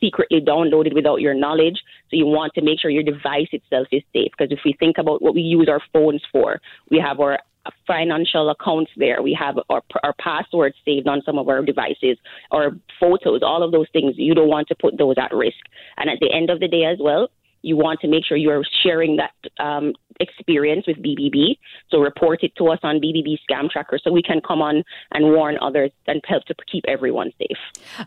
secretly 0.00 0.40
downloaded 0.40 0.94
without 0.94 1.20
your 1.20 1.34
knowledge. 1.34 1.80
So 2.10 2.16
you 2.16 2.26
want 2.26 2.54
to 2.54 2.62
make 2.62 2.80
sure 2.80 2.90
your 2.90 3.02
device 3.02 3.48
itself 3.52 3.88
is 3.92 4.02
safe. 4.12 4.32
Because 4.36 4.52
if 4.52 4.60
we 4.64 4.74
think 4.78 4.98
about 4.98 5.22
what 5.22 5.34
we 5.34 5.42
use 5.42 5.68
our 5.68 5.80
phones 5.92 6.22
for, 6.32 6.60
we 6.90 6.98
have 6.98 7.20
our 7.20 7.38
financial 7.86 8.50
accounts 8.50 8.90
there. 8.96 9.22
We 9.22 9.36
have 9.38 9.56
our, 9.68 9.82
our 10.02 10.14
passwords 10.20 10.76
saved 10.84 11.08
on 11.08 11.22
some 11.24 11.38
of 11.38 11.48
our 11.48 11.62
devices, 11.62 12.18
our 12.50 12.72
photos, 13.00 13.42
all 13.42 13.62
of 13.62 13.72
those 13.72 13.86
things. 13.92 14.14
You 14.16 14.34
don't 14.34 14.48
want 14.48 14.68
to 14.68 14.74
put 14.74 14.98
those 14.98 15.16
at 15.18 15.32
risk. 15.32 15.58
And 15.96 16.10
at 16.10 16.18
the 16.20 16.32
end 16.32 16.50
of 16.50 16.60
the 16.60 16.68
day 16.68 16.84
as 16.84 16.98
well, 17.00 17.28
you 17.68 17.76
want 17.76 18.00
to 18.00 18.08
make 18.08 18.24
sure 18.24 18.36
you're 18.36 18.64
sharing 18.82 19.16
that 19.16 19.34
um, 19.62 19.92
experience 20.20 20.86
with 20.86 20.96
BBB. 20.96 21.58
So 21.90 21.98
report 21.98 22.42
it 22.42 22.56
to 22.56 22.68
us 22.68 22.78
on 22.82 22.96
BBB 22.96 23.36
Scam 23.48 23.70
Tracker 23.70 23.98
so 24.02 24.10
we 24.10 24.22
can 24.22 24.40
come 24.40 24.62
on 24.62 24.82
and 25.12 25.26
warn 25.26 25.58
others 25.60 25.90
and 26.06 26.22
help 26.26 26.44
to 26.46 26.54
keep 26.70 26.84
everyone 26.88 27.30
safe. 27.38 27.58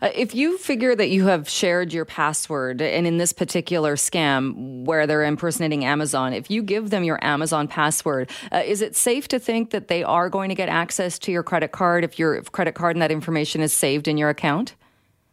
Uh, 0.02 0.10
if 0.14 0.34
you 0.34 0.58
figure 0.58 0.94
that 0.96 1.10
you 1.10 1.26
have 1.26 1.48
shared 1.48 1.92
your 1.92 2.04
password, 2.04 2.82
and 2.82 3.06
in 3.06 3.18
this 3.18 3.32
particular 3.32 3.94
scam 3.94 4.84
where 4.84 5.06
they're 5.06 5.24
impersonating 5.24 5.84
Amazon, 5.84 6.32
if 6.32 6.50
you 6.50 6.62
give 6.62 6.90
them 6.90 7.04
your 7.04 7.24
Amazon 7.24 7.68
password, 7.68 8.30
uh, 8.50 8.62
is 8.64 8.82
it 8.82 8.96
safe 8.96 9.28
to 9.28 9.38
think 9.38 9.70
that 9.70 9.88
they 9.88 10.02
are 10.02 10.28
going 10.28 10.48
to 10.48 10.54
get 10.56 10.68
access 10.68 11.18
to 11.20 11.32
your 11.32 11.42
credit 11.42 11.72
card 11.72 12.04
if 12.04 12.18
your 12.18 12.42
credit 12.42 12.74
card 12.74 12.96
and 12.96 13.02
that 13.02 13.12
information 13.12 13.60
is 13.60 13.72
saved 13.72 14.08
in 14.08 14.18
your 14.18 14.28
account? 14.28 14.74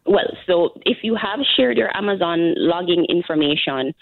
Well, 0.06 0.36
so 0.46 0.70
if 0.86 0.98
you 1.02 1.14
have 1.14 1.40
shared 1.56 1.76
your 1.76 1.94
Amazon 1.96 2.54
logging 2.56 3.06
information, 3.08 3.94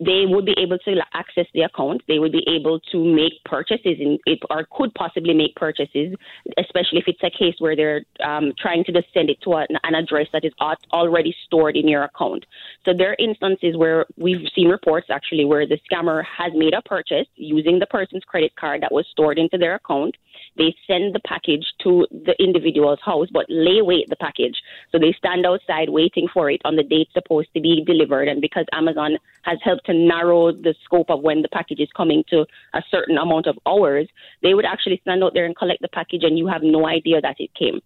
they 0.00 0.24
would 0.26 0.46
be 0.46 0.54
able 0.58 0.78
to 0.78 0.96
access 1.14 1.46
the 1.54 1.62
account. 1.62 2.02
They 2.08 2.18
would 2.18 2.32
be 2.32 2.44
able 2.48 2.80
to 2.92 3.04
make 3.04 3.32
purchases 3.44 3.96
in 3.98 4.18
or 4.50 4.66
could 4.70 4.94
possibly 4.94 5.34
make 5.34 5.54
purchases, 5.56 6.14
especially 6.58 6.98
if 6.98 7.04
it's 7.06 7.22
a 7.22 7.30
case 7.30 7.54
where 7.58 7.76
they're 7.76 8.04
um, 8.24 8.52
trying 8.58 8.84
to 8.84 8.92
just 8.92 9.12
send 9.12 9.30
it 9.30 9.40
to 9.42 9.54
an, 9.54 9.66
address 9.94 10.26
that 10.32 10.44
is 10.44 10.52
already 10.92 11.34
stored 11.46 11.76
in 11.76 11.86
your 11.86 12.04
account. 12.04 12.46
So 12.84 12.92
there 12.96 13.10
are 13.10 13.16
instances 13.18 13.76
where 13.76 14.06
we've 14.16 14.48
seen 14.54 14.68
reports 14.68 15.08
actually 15.10 15.44
where 15.44 15.66
the 15.66 15.78
scammer 15.90 16.24
has 16.24 16.52
made 16.54 16.74
a 16.74 16.82
purchase 16.82 17.26
using 17.36 17.78
the 17.78 17.86
person's 17.86 18.24
credit 18.24 18.56
card 18.56 18.82
that 18.82 18.92
was 18.92 19.06
stored 19.12 19.38
into 19.38 19.58
their 19.58 19.74
account 19.74 20.16
they 20.56 20.74
send 20.86 21.14
the 21.14 21.20
package 21.20 21.64
to 21.82 22.06
the 22.10 22.34
individual's 22.42 22.98
house, 23.04 23.28
but 23.32 23.46
lay 23.48 23.80
wait 23.82 24.08
the 24.08 24.16
package. 24.16 24.60
So 24.90 24.98
they 24.98 25.12
stand 25.16 25.46
outside 25.46 25.88
waiting 25.88 26.28
for 26.32 26.50
it 26.50 26.60
on 26.64 26.76
the 26.76 26.82
date 26.82 27.08
supposed 27.12 27.48
to 27.54 27.60
be 27.60 27.82
delivered. 27.84 28.28
And 28.28 28.40
because 28.40 28.66
Amazon 28.72 29.16
has 29.42 29.58
to 29.86 29.92
narrow 29.92 30.52
the 30.52 30.74
scope 30.84 31.10
of 31.10 31.20
when 31.20 31.42
the 31.42 31.48
package 31.48 31.80
is 31.80 31.88
coming 31.96 32.24
to 32.30 32.46
a 32.74 32.82
certain 32.90 33.18
amount 33.18 33.46
of 33.46 33.58
hours, 33.66 34.08
they 34.42 34.54
would 34.54 34.64
actually 34.64 35.00
stand 35.02 35.22
out 35.22 35.34
there 35.34 35.44
and 35.44 35.56
collect 35.56 35.82
the 35.82 35.88
package, 35.88 36.24
and 36.24 36.38
you 36.38 36.46
have 36.46 36.62
no 36.62 36.86
idea 36.86 37.20
that 37.20 37.36
it 37.38 37.50
came. 37.54 37.80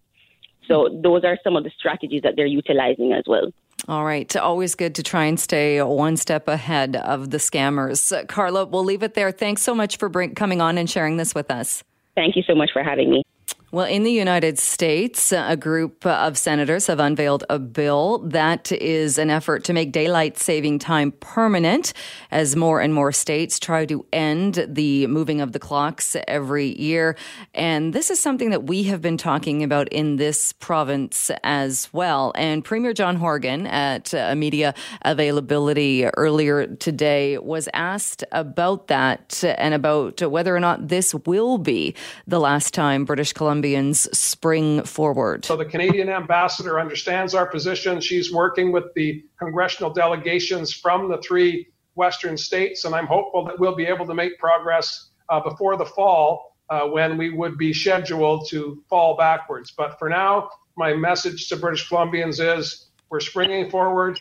So 0.67 0.89
those 1.01 1.23
are 1.23 1.37
some 1.43 1.55
of 1.55 1.63
the 1.63 1.71
strategies 1.77 2.21
that 2.23 2.35
they're 2.35 2.45
utilizing 2.45 3.13
as 3.13 3.23
well. 3.25 3.51
All 3.87 4.03
right. 4.03 4.35
Always 4.35 4.75
good 4.75 4.95
to 4.95 5.03
try 5.03 5.25
and 5.25 5.39
stay 5.39 5.81
one 5.81 6.17
step 6.17 6.47
ahead 6.47 6.95
of 6.95 7.29
the 7.29 7.37
scammers. 7.37 8.27
Karla, 8.27 8.65
we'll 8.65 8.83
leave 8.83 9.03
it 9.03 9.13
there. 9.13 9.31
Thanks 9.31 9.61
so 9.61 9.73
much 9.73 9.97
for 9.97 10.09
bring, 10.09 10.35
coming 10.35 10.59
on 10.59 10.77
and 10.77 10.89
sharing 10.89 11.17
this 11.17 11.33
with 11.33 11.49
us. 11.51 11.83
Thank 12.15 12.35
you 12.35 12.43
so 12.43 12.55
much 12.55 12.71
for 12.73 12.83
having 12.83 13.11
me. 13.11 13.23
Well, 13.69 13.85
in 13.85 14.03
the 14.03 14.13
United 14.13 14.57
States, 14.59 15.33
uh, 15.33 15.45
a 15.49 15.57
group 15.57 16.05
of 16.05 16.37
senators 16.37 16.87
have 16.87 17.01
unveiled 17.01 17.43
a 17.49 17.59
bill 17.59 18.19
that 18.19 18.71
is 18.71 19.17
an 19.17 19.29
effort 19.29 19.65
to 19.65 19.73
make 19.73 19.91
daylight 19.91 20.37
saving 20.37 20.79
time 20.79 21.11
permanent 21.11 21.91
as 22.31 22.55
more 22.55 22.79
and 22.79 22.93
more 22.93 23.11
states 23.11 23.59
try 23.59 23.85
to 23.87 24.05
end 24.13 24.65
the 24.69 25.05
moving 25.07 25.41
of 25.41 25.51
the 25.51 25.59
clocks 25.59 26.15
every 26.29 26.79
year. 26.79 27.17
And 27.53 27.91
this 27.91 28.09
is 28.09 28.21
something 28.21 28.51
that 28.51 28.67
we 28.67 28.83
have 28.83 29.01
been 29.01 29.17
talking 29.17 29.63
about 29.63 29.89
in 29.89 30.15
this 30.15 30.53
province 30.53 31.29
as 31.43 31.89
well. 31.91 32.31
And 32.35 32.63
Premier 32.63 32.93
John 32.93 33.17
Horgan 33.17 33.67
at 33.67 34.13
a 34.13 34.33
media 34.33 34.75
availability 35.01 36.05
earlier 36.05 36.67
today 36.67 37.37
was 37.37 37.67
asked 37.73 38.23
about 38.31 38.87
that 38.87 39.43
and 39.43 39.73
about 39.73 40.21
whether 40.21 40.55
or 40.55 40.61
not 40.61 40.87
this 40.87 41.13
will 41.25 41.57
be 41.57 41.93
the 42.25 42.39
last 42.39 42.73
time 42.73 43.03
British 43.03 43.33
Columbia 43.33 43.56
Columbians 43.61 44.13
spring 44.15 44.83
forward. 44.83 45.45
So 45.45 45.55
the 45.55 45.65
Canadian 45.65 46.09
ambassador 46.09 46.79
understands 46.79 47.33
our 47.33 47.45
position. 47.45 47.99
She's 47.99 48.31
working 48.31 48.71
with 48.71 48.93
the 48.95 49.23
congressional 49.39 49.91
delegations 49.91 50.73
from 50.73 51.09
the 51.09 51.17
three 51.19 51.67
Western 51.95 52.37
states, 52.37 52.85
and 52.85 52.93
I'm 52.93 53.07
hopeful 53.07 53.43
that 53.45 53.59
we'll 53.59 53.75
be 53.75 53.85
able 53.85 54.05
to 54.05 54.13
make 54.13 54.37
progress 54.37 55.09
uh, 55.29 55.39
before 55.39 55.77
the 55.77 55.85
fall 55.85 56.55
uh, 56.69 56.81
when 56.81 57.17
we 57.17 57.31
would 57.31 57.57
be 57.57 57.73
scheduled 57.73 58.47
to 58.49 58.83
fall 58.89 59.17
backwards. 59.17 59.71
But 59.71 59.97
for 59.97 60.09
now, 60.09 60.49
my 60.75 60.93
message 60.93 61.49
to 61.49 61.55
British 61.55 61.89
Columbians 61.89 62.39
is 62.39 62.89
we're 63.09 63.19
springing 63.19 63.69
forward. 63.69 64.19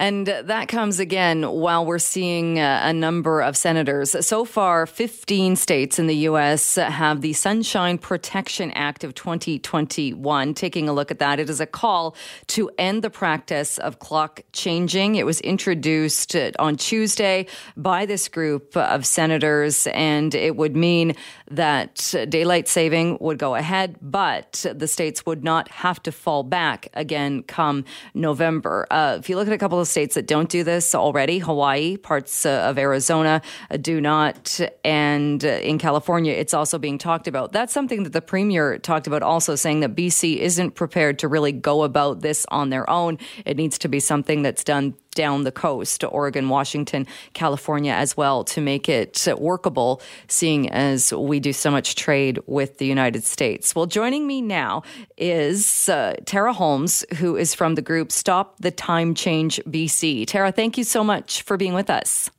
And 0.00 0.26
that 0.26 0.68
comes 0.68 0.98
again 0.98 1.42
while 1.42 1.84
we're 1.84 1.98
seeing 1.98 2.58
uh, 2.58 2.80
a 2.84 2.92
number 2.94 3.42
of 3.42 3.54
senators. 3.54 4.16
So 4.26 4.46
far, 4.46 4.86
15 4.86 5.56
states 5.56 5.98
in 5.98 6.06
the 6.06 6.16
U.S. 6.30 6.76
have 6.76 7.20
the 7.20 7.34
Sunshine 7.34 7.98
Protection 7.98 8.70
Act 8.70 9.04
of 9.04 9.14
2021. 9.14 10.54
Taking 10.54 10.88
a 10.88 10.94
look 10.94 11.10
at 11.10 11.18
that, 11.18 11.38
it 11.38 11.50
is 11.50 11.60
a 11.60 11.66
call 11.66 12.16
to 12.46 12.70
end 12.78 13.02
the 13.02 13.10
practice 13.10 13.76
of 13.76 13.98
clock 13.98 14.40
changing. 14.54 15.16
It 15.16 15.26
was 15.26 15.38
introduced 15.42 16.34
on 16.58 16.76
Tuesday 16.76 17.46
by 17.76 18.06
this 18.06 18.26
group 18.28 18.74
of 18.78 19.04
senators, 19.04 19.86
and 19.88 20.34
it 20.34 20.56
would 20.56 20.74
mean 20.74 21.14
that 21.50 22.14
daylight 22.30 22.68
saving 22.68 23.18
would 23.20 23.38
go 23.38 23.54
ahead, 23.54 23.96
but 24.00 24.64
the 24.74 24.88
states 24.88 25.26
would 25.26 25.44
not 25.44 25.68
have 25.68 26.02
to 26.04 26.10
fall 26.10 26.42
back 26.42 26.88
again 26.94 27.42
come 27.42 27.84
November. 28.14 28.86
Uh, 28.90 29.16
if 29.18 29.28
you 29.28 29.36
look 29.36 29.46
at 29.46 29.52
a 29.52 29.58
couple 29.58 29.78
of 29.78 29.89
states 29.90 30.14
that 30.14 30.26
don't 30.26 30.48
do 30.48 30.64
this 30.64 30.94
already. 30.94 31.38
Hawaii, 31.38 31.96
parts 31.96 32.46
uh, 32.46 32.66
of 32.68 32.78
Arizona 32.78 33.42
uh, 33.70 33.76
do 33.76 34.00
not. 34.00 34.60
And 34.84 35.44
uh, 35.44 35.48
in 35.48 35.78
California, 35.78 36.32
it's 36.32 36.54
also 36.54 36.78
being 36.78 36.98
talked 36.98 37.28
about. 37.28 37.52
That's 37.52 37.72
something 37.72 38.04
that 38.04 38.12
the 38.12 38.22
premier 38.22 38.78
talked 38.78 39.06
about 39.06 39.22
also, 39.22 39.54
saying 39.54 39.80
that 39.80 39.94
BC 39.94 40.38
isn't 40.38 40.72
prepared 40.74 41.18
to 41.20 41.28
really 41.28 41.52
go 41.52 41.82
about 41.82 42.20
this 42.20 42.46
on 42.50 42.70
their 42.70 42.88
own. 42.88 43.18
It 43.44 43.56
needs 43.56 43.78
to 43.78 43.88
be 43.88 44.00
something 44.00 44.42
that's 44.42 44.64
done 44.64 44.94
down 45.14 45.44
the 45.44 45.52
coast, 45.52 46.00
to 46.00 46.06
Oregon, 46.06 46.48
Washington, 46.48 47.06
California 47.34 47.92
as 47.92 48.16
well, 48.16 48.44
to 48.44 48.60
make 48.60 48.88
it 48.88 49.26
workable, 49.38 50.00
seeing 50.28 50.70
as 50.70 51.12
we 51.12 51.40
do 51.40 51.52
so 51.52 51.70
much 51.70 51.94
trade 51.94 52.38
with 52.46 52.78
the 52.78 52.86
United 52.86 53.24
States. 53.24 53.74
Well, 53.74 53.86
joining 53.86 54.26
me 54.26 54.40
now 54.40 54.82
is 55.16 55.88
uh, 55.88 56.14
Tara 56.26 56.52
Holmes, 56.52 57.04
who 57.18 57.36
is 57.36 57.54
from 57.54 57.74
the 57.74 57.82
group 57.82 58.12
Stop 58.12 58.58
the 58.60 58.70
Time 58.70 59.14
Change 59.14 59.60
BC. 59.66 60.26
Tara, 60.26 60.52
thank 60.52 60.78
you 60.78 60.84
so 60.84 61.02
much 61.02 61.42
for 61.42 61.56
being 61.56 61.74
with 61.74 61.90
us. 61.90 62.30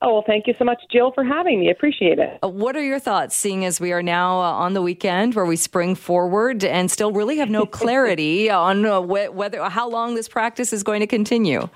Oh, 0.00 0.12
well, 0.12 0.24
thank 0.24 0.46
you 0.46 0.54
so 0.56 0.64
much, 0.64 0.80
Jill, 0.92 1.10
for 1.10 1.24
having 1.24 1.58
me. 1.58 1.70
Appreciate 1.70 2.20
it. 2.20 2.38
Uh, 2.42 2.48
what 2.48 2.76
are 2.76 2.82
your 2.82 3.00
thoughts, 3.00 3.36
seeing 3.36 3.64
as 3.64 3.80
we 3.80 3.92
are 3.92 4.02
now 4.02 4.40
uh, 4.40 4.52
on 4.52 4.72
the 4.72 4.82
weekend 4.82 5.34
where 5.34 5.44
we 5.44 5.56
spring 5.56 5.96
forward 5.96 6.62
and 6.62 6.88
still 6.88 7.10
really 7.10 7.38
have 7.38 7.50
no 7.50 7.66
clarity 7.80 8.48
on 8.48 8.86
uh, 8.86 9.00
wh- 9.00 9.34
whether 9.34 9.62
how 9.64 9.88
long 9.88 10.14
this 10.14 10.28
practice 10.28 10.72
is 10.72 10.84
going 10.84 11.00
to 11.00 11.06
continue? 11.06 11.68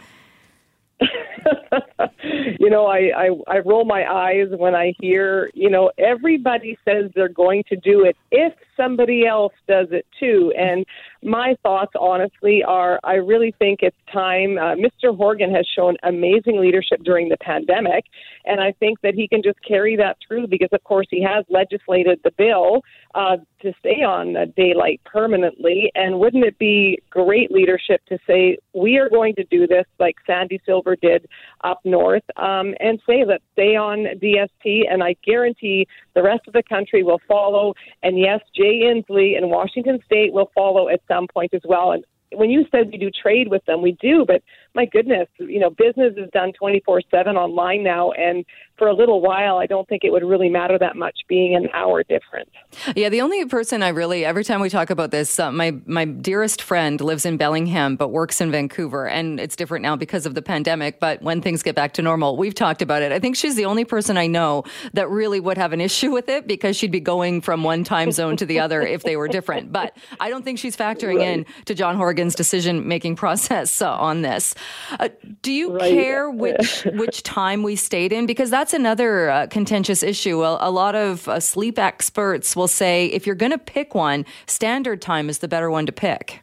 you 2.59 2.71
know, 2.71 2.87
I, 2.87 3.11
I 3.17 3.29
I 3.49 3.59
roll 3.59 3.85
my 3.85 4.11
eyes 4.11 4.49
when 4.51 4.75
I 4.75 4.95
hear, 5.01 5.51
you 5.55 5.71
know, 5.71 5.91
everybody 5.99 6.79
says 6.85 7.11
they're 7.15 7.29
going 7.29 7.65
to 7.69 7.77
do 7.77 8.05
it 8.05 8.17
if 8.31 8.53
somebody 8.83 9.27
else 9.27 9.53
does 9.69 9.89
it 9.91 10.07
too. 10.19 10.53
And 10.59 10.85
my 11.23 11.55
thoughts, 11.63 11.93
honestly, 11.99 12.63
are 12.67 12.99
I 13.05 13.15
really 13.15 13.55
think 13.59 13.81
it's 13.83 13.97
time. 14.13 14.59
Uh, 14.59 14.75
Mr. 14.75 15.17
Horgan 15.17 15.55
has 15.55 15.67
shown 15.77 15.97
amazing 16.03 16.61
leadership 16.61 17.03
during 17.05 17.29
the 17.29 17.37
pandemic, 17.37 18.05
and 18.45 18.61
I 18.61 18.73
think 18.81 19.01
that 19.03 19.15
he 19.15 19.29
can 19.29 19.43
just 19.43 19.59
carry 19.67 19.97
that 19.97 20.17
through 20.27 20.49
because, 20.49 20.71
of 20.73 20.83
course, 20.85 21.07
he 21.11 21.23
has 21.23 21.45
legislated 21.49 22.21
the 22.25 22.33
bill 22.37 22.83
uh, 23.15 23.37
to 23.61 23.73
stay 23.79 24.03
on 24.03 24.35
daylight 24.57 25.01
permanently. 25.05 25.93
And 25.95 26.19
wouldn't 26.19 26.45
it 26.45 26.59
be 26.59 26.99
great 27.11 27.51
leadership 27.51 28.01
to 28.09 28.19
say 28.27 28.59
we 28.75 28.99
are 28.99 29.09
going 29.09 29.35
to 29.37 29.45
do 29.45 29.67
this 29.67 29.85
like 30.01 30.17
Sandy 30.27 30.61
Silver 30.67 30.97
did 30.97 31.27
up 31.63 31.81
north, 31.85 32.25
um, 32.37 32.75
and 32.81 33.01
say 33.07 33.25
let's 33.27 33.45
stay 33.53 33.77
on 33.77 34.07
DST, 34.21 34.83
and 34.91 35.03
I 35.03 35.15
guarantee 35.25 35.87
the 36.15 36.23
rest 36.23 36.43
of 36.47 36.53
the 36.53 36.63
country 36.69 37.03
will 37.03 37.21
follow. 37.29 37.75
And 38.03 38.19
yes, 38.19 38.41
Jay 38.55 38.72
Inslee 38.81 39.37
and 39.37 39.51
Washington 39.51 40.01
State 40.05 40.33
will 40.33 40.51
follow 40.55 40.89
at 40.89 41.01
some 41.09 41.27
point 41.33 41.55
as 41.55 41.63
well. 41.65 41.93
And 41.93 42.05
when 42.33 42.51
you 42.51 42.67
said 42.71 42.91
we 42.91 42.99
do 42.99 43.11
trade 43.11 43.49
with 43.49 43.65
them, 43.67 43.83
we 43.83 43.93
do, 44.01 44.25
but 44.27 44.43
my 44.75 44.87
goodness, 44.87 45.29
you 45.39 45.59
know, 45.59 45.71
business 45.71 46.15
is 46.17 46.31
done 46.33 46.53
24 46.59 47.03
7 47.11 47.37
online 47.37 47.83
now. 47.83 48.13
And 48.13 48.45
for 48.79 48.89
a 48.89 48.95
little 48.95 49.21
while, 49.21 49.59
I 49.59 49.67
don't 49.67 49.87
think 49.89 50.03
it 50.03 50.11
would 50.11 50.25
really 50.25 50.49
matter 50.49 50.79
that 50.79 50.97
much 50.97 51.21
being 51.29 51.55
an 51.55 51.69
hour 51.75 52.03
different. 52.03 52.49
Yeah, 52.97 53.11
the 53.11 53.21
only 53.21 53.45
person 53.45 53.83
I 53.83 53.89
really, 53.89 54.25
every 54.25 54.45
time 54.45 54.61
we 54.61 54.71
talk 54.71 54.91
about 54.91 55.11
this, 55.11 55.39
uh, 55.39 55.53
my, 55.53 55.77
my 55.87 56.05
dearest 56.05 56.63
friend 56.63 57.01
lives 57.01 57.27
in 57.27 57.37
Bellingham 57.37 57.97
but 57.97 58.09
works 58.09 58.41
in 58.41 58.51
Vancouver. 58.51 59.07
And 59.07 59.39
it's 59.39 59.57
different 59.57 59.83
now 59.83 59.95
because 59.95 60.27
of 60.27 60.35
the 60.35 60.43
pandemic. 60.43 61.01
But 61.01 61.23
when 61.23 61.43
things 61.43 61.63
get 61.63 61.75
back 61.75 61.93
to 61.95 62.03
normal, 62.03 62.37
we've 62.37 62.55
talked 62.55 62.83
about 62.83 63.03
it. 63.03 63.13
I 63.13 63.19
think 63.19 63.37
she's 63.37 63.57
the 63.57 63.67
only 63.67 63.85
person 63.85 64.17
I 64.17 64.27
know 64.27 64.65
that 64.95 65.09
really 65.11 65.39
would 65.39 65.59
have 65.59 65.73
an 65.73 65.81
issue 65.81 66.11
with 66.11 66.29
it 66.29 66.47
because 66.47 66.77
she'd 66.77 66.91
be 66.91 67.01
going 67.01 67.41
from 67.41 67.63
one 67.63 67.85
time 67.85 68.11
zone 68.11 68.37
to 68.39 68.47
the 68.47 68.59
other 68.61 68.81
if 68.83 69.03
they 69.03 69.17
were 69.17 69.29
different. 69.29 69.71
But 69.71 69.97
I 70.19 70.31
don't 70.31 70.45
think 70.45 70.59
she's 70.59 70.77
factoring 70.77 71.19
right. 71.19 71.29
in 71.29 71.47
to 71.67 71.75
John 71.75 71.97
Horgan's 71.97 72.35
decision 72.35 72.89
making 72.89 73.17
process 73.17 73.83
uh, 73.83 73.95
on 73.95 74.23
this. 74.23 74.55
Uh, 74.99 75.09
do 75.43 75.53
you 75.53 75.73
right. 75.73 75.93
care 75.93 76.31
which 76.45 76.85
which 76.95 77.23
time 77.23 77.63
we 77.63 77.77
stayed 77.77 78.13
in? 78.13 78.27
Because 78.27 78.51
that's 78.51 78.73
another 78.73 79.31
uh, 79.31 79.47
contentious 79.49 80.03
issue. 80.03 80.43
A, 80.43 80.69
a 80.69 80.71
lot 80.71 80.95
of 80.95 81.29
uh, 81.29 81.41
sleep 81.41 81.79
experts 81.79 82.55
will 82.55 82.69
say 82.69 83.07
if 83.07 83.27
you're 83.27 83.35
going 83.37 83.53
to 83.53 83.59
pick 83.59 83.95
one, 83.95 84.25
standard 84.47 85.01
time 85.01 85.29
is 85.29 85.39
the 85.39 85.49
better 85.49 85.71
one 85.71 85.87
to 85.87 85.93
pick. 85.93 86.42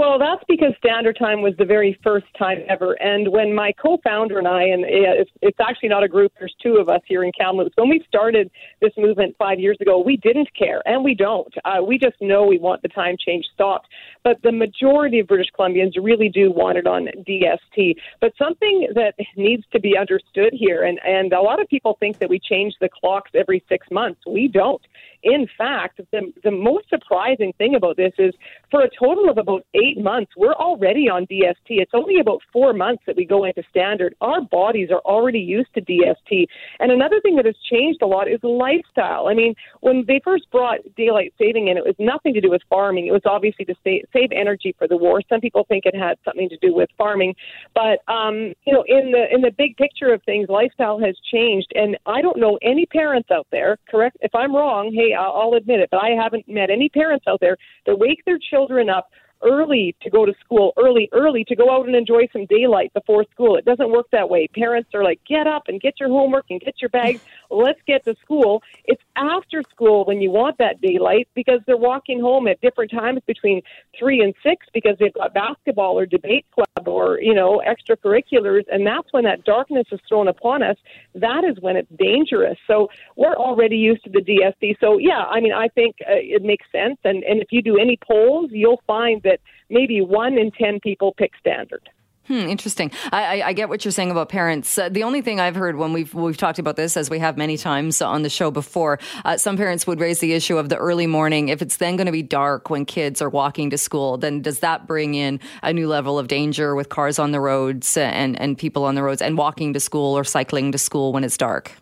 Well, 0.00 0.18
that's 0.18 0.42
because 0.48 0.72
Standard 0.78 1.18
Time 1.18 1.42
was 1.42 1.52
the 1.58 1.66
very 1.66 2.00
first 2.02 2.24
time 2.38 2.60
ever. 2.70 2.94
And 3.02 3.28
when 3.28 3.54
my 3.54 3.70
co-founder 3.72 4.38
and 4.38 4.48
I, 4.48 4.62
and 4.62 4.82
it's, 4.88 5.30
it's 5.42 5.58
actually 5.60 5.90
not 5.90 6.02
a 6.02 6.08
group, 6.08 6.32
there's 6.38 6.54
two 6.62 6.76
of 6.76 6.88
us 6.88 7.02
here 7.04 7.22
in 7.22 7.30
Kamloops. 7.38 7.76
When 7.76 7.90
we 7.90 8.02
started 8.08 8.50
this 8.80 8.92
movement 8.96 9.36
five 9.38 9.60
years 9.60 9.76
ago, 9.78 10.00
we 10.00 10.16
didn't 10.16 10.48
care, 10.58 10.80
and 10.86 11.04
we 11.04 11.14
don't. 11.14 11.52
Uh, 11.66 11.82
we 11.86 11.98
just 11.98 12.16
know 12.18 12.46
we 12.46 12.56
want 12.56 12.80
the 12.80 12.88
time 12.88 13.16
change 13.22 13.44
stopped. 13.52 13.88
But 14.24 14.40
the 14.42 14.52
majority 14.52 15.20
of 15.20 15.26
British 15.26 15.48
Columbians 15.54 15.92
really 16.02 16.30
do 16.30 16.50
want 16.50 16.78
it 16.78 16.86
on 16.86 17.08
DST. 17.28 17.96
But 18.22 18.32
something 18.38 18.88
that 18.94 19.16
needs 19.36 19.64
to 19.74 19.80
be 19.80 19.98
understood 19.98 20.54
here, 20.54 20.82
and, 20.82 20.98
and 21.04 21.34
a 21.34 21.42
lot 21.42 21.60
of 21.60 21.68
people 21.68 21.98
think 22.00 22.20
that 22.20 22.30
we 22.30 22.38
change 22.38 22.72
the 22.80 22.88
clocks 22.88 23.32
every 23.34 23.62
six 23.68 23.86
months. 23.90 24.22
We 24.26 24.48
don't. 24.48 24.80
In 25.22 25.46
fact, 25.58 26.00
the, 26.10 26.32
the 26.42 26.50
most 26.50 26.88
surprising 26.88 27.52
thing 27.58 27.74
about 27.74 27.96
this 27.96 28.12
is 28.18 28.34
for 28.70 28.82
a 28.82 28.88
total 28.98 29.28
of 29.28 29.38
about 29.38 29.64
eight 29.74 29.98
months, 29.98 30.32
we're 30.36 30.54
already 30.54 31.08
on 31.08 31.26
DST. 31.26 31.68
It's 31.68 31.92
only 31.94 32.20
about 32.20 32.40
four 32.52 32.72
months 32.72 33.02
that 33.06 33.16
we 33.16 33.24
go 33.24 33.44
into 33.44 33.62
standard. 33.70 34.14
Our 34.20 34.40
bodies 34.40 34.88
are 34.90 35.00
already 35.00 35.40
used 35.40 35.72
to 35.74 35.80
DST. 35.80 36.46
And 36.78 36.90
another 36.90 37.20
thing 37.20 37.36
that 37.36 37.46
has 37.46 37.56
changed 37.70 38.02
a 38.02 38.06
lot 38.06 38.28
is 38.28 38.40
lifestyle. 38.42 39.28
I 39.28 39.34
mean, 39.34 39.54
when 39.80 40.04
they 40.06 40.20
first 40.24 40.50
brought 40.50 40.80
daylight 40.96 41.34
saving 41.38 41.68
in, 41.68 41.76
it 41.76 41.84
was 41.84 41.94
nothing 41.98 42.34
to 42.34 42.40
do 42.40 42.50
with 42.50 42.62
farming. 42.68 43.06
It 43.06 43.12
was 43.12 43.22
obviously 43.24 43.64
to 43.66 43.74
save, 43.84 44.04
save 44.12 44.30
energy 44.32 44.74
for 44.78 44.88
the 44.88 44.96
war. 44.96 45.20
Some 45.28 45.40
people 45.40 45.64
think 45.68 45.84
it 45.86 45.94
had 45.94 46.18
something 46.24 46.48
to 46.48 46.56
do 46.58 46.74
with 46.74 46.88
farming, 46.96 47.34
but 47.74 48.00
um, 48.12 48.52
you 48.66 48.72
know, 48.72 48.84
in 48.86 49.12
the 49.12 49.24
in 49.32 49.40
the 49.40 49.50
big 49.56 49.76
picture 49.76 50.12
of 50.12 50.22
things, 50.24 50.48
lifestyle 50.48 50.98
has 51.00 51.16
changed. 51.30 51.72
And 51.74 51.96
I 52.06 52.22
don't 52.22 52.38
know 52.38 52.58
any 52.62 52.86
parents 52.86 53.30
out 53.30 53.46
there. 53.50 53.78
Correct? 53.90 54.16
If 54.20 54.34
I'm 54.34 54.54
wrong, 54.54 54.92
hey, 54.92 55.09
I'll 55.14 55.54
admit 55.54 55.80
it, 55.80 55.88
but 55.90 56.02
I 56.02 56.10
haven't 56.10 56.48
met 56.48 56.70
any 56.70 56.88
parents 56.88 57.24
out 57.28 57.40
there 57.40 57.56
that 57.86 57.98
wake 57.98 58.22
their 58.24 58.38
children 58.38 58.88
up 58.88 59.10
early 59.42 59.94
to 60.02 60.10
go 60.10 60.26
to 60.26 60.34
school, 60.44 60.72
early, 60.76 61.08
early 61.12 61.44
to 61.44 61.56
go 61.56 61.70
out 61.70 61.86
and 61.86 61.96
enjoy 61.96 62.28
some 62.32 62.46
daylight 62.46 62.92
before 62.92 63.24
school. 63.32 63.56
It 63.56 63.64
doesn't 63.64 63.90
work 63.90 64.06
that 64.12 64.28
way. 64.28 64.48
Parents 64.48 64.90
are 64.94 65.04
like, 65.04 65.20
get 65.26 65.46
up 65.46 65.64
and 65.68 65.80
get 65.80 65.94
your 65.98 66.08
homework 66.08 66.46
and 66.50 66.60
get 66.60 66.74
your 66.80 66.90
bags. 66.90 67.20
Let's 67.50 67.80
get 67.86 68.04
to 68.04 68.14
school. 68.22 68.62
It's 68.84 69.02
after 69.16 69.62
school 69.70 70.04
when 70.04 70.20
you 70.20 70.30
want 70.30 70.58
that 70.58 70.80
daylight 70.80 71.28
because 71.34 71.60
they're 71.66 71.76
walking 71.76 72.20
home 72.20 72.46
at 72.48 72.60
different 72.60 72.90
times 72.90 73.20
between 73.26 73.62
three 73.98 74.20
and 74.20 74.34
six 74.42 74.66
because 74.72 74.96
they've 74.98 75.14
got 75.14 75.34
basketball 75.34 75.98
or 75.98 76.06
debate 76.06 76.46
club 76.54 76.88
or, 76.88 77.20
you 77.20 77.34
know, 77.34 77.62
extracurriculars. 77.66 78.64
And 78.70 78.86
that's 78.86 79.12
when 79.12 79.24
that 79.24 79.44
darkness 79.44 79.86
is 79.92 80.00
thrown 80.08 80.28
upon 80.28 80.62
us. 80.62 80.76
That 81.14 81.44
is 81.44 81.56
when 81.60 81.76
it's 81.76 81.90
dangerous. 81.98 82.58
So 82.66 82.88
we're 83.16 83.36
already 83.36 83.76
used 83.76 84.04
to 84.04 84.10
the 84.10 84.20
DST. 84.20 84.76
So, 84.80 84.98
yeah, 84.98 85.24
I 85.30 85.40
mean, 85.40 85.52
I 85.52 85.68
think 85.68 85.96
uh, 86.02 86.12
it 86.16 86.42
makes 86.42 86.66
sense. 86.72 86.98
And, 87.04 87.22
and 87.24 87.40
if 87.40 87.48
you 87.50 87.62
do 87.62 87.78
any 87.78 87.98
polls, 88.06 88.50
you'll 88.52 88.82
find 88.86 89.22
that 89.22 89.29
that 89.30 89.40
maybe 89.68 90.00
one 90.00 90.36
in 90.36 90.50
10 90.50 90.80
people 90.80 91.14
pick 91.16 91.32
standard. 91.38 91.88
Hmm, 92.26 92.48
interesting. 92.48 92.92
I, 93.10 93.40
I, 93.40 93.48
I, 93.48 93.52
get 93.54 93.68
what 93.68 93.84
you're 93.84 93.90
saying 93.90 94.12
about 94.12 94.28
parents. 94.28 94.78
Uh, 94.78 94.88
the 94.88 95.02
only 95.02 95.20
thing 95.20 95.40
I've 95.40 95.56
heard 95.56 95.76
when 95.76 95.92
we've 95.92 96.14
we've 96.14 96.36
talked 96.36 96.60
about 96.60 96.76
this, 96.76 96.96
as 96.96 97.10
we 97.10 97.18
have 97.18 97.36
many 97.36 97.56
times 97.56 98.00
on 98.00 98.22
the 98.22 98.28
show 98.28 98.52
before, 98.52 99.00
uh, 99.24 99.36
some 99.36 99.56
parents 99.56 99.84
would 99.88 99.98
raise 99.98 100.20
the 100.20 100.32
issue 100.32 100.56
of 100.56 100.68
the 100.68 100.76
early 100.76 101.08
morning. 101.08 101.48
If 101.48 101.60
it's 101.60 101.78
then 101.78 101.96
going 101.96 102.06
to 102.06 102.12
be 102.12 102.22
dark 102.22 102.70
when 102.70 102.84
kids 102.84 103.20
are 103.20 103.28
walking 103.28 103.70
to 103.70 103.78
school, 103.78 104.16
then 104.16 104.42
does 104.42 104.60
that 104.60 104.86
bring 104.86 105.14
in 105.14 105.40
a 105.64 105.72
new 105.72 105.88
level 105.88 106.20
of 106.20 106.28
danger 106.28 106.76
with 106.76 106.88
cars 106.88 107.18
on 107.18 107.32
the 107.32 107.40
roads 107.40 107.96
and 107.96 108.40
and 108.40 108.56
people 108.56 108.84
on 108.84 108.94
the 108.94 109.02
roads 109.02 109.22
and 109.22 109.36
walking 109.36 109.72
to 109.72 109.80
school 109.80 110.16
or 110.16 110.22
cycling 110.22 110.70
to 110.70 110.78
school 110.78 111.12
when 111.12 111.24
it's 111.24 111.36
dark? 111.36 111.72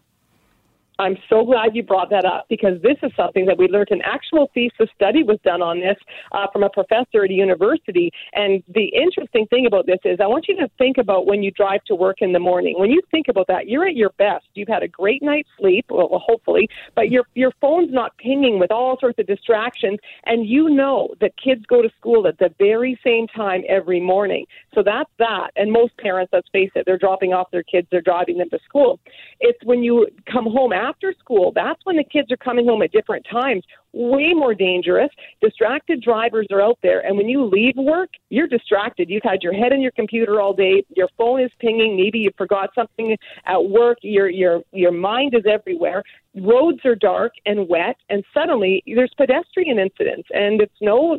I'm 1.00 1.16
so 1.28 1.44
glad 1.44 1.76
you 1.76 1.84
brought 1.84 2.10
that 2.10 2.24
up 2.24 2.46
because 2.48 2.82
this 2.82 2.96
is 3.04 3.12
something 3.16 3.46
that 3.46 3.56
we 3.56 3.68
learned. 3.68 3.88
An 3.90 4.02
actual 4.04 4.50
thesis 4.52 4.88
study 4.96 5.22
was 5.22 5.38
done 5.44 5.62
on 5.62 5.78
this 5.78 5.96
uh, 6.32 6.46
from 6.52 6.64
a 6.64 6.70
professor 6.70 7.24
at 7.24 7.30
a 7.30 7.32
university. 7.32 8.10
And 8.32 8.64
the 8.74 8.86
interesting 8.86 9.46
thing 9.46 9.66
about 9.66 9.86
this 9.86 10.00
is, 10.04 10.18
I 10.20 10.26
want 10.26 10.46
you 10.48 10.56
to 10.56 10.68
think 10.76 10.98
about 10.98 11.26
when 11.26 11.42
you 11.42 11.52
drive 11.52 11.84
to 11.84 11.94
work 11.94 12.16
in 12.20 12.32
the 12.32 12.40
morning. 12.40 12.74
When 12.78 12.90
you 12.90 13.00
think 13.12 13.28
about 13.28 13.46
that, 13.46 13.68
you're 13.68 13.86
at 13.86 13.94
your 13.94 14.10
best. 14.18 14.46
You've 14.54 14.68
had 14.68 14.82
a 14.82 14.88
great 14.88 15.22
night's 15.22 15.48
sleep, 15.58 15.86
well, 15.88 16.08
hopefully, 16.26 16.68
but 16.96 17.10
your 17.10 17.24
your 17.34 17.52
phone's 17.60 17.92
not 17.92 18.16
pinging 18.18 18.58
with 18.58 18.72
all 18.72 18.98
sorts 18.98 19.20
of 19.20 19.26
distractions, 19.26 19.98
and 20.26 20.48
you 20.48 20.68
know 20.68 21.14
that 21.20 21.32
kids 21.42 21.64
go 21.66 21.80
to 21.80 21.90
school 21.96 22.26
at 22.26 22.38
the 22.38 22.52
very 22.58 22.98
same 23.04 23.28
time 23.28 23.62
every 23.68 24.00
morning. 24.00 24.46
So 24.74 24.82
that's 24.82 25.10
that. 25.20 25.50
And 25.54 25.70
most 25.70 25.96
parents, 25.98 26.30
let's 26.32 26.48
face 26.50 26.70
it, 26.74 26.84
they're 26.86 26.98
dropping 26.98 27.32
off 27.32 27.50
their 27.52 27.62
kids, 27.62 27.86
they're 27.90 28.00
driving 28.00 28.38
them 28.38 28.50
to 28.50 28.58
school. 28.68 28.98
It's 29.38 29.58
when 29.64 29.84
you 29.84 30.08
come 30.30 30.44
home 30.44 30.72
after 30.72 30.87
after 30.88 31.14
school, 31.18 31.52
that's 31.54 31.80
when 31.84 31.96
the 31.96 32.04
kids 32.04 32.32
are 32.32 32.36
coming 32.36 32.66
home 32.66 32.82
at 32.82 32.92
different 32.92 33.26
times 33.30 33.64
way 33.98 34.32
more 34.32 34.54
dangerous. 34.54 35.10
Distracted 35.42 36.00
drivers 36.00 36.46
are 36.52 36.62
out 36.62 36.78
there, 36.82 37.00
and 37.00 37.16
when 37.16 37.28
you 37.28 37.44
leave 37.44 37.74
work, 37.76 38.10
you're 38.30 38.46
distracted. 38.46 39.10
You've 39.10 39.24
had 39.24 39.42
your 39.42 39.52
head 39.52 39.72
in 39.72 39.80
your 39.80 39.90
computer 39.90 40.40
all 40.40 40.54
day. 40.54 40.84
Your 40.96 41.08
phone 41.18 41.42
is 41.42 41.50
pinging. 41.58 41.96
Maybe 41.96 42.20
you 42.20 42.30
forgot 42.38 42.70
something 42.74 43.16
at 43.44 43.58
work. 43.58 43.98
Your 44.02 44.30
your 44.30 44.62
your 44.72 44.92
mind 44.92 45.34
is 45.34 45.44
everywhere. 45.50 46.04
Roads 46.36 46.78
are 46.84 46.94
dark 46.94 47.32
and 47.46 47.68
wet, 47.68 47.96
and 48.08 48.22
suddenly 48.32 48.84
there's 48.86 49.12
pedestrian 49.16 49.78
incidents. 49.78 50.28
And 50.32 50.62
it's 50.62 50.80
no 50.80 51.18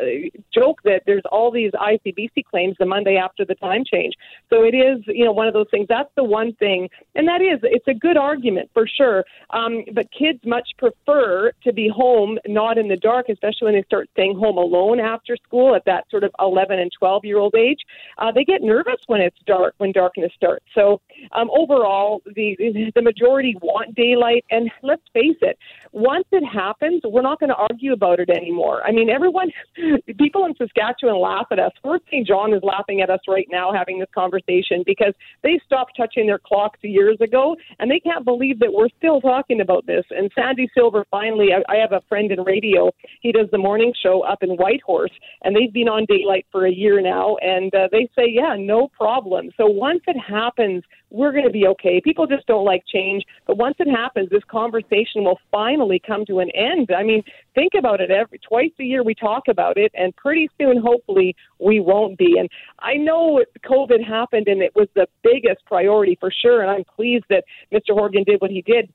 joke 0.52 0.80
that 0.82 1.02
there's 1.06 1.22
all 1.30 1.52
these 1.52 1.70
ICBC 1.72 2.44
claims 2.50 2.74
the 2.80 2.86
Monday 2.86 3.16
after 3.16 3.44
the 3.44 3.54
time 3.54 3.84
change. 3.84 4.14
So 4.50 4.64
it 4.64 4.74
is, 4.74 4.98
you 5.06 5.24
know, 5.24 5.32
one 5.32 5.46
of 5.46 5.54
those 5.54 5.68
things. 5.70 5.86
That's 5.88 6.10
the 6.16 6.24
one 6.24 6.54
thing, 6.54 6.88
and 7.14 7.28
that 7.28 7.40
is, 7.40 7.60
it's 7.62 7.86
a 7.86 7.94
good 7.94 8.16
argument 8.16 8.70
for 8.74 8.88
sure. 8.88 9.24
Um, 9.50 9.84
but 9.94 10.06
kids 10.10 10.40
much 10.44 10.68
prefer 10.78 11.52
to 11.62 11.72
be 11.72 11.88
home 11.88 12.15
home, 12.16 12.38
not 12.46 12.78
in 12.78 12.88
the 12.88 12.96
dark, 12.96 13.28
especially 13.28 13.66
when 13.66 13.74
they 13.74 13.82
start 13.82 14.08
staying 14.12 14.36
home 14.38 14.56
alone 14.56 15.00
after 15.00 15.36
school 15.36 15.74
at 15.74 15.84
that 15.84 16.04
sort 16.10 16.24
of 16.24 16.30
11 16.40 16.78
and 16.78 16.90
12 16.98 17.24
year 17.24 17.38
old 17.38 17.54
age. 17.54 17.80
Uh, 18.18 18.32
they 18.32 18.44
get 18.44 18.62
nervous 18.62 19.00
when 19.06 19.20
it's 19.20 19.36
dark, 19.46 19.74
when 19.78 19.92
darkness 19.92 20.32
starts. 20.34 20.64
So 20.74 21.00
um, 21.32 21.50
overall, 21.56 22.22
the 22.34 22.56
the 22.94 23.02
majority 23.02 23.56
want 23.60 23.94
daylight, 23.94 24.44
and 24.50 24.70
let's 24.82 25.02
face 25.12 25.36
it, 25.42 25.58
once 25.92 26.26
it 26.32 26.44
happens, 26.44 27.02
we're 27.04 27.22
not 27.22 27.40
going 27.40 27.50
to 27.50 27.56
argue 27.56 27.92
about 27.92 28.20
it 28.20 28.30
anymore. 28.30 28.82
I 28.84 28.92
mean, 28.92 29.10
everyone, 29.10 29.50
people 30.18 30.44
in 30.46 30.54
Saskatchewan 30.56 31.20
laugh 31.20 31.46
at 31.50 31.58
us. 31.58 31.72
Fort 31.82 32.02
St. 32.06 32.26
John 32.26 32.52
is 32.52 32.62
laughing 32.62 33.00
at 33.00 33.10
us 33.10 33.20
right 33.28 33.46
now 33.50 33.72
having 33.72 33.98
this 33.98 34.08
conversation 34.14 34.82
because 34.86 35.14
they 35.42 35.60
stopped 35.64 35.92
touching 35.96 36.26
their 36.26 36.38
clocks 36.38 36.78
years 36.82 37.18
ago, 37.20 37.56
and 37.78 37.90
they 37.90 38.00
can't 38.00 38.24
believe 38.24 38.58
that 38.60 38.72
we're 38.72 38.88
still 38.98 39.20
talking 39.20 39.60
about 39.60 39.86
this. 39.86 40.04
And 40.10 40.30
Sandy 40.34 40.68
Silver 40.74 41.04
finally, 41.10 41.48
I, 41.52 41.62
I 41.72 41.76
have 41.76 41.92
a 41.92 41.95
a 41.96 42.00
friend 42.08 42.30
in 42.30 42.42
radio. 42.42 42.90
He 43.20 43.32
does 43.32 43.48
the 43.50 43.58
morning 43.58 43.92
show 44.02 44.22
up 44.22 44.42
in 44.42 44.50
Whitehorse, 44.50 45.10
and 45.42 45.56
they've 45.56 45.72
been 45.72 45.88
on 45.88 46.04
daylight 46.08 46.46
for 46.52 46.66
a 46.66 46.72
year 46.72 47.00
now, 47.00 47.36
and 47.42 47.74
uh, 47.74 47.88
they 47.90 48.08
say, 48.16 48.26
yeah, 48.28 48.54
no 48.58 48.88
problem. 48.88 49.50
So 49.56 49.66
once 49.66 50.02
it 50.06 50.16
happens, 50.18 50.84
we're 51.10 51.32
going 51.32 51.44
to 51.44 51.50
be 51.50 51.66
okay. 51.68 52.00
People 52.02 52.26
just 52.26 52.46
don't 52.46 52.64
like 52.64 52.84
change, 52.92 53.24
but 53.46 53.56
once 53.56 53.76
it 53.78 53.88
happens, 53.88 54.28
this 54.30 54.42
conversation 54.50 55.24
will 55.24 55.38
finally 55.50 56.00
come 56.04 56.24
to 56.26 56.40
an 56.40 56.50
end. 56.54 56.90
I 56.96 57.02
mean, 57.02 57.22
think 57.54 57.72
about 57.78 58.00
it. 58.00 58.10
Every 58.10 58.38
twice 58.38 58.72
a 58.80 58.84
year 58.84 59.02
we 59.02 59.14
talk 59.14 59.44
about 59.48 59.76
it, 59.76 59.92
and 59.94 60.14
pretty 60.16 60.48
soon, 60.58 60.80
hopefully, 60.80 61.34
we 61.58 61.80
won't 61.80 62.18
be. 62.18 62.36
And 62.38 62.48
I 62.80 62.94
know 62.94 63.42
COVID 63.64 64.04
happened, 64.06 64.48
and 64.48 64.62
it 64.62 64.74
was 64.74 64.88
the 64.94 65.06
biggest 65.22 65.64
priority 65.64 66.16
for 66.20 66.30
sure. 66.30 66.62
And 66.62 66.70
I'm 66.70 66.84
pleased 66.84 67.24
that 67.30 67.44
Mr. 67.72 67.90
Horgan 67.94 68.24
did 68.24 68.40
what 68.40 68.50
he 68.50 68.62
did. 68.62 68.92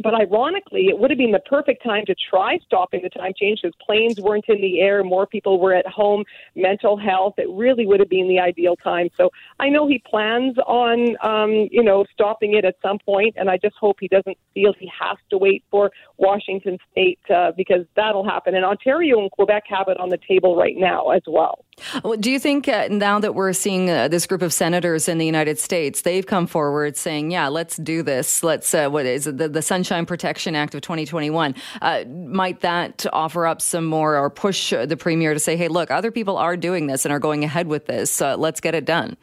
But 0.00 0.14
ironically, 0.14 0.86
it 0.86 0.98
would 0.98 1.10
have 1.10 1.18
been 1.18 1.32
the 1.32 1.40
perfect 1.40 1.82
time 1.82 2.04
to 2.06 2.14
try 2.30 2.58
stopping 2.64 3.00
the 3.02 3.10
time 3.10 3.32
change 3.36 3.60
because 3.62 3.74
planes 3.84 4.20
weren't 4.20 4.44
in 4.48 4.60
the 4.60 4.80
air, 4.80 5.02
more 5.02 5.26
people 5.26 5.58
were 5.58 5.74
at 5.74 5.86
home, 5.86 6.24
mental 6.54 6.96
health. 6.96 7.34
It 7.36 7.48
really 7.50 7.84
would 7.84 7.98
have 7.98 8.08
been 8.08 8.28
the 8.28 8.38
ideal 8.38 8.76
time. 8.76 9.08
So 9.16 9.30
I 9.58 9.68
know 9.68 9.88
he 9.88 10.00
plans 10.08 10.56
on, 10.58 11.16
um, 11.22 11.68
you 11.72 11.82
know, 11.82 12.04
stopping 12.12 12.54
it 12.54 12.64
at 12.64 12.76
some 12.80 12.98
point, 13.00 13.34
and 13.36 13.50
I 13.50 13.56
just 13.56 13.74
hope 13.76 13.96
he 13.98 14.06
doesn't 14.06 14.38
feel 14.54 14.72
he 14.78 14.90
has 15.00 15.18
to 15.30 15.38
wait 15.38 15.64
for 15.68 15.90
Washington 16.16 16.78
State 16.92 17.18
uh, 17.34 17.50
because 17.56 17.84
that'll 17.96 18.24
happen. 18.24 18.54
And 18.54 18.64
Ontario 18.64 19.18
and 19.20 19.30
Quebec 19.32 19.64
have 19.68 19.88
it 19.88 19.98
on 19.98 20.10
the 20.10 20.18
table 20.28 20.54
right 20.56 20.76
now 20.76 21.10
as 21.10 21.22
well. 21.26 21.64
well 22.04 22.16
do 22.16 22.30
you 22.30 22.38
think 22.38 22.68
uh, 22.68 22.86
now 22.88 23.18
that 23.18 23.34
we're 23.34 23.52
seeing 23.52 23.90
uh, 23.90 24.06
this 24.06 24.26
group 24.26 24.42
of 24.42 24.52
senators 24.52 25.08
in 25.08 25.18
the 25.18 25.26
United 25.26 25.58
States, 25.58 26.02
they've 26.02 26.26
come 26.26 26.46
forward 26.46 26.96
saying, 26.96 27.32
"Yeah, 27.32 27.48
let's 27.48 27.76
do 27.76 28.02
this. 28.04 28.44
Let's 28.44 28.72
uh, 28.72 28.88
what 28.88 29.04
is 29.04 29.26
it, 29.26 29.38
the 29.38 29.48
the 29.48 29.62
Sunshine." 29.62 29.87
Sunshine 29.88 30.04
Protection 30.04 30.54
Act 30.54 30.74
of 30.74 30.82
2021. 30.82 31.54
Uh, 31.80 32.04
might 32.04 32.60
that 32.60 33.06
offer 33.10 33.46
up 33.46 33.62
some 33.62 33.86
more 33.86 34.18
or 34.18 34.28
push 34.28 34.70
the 34.70 34.96
premier 34.98 35.32
to 35.32 35.40
say, 35.40 35.56
hey, 35.56 35.68
look, 35.68 35.90
other 35.90 36.10
people 36.10 36.36
are 36.36 36.58
doing 36.58 36.88
this 36.88 37.06
and 37.06 37.12
are 37.12 37.18
going 37.18 37.42
ahead 37.42 37.68
with 37.68 37.86
this. 37.86 38.20
Uh, 38.20 38.36
let's 38.36 38.60
get 38.60 38.74
it 38.74 38.84
done? 38.84 39.16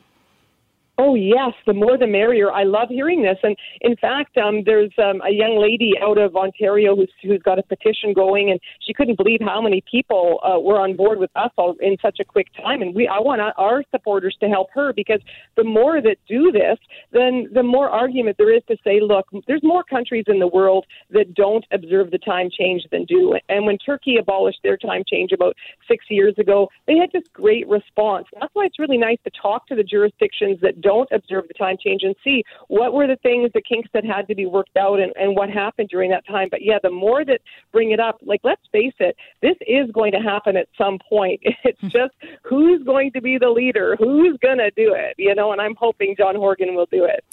Oh 0.97 1.15
yes, 1.15 1.51
the 1.65 1.73
more 1.73 1.97
the 1.97 2.07
merrier. 2.07 2.51
I 2.51 2.63
love 2.63 2.87
hearing 2.89 3.21
this, 3.21 3.37
and 3.43 3.55
in 3.81 3.97
fact, 3.97 4.37
um, 4.37 4.63
there's 4.65 4.91
um, 4.97 5.21
a 5.27 5.31
young 5.31 5.59
lady 5.61 5.93
out 6.01 6.17
of 6.17 6.37
Ontario 6.37 6.95
who's 6.95 7.11
who's 7.21 7.41
got 7.41 7.59
a 7.59 7.63
petition 7.63 8.13
going, 8.13 8.49
and 8.49 8.61
she 8.79 8.93
couldn't 8.93 9.17
believe 9.17 9.39
how 9.41 9.61
many 9.61 9.83
people 9.91 10.39
uh, 10.41 10.57
were 10.57 10.79
on 10.79 10.95
board 10.95 11.19
with 11.19 11.31
us 11.35 11.51
all 11.57 11.75
in 11.81 11.97
such 12.01 12.19
a 12.21 12.23
quick 12.23 12.47
time. 12.55 12.81
And 12.81 12.95
we, 12.95 13.07
I 13.07 13.19
want 13.19 13.41
our 13.41 13.83
supporters 13.91 14.37
to 14.39 14.47
help 14.47 14.69
her 14.73 14.93
because 14.93 15.19
the 15.57 15.65
more 15.65 16.01
that 16.01 16.15
do 16.29 16.51
this, 16.51 16.77
then 17.11 17.49
the 17.53 17.63
more 17.63 17.89
argument 17.89 18.37
there 18.37 18.55
is 18.55 18.63
to 18.69 18.77
say, 18.83 19.01
look, 19.01 19.27
there's 19.47 19.63
more 19.63 19.83
countries 19.83 20.25
in 20.27 20.39
the 20.39 20.47
world 20.47 20.85
that 21.09 21.33
don't 21.33 21.65
observe 21.71 22.11
the 22.11 22.19
time 22.19 22.49
change 22.49 22.83
than 22.91 23.03
do. 23.03 23.37
And 23.49 23.65
when 23.65 23.77
Turkey 23.79 24.15
abolished 24.17 24.59
their 24.63 24.77
time 24.77 25.03
change 25.05 25.33
about 25.33 25.57
six 25.89 26.05
years 26.09 26.35
ago, 26.37 26.69
they 26.87 26.95
had 26.95 27.11
this 27.11 27.27
great 27.33 27.67
response. 27.67 28.27
That's 28.39 28.53
why 28.53 28.65
it's 28.65 28.79
really 28.79 28.97
nice 28.97 29.17
to 29.25 29.31
talk 29.41 29.67
to 29.67 29.75
the 29.75 29.83
jurisdictions 29.83 30.59
that 30.61 30.81
don't 30.85 31.09
observe 31.11 31.47
the 31.47 31.53
time 31.55 31.77
change 31.83 32.03
and 32.03 32.15
see 32.23 32.43
what 32.67 32.93
were 32.93 33.07
the 33.07 33.17
things, 33.23 33.49
the 33.53 33.61
kinks 33.61 33.89
that 33.93 34.05
had 34.05 34.27
to 34.27 34.35
be 34.35 34.45
worked 34.45 34.77
out 34.77 34.99
and, 34.99 35.11
and 35.15 35.35
what 35.35 35.49
happened 35.49 35.89
during 35.89 36.11
that 36.11 36.25
time. 36.27 36.47
But 36.51 36.61
yeah, 36.61 36.77
the 36.81 36.91
more 36.91 37.25
that 37.25 37.41
bring 37.71 37.91
it 37.91 37.99
up, 37.99 38.19
like 38.21 38.41
let's 38.43 38.61
face 38.71 38.93
it, 38.99 39.15
this 39.41 39.55
is 39.61 39.89
going 39.91 40.11
to 40.11 40.19
happen 40.19 40.55
at 40.55 40.67
some 40.77 40.99
point. 41.09 41.41
It's 41.65 41.79
hmm. 41.81 41.87
just 41.87 42.13
who's 42.43 42.83
going 42.83 43.11
to 43.13 43.21
be 43.21 43.39
the 43.39 43.49
leader, 43.49 43.95
who's 43.97 44.37
going 44.37 44.59
to 44.59 44.69
do 44.71 44.93
it, 44.93 45.15
you 45.17 45.33
know, 45.33 45.51
and 45.51 45.59
I'm 45.59 45.73
hoping 45.75 46.15
John 46.15 46.35
Horgan 46.35 46.75
will 46.75 46.85
do 46.91 47.05
it. 47.05 47.23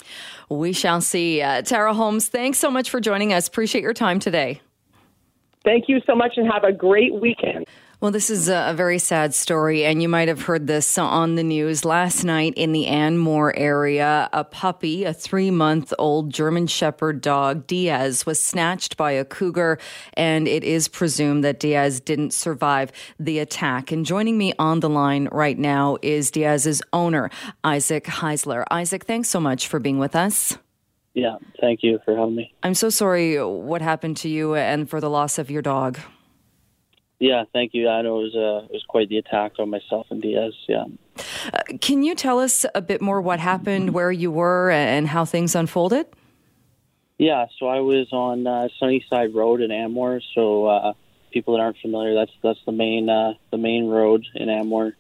We 0.49 0.73
shall 0.73 1.03
see. 1.03 1.43
Uh, 1.43 1.61
Tara 1.61 1.93
Holmes, 1.93 2.29
thanks 2.29 2.59
so 2.59 2.71
much 2.71 2.89
for 2.89 2.99
joining 2.99 3.35
us. 3.35 3.47
Appreciate 3.47 3.83
your 3.83 3.93
time 3.93 4.19
today. 4.19 4.63
Thank 5.65 5.85
you 5.89 6.01
so 6.07 6.15
much 6.15 6.33
and 6.37 6.51
have 6.51 6.65
a 6.65 6.73
great 6.73 7.13
weekend. 7.15 7.67
Well, 8.03 8.11
this 8.11 8.31
is 8.31 8.49
a 8.49 8.75
very 8.77 8.99
sad 8.99 9.33
story, 9.33 9.85
and 9.85 10.03
you 10.03 10.09
might 10.09 10.27
have 10.27 10.43
heard 10.43 10.67
this 10.67 10.99
on 10.99 11.37
the 11.37 11.45
news 11.45 11.85
last 11.85 12.25
night 12.25 12.53
in 12.57 12.73
the 12.73 12.89
Anmore 12.89 13.57
area. 13.57 14.29
A 14.33 14.43
puppy, 14.43 15.05
a 15.05 15.15
three 15.15 15.53
month 15.53 15.95
old 16.01 16.29
German 16.29 16.67
Shepherd 16.67 17.21
dog, 17.21 17.65
Diaz, 17.69 18.27
was 18.27 18.45
snatched 18.45 18.97
by 18.97 19.13
a 19.13 19.25
cougar, 19.25 19.79
and 20.15 20.49
it 20.49 20.65
is 20.65 20.89
presumed 20.89 21.45
that 21.45 21.61
Diaz 21.61 22.01
didn't 22.01 22.33
survive 22.33 22.91
the 23.21 23.39
attack. 23.39 23.93
And 23.93 24.05
joining 24.05 24.37
me 24.37 24.53
on 24.59 24.81
the 24.81 24.91
line 24.91 25.29
right 25.31 25.57
now 25.57 25.97
is 26.03 26.33
Diaz's 26.33 26.83
owner, 26.93 27.31
Isaac 27.63 28.07
Heisler. 28.07 28.65
Isaac, 28.69 29.05
thanks 29.05 29.29
so 29.29 29.39
much 29.39 29.69
for 29.69 29.79
being 29.79 30.01
with 30.01 30.17
us. 30.17 30.59
Yeah, 31.15 31.37
thank 31.61 31.85
you 31.85 32.01
for 32.05 32.17
having 32.17 32.35
me. 32.35 32.53
I'm 32.65 32.75
so 32.75 32.91
sorry 32.91 33.41
what 33.41 33.81
happened 33.81 34.17
to 34.17 34.29
you 34.29 34.57
and 34.57 34.91
for 34.91 35.01
the 35.01 35.09
loss 35.09 35.39
of 35.39 35.53
your 35.53 35.63
dog. 35.63 36.01
Yeah, 37.23 37.45
thank 37.53 37.73
you. 37.73 37.89
I 37.89 38.03
know 38.03 38.19
it 38.19 38.35
was 38.35 38.35
uh, 38.35 38.67
it 38.67 38.73
was 38.73 38.85
quite 38.89 39.09
the 39.09 39.19
attack 39.19 39.53
on 39.61 39.71
myself 39.71 40.09
and 40.11 40.21
Diaz. 40.21 40.55
Yeah. 40.69 40.87
Uh, 41.55 41.63
can 41.81 42.03
you 42.03 42.17
tell 42.17 42.41
us 42.41 42.67
a 42.75 42.83
bit 42.83 43.01
more 43.01 43.21
what 43.21 43.39
happened, 43.39 43.91
where 43.91 44.11
you 44.11 44.33
were, 44.33 44.73
and 44.73 45.07
how 45.07 45.25
things 45.25 45.55
unfolded? 45.55 46.07
Yeah, 47.19 47.47
so 47.61 47.69
I 47.69 47.79
was 47.79 48.09
on 48.11 48.49
uh, 48.49 48.67
Sunnyside 48.81 49.37
Road 49.37 49.61
in 49.61 49.71
Anmore. 49.71 50.21
So 50.35 50.67
uh, 50.67 50.95
people 51.31 51.55
that 51.55 51.61
aren't 51.61 51.77
familiar, 51.79 52.13
that's 52.17 52.33
that's 52.43 52.59
the 52.67 52.73
main 52.73 53.09
uh, 53.09 53.35
the 53.53 53.57
main 53.57 53.87
road 53.87 54.27
in 54.35 54.49
Anmore. 54.49 54.97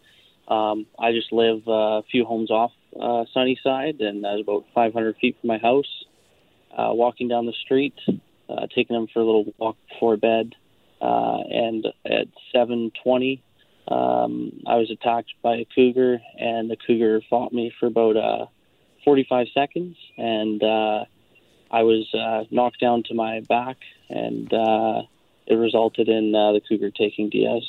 Um, 0.46 0.86
I 0.96 1.10
just 1.10 1.32
live 1.32 1.66
uh, 1.66 1.72
a 1.72 2.02
few 2.08 2.24
homes 2.24 2.52
off 2.52 2.70
uh, 3.00 3.24
Sunnyside, 3.34 4.00
and 4.00 4.24
I 4.24 4.34
was 4.34 4.42
about 4.42 4.66
500 4.76 5.16
feet 5.16 5.38
from 5.40 5.48
my 5.48 5.58
house. 5.58 6.04
Uh, 6.70 6.90
walking 6.92 7.26
down 7.26 7.46
the 7.46 7.52
street, 7.64 7.94
uh, 8.48 8.68
taking 8.72 8.94
them 8.94 9.08
for 9.12 9.18
a 9.18 9.24
little 9.24 9.52
walk 9.58 9.76
before 9.88 10.16
bed. 10.16 10.54
Uh, 11.02 11.42
and 11.50 11.86
at 12.06 12.28
7:20, 12.54 13.40
um, 13.88 14.62
I 14.66 14.76
was 14.76 14.90
attacked 14.90 15.32
by 15.42 15.56
a 15.56 15.66
cougar, 15.74 16.20
and 16.38 16.70
the 16.70 16.76
cougar 16.76 17.20
fought 17.28 17.52
me 17.52 17.72
for 17.80 17.86
about 17.86 18.16
uh, 18.16 18.46
45 19.04 19.48
seconds, 19.52 19.96
and 20.16 20.62
uh, 20.62 21.04
I 21.72 21.82
was 21.82 22.06
uh, 22.14 22.44
knocked 22.52 22.80
down 22.80 23.02
to 23.04 23.14
my 23.14 23.40
back, 23.40 23.78
and 24.08 24.52
uh, 24.52 25.02
it 25.46 25.54
resulted 25.54 26.08
in 26.08 26.34
uh, 26.34 26.52
the 26.52 26.60
cougar 26.60 26.92
taking 26.92 27.30
Diaz. 27.30 27.64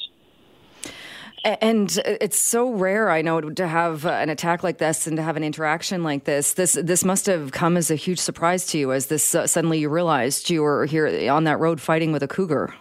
And 1.43 1.99
it's 2.05 2.37
so 2.37 2.71
rare, 2.71 3.09
I 3.09 3.21
know, 3.21 3.41
to 3.41 3.67
have 3.67 4.05
an 4.05 4.29
attack 4.29 4.63
like 4.63 4.77
this 4.77 5.07
and 5.07 5.17
to 5.17 5.23
have 5.23 5.35
an 5.35 5.43
interaction 5.43 6.01
like 6.01 6.23
this. 6.23 6.53
This 6.53 6.77
this 6.81 7.03
must 7.03 7.25
have 7.25 7.51
come 7.51 7.75
as 7.75 7.91
a 7.91 7.95
huge 7.95 8.19
surprise 8.19 8.65
to 8.67 8.77
you, 8.77 8.93
as 8.93 9.07
this 9.07 9.35
uh, 9.35 9.45
suddenly 9.45 9.79
you 9.79 9.89
realized 9.89 10.49
you 10.49 10.61
were 10.61 10.85
here 10.85 11.29
on 11.29 11.43
that 11.45 11.59
road 11.59 11.81
fighting 11.81 12.13
with 12.13 12.23
a 12.23 12.29
cougar 12.29 12.73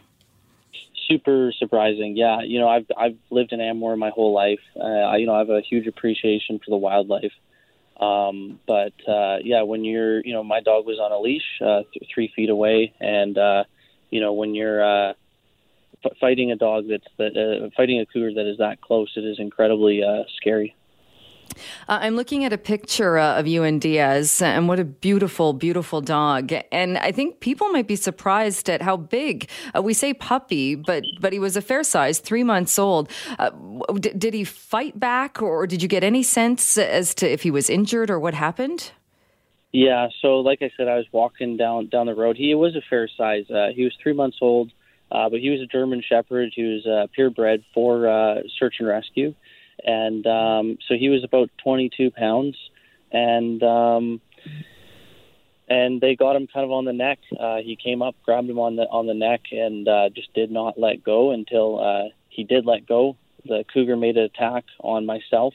super 1.12 1.52
surprising. 1.58 2.16
Yeah, 2.16 2.40
you 2.42 2.58
know, 2.58 2.68
I've 2.68 2.86
I've 2.96 3.16
lived 3.30 3.52
in 3.52 3.60
Anmore 3.60 3.96
my 3.96 4.10
whole 4.10 4.32
life. 4.32 4.60
Uh, 4.76 4.82
I, 4.84 5.16
you 5.16 5.26
know, 5.26 5.34
I 5.34 5.38
have 5.38 5.50
a 5.50 5.60
huge 5.60 5.86
appreciation 5.86 6.58
for 6.58 6.70
the 6.70 6.76
wildlife. 6.76 7.32
Um, 8.00 8.58
but 8.66 8.94
uh, 9.06 9.36
yeah, 9.44 9.62
when 9.62 9.84
you're, 9.84 10.24
you 10.24 10.32
know, 10.32 10.42
my 10.42 10.60
dog 10.60 10.86
was 10.86 10.98
on 10.98 11.12
a 11.12 11.18
leash, 11.20 11.42
uh, 11.60 11.82
th- 11.92 12.10
three 12.12 12.32
feet 12.34 12.50
away, 12.50 12.94
and 13.00 13.36
uh, 13.38 13.64
you 14.10 14.20
know, 14.20 14.32
when 14.32 14.54
you're 14.54 14.82
uh, 14.82 15.12
f- 16.04 16.16
fighting 16.20 16.50
a 16.50 16.56
dog 16.56 16.84
that's 16.88 17.06
that 17.18 17.36
uh, 17.36 17.68
fighting 17.76 18.00
a 18.00 18.06
cougar 18.06 18.34
that 18.34 18.50
is 18.50 18.58
that 18.58 18.80
close, 18.80 19.12
it 19.16 19.24
is 19.24 19.38
incredibly 19.38 20.02
uh, 20.02 20.24
scary. 20.36 20.74
Uh, 21.88 21.98
I'm 22.02 22.16
looking 22.16 22.44
at 22.44 22.52
a 22.52 22.58
picture 22.58 23.18
uh, 23.18 23.38
of 23.38 23.46
you 23.46 23.62
and 23.62 23.80
Diaz, 23.80 24.42
and 24.42 24.68
what 24.68 24.78
a 24.78 24.84
beautiful, 24.84 25.52
beautiful 25.52 26.00
dog. 26.00 26.52
And 26.70 26.98
I 26.98 27.12
think 27.12 27.40
people 27.40 27.68
might 27.70 27.86
be 27.86 27.96
surprised 27.96 28.68
at 28.70 28.82
how 28.82 28.96
big. 28.96 29.48
Uh, 29.76 29.82
we 29.82 29.94
say 29.94 30.14
puppy, 30.14 30.74
but 30.74 31.04
but 31.20 31.32
he 31.32 31.38
was 31.38 31.56
a 31.56 31.62
fair 31.62 31.82
size, 31.82 32.18
three 32.18 32.44
months 32.44 32.78
old. 32.78 33.10
Uh, 33.38 33.50
d- 33.94 34.12
did 34.16 34.34
he 34.34 34.44
fight 34.44 34.98
back, 34.98 35.42
or 35.42 35.66
did 35.66 35.82
you 35.82 35.88
get 35.88 36.04
any 36.04 36.22
sense 36.22 36.78
as 36.78 37.14
to 37.14 37.30
if 37.30 37.42
he 37.42 37.50
was 37.50 37.68
injured 37.70 38.10
or 38.10 38.18
what 38.18 38.34
happened? 38.34 38.92
Yeah, 39.72 40.08
so 40.20 40.40
like 40.40 40.60
I 40.60 40.70
said, 40.76 40.88
I 40.88 40.96
was 40.96 41.06
walking 41.12 41.56
down 41.56 41.88
down 41.88 42.06
the 42.06 42.14
road. 42.14 42.36
He 42.36 42.54
was 42.54 42.76
a 42.76 42.82
fair 42.90 43.08
size. 43.08 43.50
Uh, 43.50 43.68
he 43.74 43.84
was 43.84 43.96
three 44.02 44.12
months 44.12 44.38
old, 44.40 44.70
uh, 45.10 45.30
but 45.30 45.40
he 45.40 45.50
was 45.50 45.60
a 45.60 45.66
German 45.66 46.02
Shepherd. 46.06 46.52
He 46.54 46.62
was 46.62 47.08
purebred 47.14 47.64
for 47.72 48.42
search 48.58 48.76
and 48.78 48.88
rescue 48.88 49.34
and 49.84 50.26
um, 50.26 50.78
so 50.88 50.94
he 50.94 51.08
was 51.08 51.24
about 51.24 51.50
22 51.62 52.10
pounds, 52.10 52.56
and 53.10 53.62
um, 53.62 54.20
and 55.68 56.00
they 56.00 56.16
got 56.16 56.36
him 56.36 56.46
kind 56.52 56.64
of 56.64 56.70
on 56.70 56.84
the 56.84 56.92
neck. 56.92 57.18
Uh, 57.38 57.56
he 57.56 57.76
came 57.76 58.02
up, 58.02 58.14
grabbed 58.24 58.48
him 58.48 58.58
on 58.58 58.76
the 58.76 58.82
on 58.84 59.06
the 59.06 59.14
neck, 59.14 59.40
and 59.50 59.88
uh, 59.88 60.08
just 60.14 60.32
did 60.34 60.50
not 60.50 60.78
let 60.78 61.02
go 61.02 61.30
until 61.30 61.80
uh, 61.80 62.08
he 62.28 62.44
did 62.44 62.66
let 62.66 62.86
go. 62.86 63.16
The 63.44 63.64
cougar 63.72 63.96
made 63.96 64.16
an 64.16 64.24
attack 64.24 64.64
on 64.80 65.06
myself. 65.06 65.54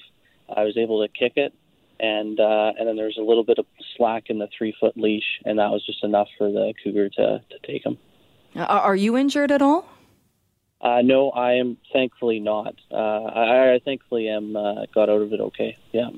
I 0.53 0.63
was 0.63 0.77
able 0.77 1.05
to 1.05 1.07
kick 1.07 1.33
it, 1.35 1.53
and 1.99 2.39
uh, 2.39 2.73
and 2.77 2.87
then 2.87 2.95
there 2.95 3.05
was 3.05 3.17
a 3.17 3.23
little 3.23 3.43
bit 3.43 3.59
of 3.59 3.65
slack 3.95 4.25
in 4.27 4.39
the 4.39 4.47
three 4.57 4.75
foot 4.79 4.97
leash, 4.97 5.39
and 5.45 5.59
that 5.59 5.71
was 5.71 5.85
just 5.85 6.03
enough 6.03 6.27
for 6.37 6.51
the 6.51 6.73
cougar 6.83 7.09
to 7.09 7.41
to 7.49 7.59
take 7.65 7.85
him. 7.85 7.97
Are 8.55 8.95
you 8.95 9.17
injured 9.17 9.51
at 9.51 9.61
all? 9.61 9.87
Uh, 10.79 11.01
no, 11.01 11.31
I 11.31 11.53
am 11.53 11.77
thankfully 11.91 12.39
not. 12.39 12.75
Uh, 12.91 12.95
I, 12.95 13.73
I 13.73 13.79
thankfully 13.83 14.29
am 14.29 14.55
uh, 14.55 14.85
got 14.93 15.09
out 15.09 15.21
of 15.21 15.33
it 15.33 15.41
okay. 15.41 15.77
Yeah. 15.91 16.09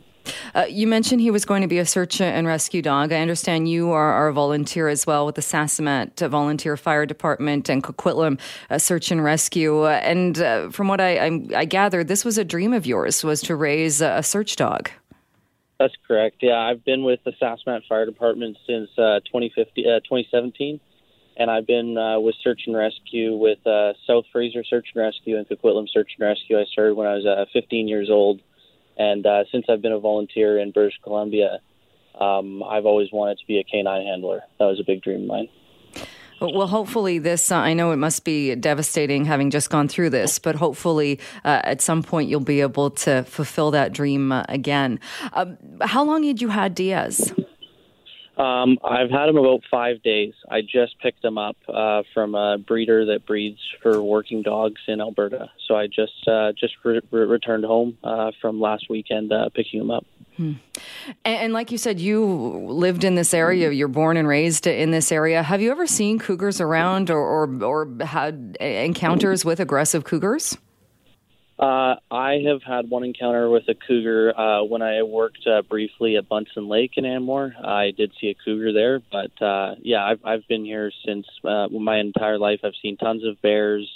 Uh, 0.53 0.65
you 0.69 0.87
mentioned 0.87 1.21
he 1.21 1.31
was 1.31 1.45
going 1.45 1.61
to 1.61 1.67
be 1.67 1.79
a 1.79 1.85
search 1.85 2.21
and 2.21 2.45
rescue 2.45 2.81
dog. 2.81 3.11
I 3.11 3.17
understand 3.21 3.69
you 3.69 3.91
are, 3.91 4.13
are 4.13 4.27
a 4.27 4.33
volunteer 4.33 4.87
as 4.87 5.07
well 5.07 5.25
with 5.25 5.35
the 5.35 5.41
Sasamat 5.41 6.27
Volunteer 6.29 6.75
Fire 6.77 7.05
Department 7.05 7.69
and 7.69 7.83
Coquitlam 7.83 8.39
uh, 8.69 8.77
Search 8.77 9.11
and 9.11 9.23
Rescue. 9.23 9.83
Uh, 9.83 9.99
and 10.03 10.39
uh, 10.39 10.69
from 10.69 10.87
what 10.87 11.01
I, 11.01 11.17
I, 11.17 11.41
I 11.55 11.65
gathered, 11.65 12.07
this 12.07 12.25
was 12.25 12.37
a 12.37 12.43
dream 12.43 12.73
of 12.73 12.85
yours, 12.85 13.23
was 13.23 13.41
to 13.43 13.55
raise 13.55 14.01
a 14.01 14.23
search 14.23 14.55
dog. 14.55 14.89
That's 15.79 15.95
correct. 16.05 16.37
Yeah, 16.41 16.59
I've 16.59 16.83
been 16.83 17.03
with 17.03 17.21
the 17.23 17.31
Sasamat 17.41 17.87
Fire 17.87 18.05
Department 18.05 18.57
since 18.67 18.89
uh, 18.97 19.21
2015, 19.25 19.87
uh, 19.87 19.99
2017, 20.01 20.79
and 21.39 21.49
I've 21.49 21.65
been 21.65 21.97
uh, 21.97 22.19
with 22.19 22.35
Search 22.43 22.63
and 22.67 22.75
Rescue 22.75 23.35
with 23.35 23.65
uh, 23.65 23.93
South 24.05 24.25
Fraser 24.31 24.63
Search 24.65 24.89
and 24.93 25.01
Rescue 25.01 25.37
and 25.37 25.47
Coquitlam 25.47 25.87
Search 25.89 26.11
and 26.19 26.27
Rescue. 26.27 26.59
I 26.59 26.65
started 26.65 26.95
when 26.95 27.07
I 27.07 27.15
was 27.15 27.25
uh, 27.25 27.45
15 27.53 27.87
years 27.87 28.09
old, 28.11 28.41
and 28.97 29.25
uh, 29.25 29.45
since 29.49 29.65
I've 29.69 29.81
been 29.81 29.93
a 29.93 29.99
volunteer 29.99 30.59
in 30.59 30.71
British 30.71 30.99
Columbia, 31.01 31.59
um, 32.19 32.61
I've 32.61 32.85
always 32.85 33.07
wanted 33.13 33.39
to 33.39 33.47
be 33.47 33.57
a 33.57 33.63
canine 33.63 34.05
handler. 34.05 34.41
That 34.59 34.65
was 34.65 34.81
a 34.81 34.83
big 34.85 35.01
dream 35.01 35.21
of 35.21 35.27
mine. 35.27 35.47
Well, 36.41 36.67
hopefully, 36.67 37.19
this, 37.19 37.51
uh, 37.51 37.57
I 37.57 37.73
know 37.73 37.91
it 37.91 37.97
must 37.97 38.23
be 38.23 38.55
devastating 38.55 39.25
having 39.25 39.49
just 39.49 39.69
gone 39.69 39.87
through 39.87 40.11
this, 40.11 40.39
but 40.39 40.55
hopefully 40.55 41.19
uh, 41.43 41.61
at 41.63 41.81
some 41.81 42.01
point 42.01 42.29
you'll 42.29 42.39
be 42.39 42.61
able 42.61 42.91
to 42.91 43.23
fulfill 43.23 43.71
that 43.71 43.91
dream 43.91 44.31
uh, 44.31 44.45
again. 44.47 44.99
Um, 45.33 45.57
how 45.81 46.03
long 46.03 46.23
had 46.23 46.41
you 46.41 46.49
had 46.49 46.75
Diaz? 46.75 47.33
Um, 48.39 48.79
I've 48.85 49.11
had 49.11 49.25
them 49.25 49.35
about 49.35 49.63
five 49.69 50.01
days. 50.01 50.33
I 50.49 50.61
just 50.61 50.97
picked 50.99 51.21
them 51.21 51.37
up 51.37 51.57
uh, 51.67 52.03
from 52.13 52.35
a 52.35 52.57
breeder 52.57 53.05
that 53.07 53.25
breeds 53.25 53.59
for 53.83 54.01
working 54.01 54.43
dogs 54.43 54.79
in 54.87 55.01
Alberta. 55.01 55.51
So 55.67 55.75
I 55.75 55.87
just 55.87 56.25
uh, 56.25 56.53
just 56.53 56.73
re- 56.85 57.01
returned 57.11 57.65
home 57.65 57.97
uh, 58.01 58.31
from 58.39 58.61
last 58.61 58.89
weekend 58.89 59.33
uh, 59.33 59.49
picking 59.53 59.79
them 59.79 59.91
up. 59.91 60.05
Hmm. 60.37 60.53
And, 61.25 61.37
and, 61.37 61.53
like 61.53 61.69
you 61.69 61.77
said, 61.77 61.99
you 61.99 62.23
lived 62.23 63.03
in 63.03 63.15
this 63.15 63.33
area. 63.33 63.71
You're 63.71 63.89
born 63.89 64.15
and 64.15 64.25
raised 64.25 64.67
in 64.67 64.91
this 64.91 65.11
area. 65.11 65.43
Have 65.43 65.61
you 65.61 65.69
ever 65.69 65.85
seen 65.85 66.17
cougars 66.17 66.61
around, 66.61 67.11
or 67.11 67.19
or, 67.19 67.63
or 67.63 68.05
had 68.05 68.55
encounters 68.61 69.43
with 69.43 69.59
aggressive 69.59 70.05
cougars? 70.05 70.57
Uh, 71.59 71.95
I 72.09 72.41
have 72.47 72.63
had 72.63 72.89
one 72.89 73.03
encounter 73.03 73.49
with 73.49 73.67
a 73.67 73.73
cougar 73.75 74.33
uh, 74.37 74.63
when 74.63 74.81
I 74.81 75.03
worked 75.03 75.45
uh, 75.45 75.61
briefly 75.61 76.15
at 76.15 76.29
Buntzen 76.29 76.69
Lake 76.69 76.91
in 76.95 77.03
Anmore. 77.03 77.53
I 77.61 77.91
did 77.91 78.13
see 78.19 78.27
a 78.29 78.33
cougar 78.33 78.71
there, 78.71 79.01
but 79.11 79.41
uh, 79.41 79.75
yeah, 79.81 80.05
I've 80.05 80.23
I've 80.23 80.47
been 80.47 80.63
here 80.63 80.89
since 81.05 81.27
uh, 81.43 81.67
my 81.67 81.99
entire 81.99 82.37
life. 82.37 82.61
I've 82.63 82.79
seen 82.81 82.95
tons 82.95 83.25
of 83.25 83.41
bears, 83.41 83.89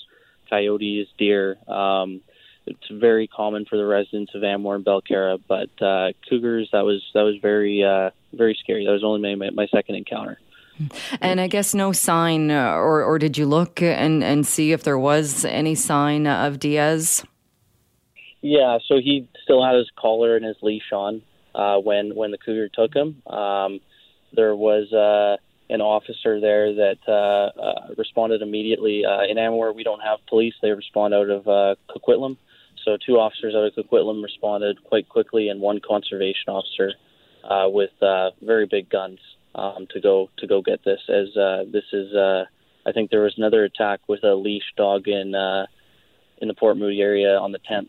coyotes, 0.50 1.08
deer. 1.18 1.58
Um, 1.70 2.20
it's 2.66 2.88
very 2.92 3.28
common 3.28 3.64
for 3.64 3.78
the 3.78 3.86
residents 3.86 4.36
of 4.36 4.44
Anmore 4.44 4.76
and 4.76 4.86
Belcarra, 4.86 5.40
but 5.48 5.82
uh, 5.82 6.12
cougars 6.28 6.68
that 6.74 6.84
was 6.84 7.02
that 7.14 7.22
was 7.22 7.38
very 7.42 7.82
uh, 7.82 8.10
very 8.34 8.58
scary. 8.62 8.86
That 8.86 8.92
was 8.92 9.06
only 9.06 9.36
my 9.36 9.52
my 9.52 9.68
second 9.68 9.96
encounter. 9.96 10.38
And 11.22 11.40
I 11.40 11.48
guess 11.48 11.74
no 11.74 11.94
sign, 11.94 12.52
uh, 12.52 12.74
or 12.74 13.04
or 13.04 13.20
did 13.20 13.38
you 13.38 13.46
look 13.46 13.82
and 13.82 14.22
and 14.22 14.46
see 14.46 14.74
if 14.74 14.84
there 14.84 15.00
was 15.00 15.46
any 15.46 15.76
sign 15.76 16.28
of 16.28 16.60
Diaz? 16.60 17.24
Yeah, 18.44 18.80
so 18.90 18.96
he 18.96 19.30
still 19.44 19.66
had 19.66 19.76
his 19.76 19.90
collar 19.96 20.36
and 20.36 20.46
his 20.46 20.58
leash 20.62 20.92
on 20.92 21.22
uh, 21.56 21.78
when 21.78 22.14
when 22.14 22.32
the 22.32 22.38
cougar 22.38 22.68
took 22.68 22.94
him. 22.94 23.24
Um, 23.26 23.80
there 24.36 24.54
was 24.54 24.92
uh, 24.92 25.38
an 25.74 25.80
officer 25.80 26.42
there 26.42 26.74
that 26.74 26.98
uh, 27.08 27.58
uh, 27.58 27.94
responded 27.98 28.42
immediately. 28.42 29.06
Uh, 29.06 29.24
in 29.24 29.38
Anmore, 29.38 29.72
we 29.72 29.84
don't 29.84 30.02
have 30.02 30.20
police; 30.28 30.54
they 30.62 30.72
respond 30.72 31.14
out 31.14 31.30
of 31.30 31.48
uh, 31.48 31.76
Coquitlam. 31.90 32.36
So 32.84 32.98
two 32.98 33.18
officers 33.18 33.56
out 33.56 33.64
of 33.64 33.74
Coquitlam 33.76 34.22
responded 34.22 34.84
quite 34.84 35.08
quickly, 35.08 35.48
and 35.48 35.62
one 35.62 35.80
conservation 35.80 36.50
officer 36.50 36.92
uh, 37.46 37.70
with 37.70 37.92
uh, 38.02 38.32
very 38.42 38.66
big 38.66 38.90
guns 38.90 39.20
um, 39.56 39.88
to 39.92 40.02
go 40.02 40.30
to 40.40 40.48
go 40.48 40.62
get 40.62 40.84
this. 40.84 41.00
As 41.08 41.36
uh, 41.38 41.64
this 41.72 41.86
is, 41.94 42.14
uh, 42.14 42.44
I 42.86 42.92
think 42.92 43.10
there 43.10 43.22
was 43.22 43.36
another 43.38 43.64
attack 43.64 44.02
with 44.10 44.26
a 44.26 44.36
leash 44.36 44.74
dog 44.76 45.08
in 45.08 45.34
uh, 45.34 45.68
in 46.40 46.50
the 46.50 46.54
Port 46.54 46.76
Moody 46.76 47.02
area 47.02 47.38
on 47.38 47.54
the 47.54 47.60
10th. 47.60 47.88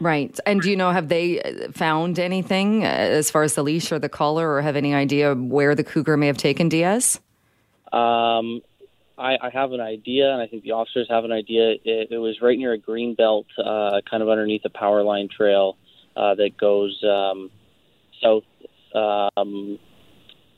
Right. 0.00 0.38
And 0.46 0.60
do 0.62 0.70
you 0.70 0.76
know, 0.76 0.90
have 0.90 1.08
they 1.08 1.40
found 1.72 2.18
anything 2.18 2.84
uh, 2.84 2.88
as 2.88 3.30
far 3.30 3.42
as 3.42 3.54
the 3.54 3.64
leash 3.64 3.90
or 3.90 3.98
the 3.98 4.08
collar, 4.08 4.52
or 4.52 4.62
have 4.62 4.76
any 4.76 4.94
idea 4.94 5.34
where 5.34 5.74
the 5.74 5.82
cougar 5.82 6.16
may 6.16 6.28
have 6.28 6.36
taken 6.36 6.68
Diaz? 6.68 7.20
Um, 7.92 8.60
I, 9.18 9.36
I 9.42 9.50
have 9.52 9.72
an 9.72 9.80
idea, 9.80 10.32
and 10.32 10.40
I 10.40 10.46
think 10.46 10.62
the 10.62 10.72
officers 10.72 11.08
have 11.10 11.24
an 11.24 11.32
idea. 11.32 11.72
It, 11.84 12.12
it 12.12 12.18
was 12.18 12.40
right 12.40 12.56
near 12.56 12.72
a 12.72 12.78
green 12.78 13.14
belt, 13.14 13.46
uh, 13.58 14.00
kind 14.08 14.22
of 14.22 14.28
underneath 14.28 14.64
a 14.64 14.70
power 14.70 15.02
line 15.02 15.28
trail 15.28 15.76
uh, 16.16 16.36
that 16.36 16.56
goes 16.56 17.02
um, 17.02 17.50
south 18.22 18.44
um, 18.94 19.80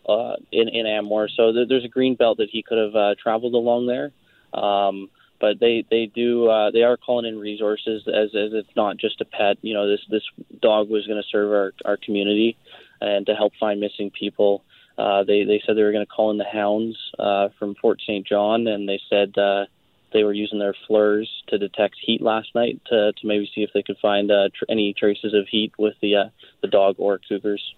uh, 0.07 0.37
in, 0.53 0.69
in 0.69 0.87
Anmore. 0.87 1.29
So 1.35 1.53
th- 1.53 1.69
there's 1.69 1.85
a 1.85 1.89
green 1.89 2.15
belt 2.15 2.39
that 2.39 2.51
he 2.51 2.63
could 2.63 2.79
have 2.79 2.95
uh, 2.95 3.15
traveled 3.23 3.55
along 3.55 3.87
there. 3.87 4.13
Um, 4.53 5.09
but 5.41 5.59
they 5.59 5.85
they 5.91 6.07
do 6.07 6.49
uh, 6.49 6.71
they 6.71 6.83
are 6.83 6.97
calling 6.97 7.27
in 7.27 7.39
resources 7.39 8.03
as 8.07 8.29
as 8.35 8.53
it's 8.53 8.77
not 8.77 8.99
just 8.99 9.21
a 9.21 9.25
pet. 9.25 9.57
You 9.63 9.75
know, 9.75 9.89
this 9.89 10.01
this 10.11 10.23
dog 10.61 10.91
was 10.91 11.07
going 11.07 11.21
to 11.21 11.29
serve 11.29 11.51
our 11.51 11.73
our 11.85 11.97
community 11.97 12.57
and 13.01 13.27
to 13.27 13.35
help 13.35 13.53
find 13.59 13.81
missing 13.81 14.11
people. 14.11 14.63
Uh, 14.99 15.25
they 15.25 15.45
they 15.45 15.63
said 15.65 15.77
they 15.77 15.83
were 15.83 15.93
going 15.93 16.07
to 16.07 16.13
call 16.13 16.31
in 16.31 16.39
the 16.39 16.45
hounds 16.45 16.97
uh, 17.19 17.49
from 17.59 17.75
Fort 17.77 18.01
St. 18.03 18.27
John, 18.27 18.67
and 18.67 18.89
they 18.89 19.01
said 19.09 19.37
uh, 19.39 19.65
they 20.13 20.25
were 20.25 20.33
using 20.33 20.59
their 20.59 20.75
FLIRs 20.87 21.29
to 21.49 21.59
detect 21.59 21.97
heat 22.01 22.21
last 22.21 22.55
night 22.55 22.81
to 22.87 23.13
to 23.13 23.27
maybe 23.27 23.51
see 23.55 23.63
if 23.63 23.71
they 23.73 23.83
could 23.83 23.99
find 24.03 24.31
uh, 24.31 24.51
tr- 24.55 24.65
any 24.69 24.93
traces 24.93 25.33
of 25.33 25.49
heat 25.49 25.73
with 25.79 25.95
the 26.03 26.17
uh, 26.17 26.29
the 26.61 26.69
dog 26.69 26.97
or 26.99 27.19
cougars. 27.27 27.75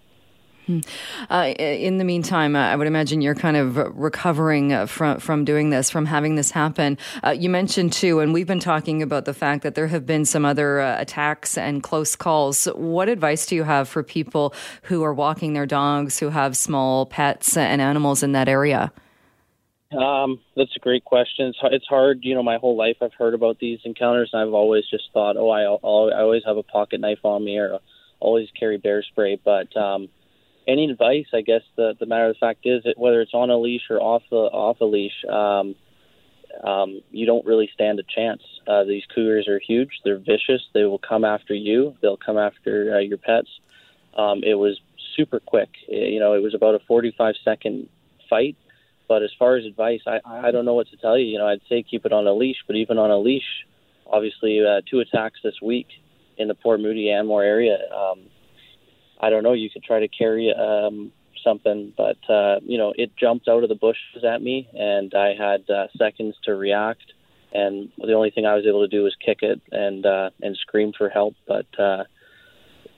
Hmm. 0.65 0.79
Uh, 1.29 1.53
in 1.57 1.97
the 1.97 2.05
meantime, 2.05 2.55
uh, 2.55 2.59
I 2.59 2.75
would 2.77 2.87
imagine 2.87 3.21
you're 3.21 3.35
kind 3.35 3.57
of 3.57 3.75
recovering 3.75 4.71
uh, 4.71 4.85
from 4.85 5.19
from 5.19 5.43
doing 5.43 5.71
this, 5.71 5.89
from 5.89 6.05
having 6.05 6.35
this 6.35 6.51
happen. 6.51 6.97
Uh, 7.21 7.31
you 7.31 7.49
mentioned 7.49 7.91
too, 7.91 8.21
and 8.21 8.33
we've 8.33 8.47
been 8.47 8.61
talking 8.61 9.01
about 9.01 9.25
the 9.25 9.33
fact 9.33 9.63
that 9.63 9.75
there 9.75 9.87
have 9.87 10.05
been 10.05 10.23
some 10.23 10.45
other 10.45 10.79
uh, 10.79 11.01
attacks 11.01 11.57
and 11.57 11.83
close 11.83 12.15
calls. 12.15 12.65
What 12.75 13.09
advice 13.09 13.45
do 13.45 13.55
you 13.55 13.63
have 13.63 13.89
for 13.89 14.03
people 14.03 14.53
who 14.83 15.03
are 15.03 15.13
walking 15.13 15.51
their 15.51 15.65
dogs, 15.65 16.19
who 16.19 16.29
have 16.29 16.55
small 16.55 17.05
pets 17.05 17.57
and 17.57 17.81
animals 17.81 18.23
in 18.23 18.31
that 18.31 18.47
area? 18.47 18.93
Um, 19.91 20.39
that's 20.55 20.75
a 20.75 20.79
great 20.79 21.03
question. 21.03 21.47
It's, 21.47 21.59
it's 21.63 21.87
hard, 21.87 22.19
you 22.21 22.35
know. 22.35 22.43
My 22.43 22.57
whole 22.57 22.77
life, 22.77 22.97
I've 23.01 23.13
heard 23.13 23.33
about 23.33 23.59
these 23.59 23.79
encounters, 23.83 24.29
and 24.31 24.41
I've 24.41 24.53
always 24.53 24.85
just 24.89 25.11
thought, 25.13 25.35
oh, 25.37 25.49
I, 25.49 25.63
I 25.63 26.21
always 26.21 26.43
have 26.45 26.57
a 26.57 26.63
pocket 26.63 27.01
knife 27.01 27.19
on 27.23 27.43
me, 27.43 27.57
or 27.57 27.79
always 28.21 28.47
carry 28.57 28.77
bear 28.77 29.03
spray, 29.03 29.37
but 29.43 29.75
um, 29.75 30.07
any 30.67 30.89
advice, 30.89 31.25
I 31.33 31.41
guess 31.41 31.61
the 31.75 31.93
the 31.99 32.05
matter 32.05 32.27
of 32.27 32.35
the 32.35 32.39
fact 32.39 32.61
is 32.65 32.83
that 32.83 32.97
whether 32.97 33.21
it's 33.21 33.33
on 33.33 33.49
a 33.49 33.57
leash 33.57 33.83
or 33.89 33.99
off 33.99 34.23
the 34.29 34.37
off 34.37 34.79
a 34.81 34.85
leash, 34.85 35.25
um, 35.29 35.75
um, 36.63 37.01
you 37.11 37.25
don't 37.25 37.45
really 37.45 37.69
stand 37.73 37.99
a 37.99 38.03
chance. 38.03 38.41
Uh, 38.67 38.83
these 38.83 39.03
cougars 39.13 39.47
are 39.47 39.59
huge. 39.59 39.89
They're 40.03 40.19
vicious. 40.19 40.61
They 40.73 40.83
will 40.83 40.99
come 40.99 41.25
after 41.25 41.53
you. 41.53 41.95
They'll 42.01 42.17
come 42.17 42.37
after 42.37 42.95
uh, 42.95 42.99
your 42.99 43.17
pets. 43.17 43.49
Um, 44.17 44.41
it 44.43 44.55
was 44.55 44.79
super 45.15 45.39
quick. 45.39 45.69
You 45.87 46.19
know, 46.19 46.33
it 46.33 46.41
was 46.41 46.53
about 46.53 46.75
a 46.75 46.79
45 46.87 47.35
second 47.43 47.89
fight. 48.29 48.55
But 49.07 49.21
as 49.21 49.31
far 49.37 49.57
as 49.57 49.65
advice, 49.65 50.01
I, 50.07 50.19
I 50.25 50.51
don't 50.51 50.65
know 50.65 50.75
what 50.75 50.87
to 50.89 50.97
tell 50.97 51.17
you. 51.17 51.25
You 51.25 51.37
know, 51.39 51.47
I'd 51.47 51.61
say 51.67 51.83
keep 51.83 52.05
it 52.05 52.13
on 52.13 52.25
a 52.25 52.33
leash. 52.33 52.57
But 52.65 52.77
even 52.77 52.97
on 52.97 53.11
a 53.11 53.17
leash, 53.17 53.65
obviously, 54.07 54.61
uh, 54.65 54.81
two 54.89 54.99
attacks 54.99 55.39
this 55.43 55.55
week 55.61 55.87
in 56.37 56.47
the 56.47 56.55
Port 56.55 56.79
Moody 56.79 57.11
Anmore 57.11 57.43
area. 57.43 57.77
Um, 57.93 58.21
I 59.23 59.29
don't 59.29 59.43
know. 59.43 59.53
You 59.53 59.69
could 59.69 59.83
try 59.83 60.01
to 60.01 60.09
carry 60.09 60.53
um, 60.53 61.13
something, 61.45 61.93
but 61.95 62.17
uh, 62.29 62.59
you 62.61 62.77
know, 62.77 62.93
it 62.97 63.15
jumped 63.15 63.47
out 63.47 63.63
of 63.63 63.69
the 63.69 63.75
bushes 63.75 64.25
at 64.27 64.41
me, 64.41 64.67
and 64.73 65.13
I 65.13 65.33
had 65.33 65.69
uh, 65.69 65.87
seconds 65.97 66.35
to 66.43 66.55
react. 66.55 67.13
And 67.53 67.89
the 67.97 68.13
only 68.13 68.31
thing 68.31 68.45
I 68.45 68.55
was 68.55 68.65
able 68.67 68.81
to 68.81 68.89
do 68.89 69.03
was 69.03 69.15
kick 69.25 69.39
it 69.41 69.61
and 69.71 70.05
uh, 70.05 70.31
and 70.41 70.57
scream 70.57 70.91
for 70.97 71.07
help. 71.07 71.35
But 71.47 71.67
uh, 71.79 72.03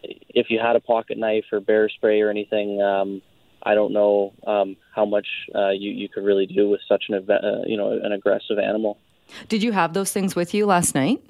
if 0.01 0.47
you 0.49 0.59
had 0.59 0.75
a 0.75 0.79
pocket 0.79 1.19
knife 1.19 1.45
or 1.51 1.59
bear 1.59 1.89
spray 1.89 2.21
or 2.21 2.31
anything, 2.31 2.81
um, 2.81 3.21
I 3.61 3.75
don't 3.75 3.93
know 3.93 4.33
um, 4.47 4.77
how 4.95 5.05
much 5.05 5.27
uh, 5.53 5.69
you 5.69 5.91
you 5.91 6.09
could 6.09 6.23
really 6.23 6.47
do 6.47 6.69
with 6.69 6.81
such 6.89 7.03
an 7.09 7.29
uh, 7.29 7.61
you 7.67 7.77
know 7.77 7.91
an 7.91 8.13
aggressive 8.13 8.57
animal. 8.57 8.97
Did 9.47 9.61
you 9.61 9.73
have 9.73 9.93
those 9.93 10.11
things 10.11 10.35
with 10.35 10.55
you 10.55 10.65
last 10.65 10.95
night? 10.95 11.21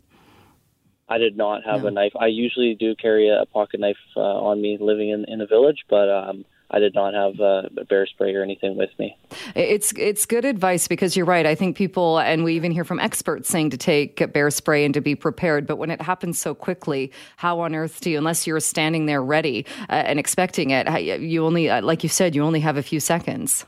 I 1.08 1.18
did 1.18 1.38
not 1.38 1.64
have 1.64 1.82
no. 1.82 1.88
a 1.88 1.92
knife. 1.92 2.14
I 2.20 2.28
usually 2.28 2.76
do 2.76 2.96
carry 2.96 3.30
a 3.30 3.46
pocket 3.46 3.80
knife 3.80 3.98
uh, 4.16 4.20
on 4.20 4.62
me 4.62 4.78
living 4.80 5.10
in, 5.10 5.26
in 5.28 5.40
a 5.40 5.46
village, 5.46 5.86
but 5.88 6.10
um, 6.10 6.46
I 6.72 6.80
did 6.80 6.96
not 6.96 7.14
have 7.14 7.40
uh, 7.40 7.70
a 7.80 7.86
bear 7.86 8.08
spray 8.08 8.34
or 8.34 8.42
anything 8.42 8.76
with 8.76 8.90
me. 8.98 9.16
It's 9.56 9.94
it's 9.98 10.26
good 10.26 10.46
advice 10.46 10.88
because 10.88 11.16
you're 11.16 11.28
right. 11.28 11.46
I 11.46 11.54
think 11.54 11.78
people, 11.78 12.18
and 12.20 12.44
we 12.44 12.56
even 12.56 12.72
hear 12.72 12.84
from 12.84 13.00
experts 13.00 13.50
saying 13.50 13.70
to 13.70 13.78
take 13.78 14.34
bear 14.34 14.50
spray 14.50 14.84
and 14.84 14.94
to 14.96 15.02
be 15.02 15.14
prepared. 15.14 15.68
But 15.68 15.76
when 15.78 15.92
it 15.92 16.02
happens 16.02 16.40
so 16.40 16.56
quickly, 16.56 17.12
how 17.38 17.60
on 17.60 17.76
earth 17.76 18.02
do 18.02 18.10
you, 18.10 18.18
unless 18.18 18.48
you're 18.48 18.60
standing 18.60 19.06
there 19.06 19.22
ready 19.22 19.68
uh, 19.90 19.94
and 19.94 20.20
expecting 20.20 20.72
it, 20.72 21.22
you 21.22 21.46
only, 21.46 21.70
uh, 21.70 21.84
like 21.84 22.02
you 22.02 22.10
said, 22.10 22.34
you 22.34 22.44
only 22.44 22.62
have 22.62 22.78
a 22.78 22.84
few 22.84 23.00
seconds. 23.00 23.66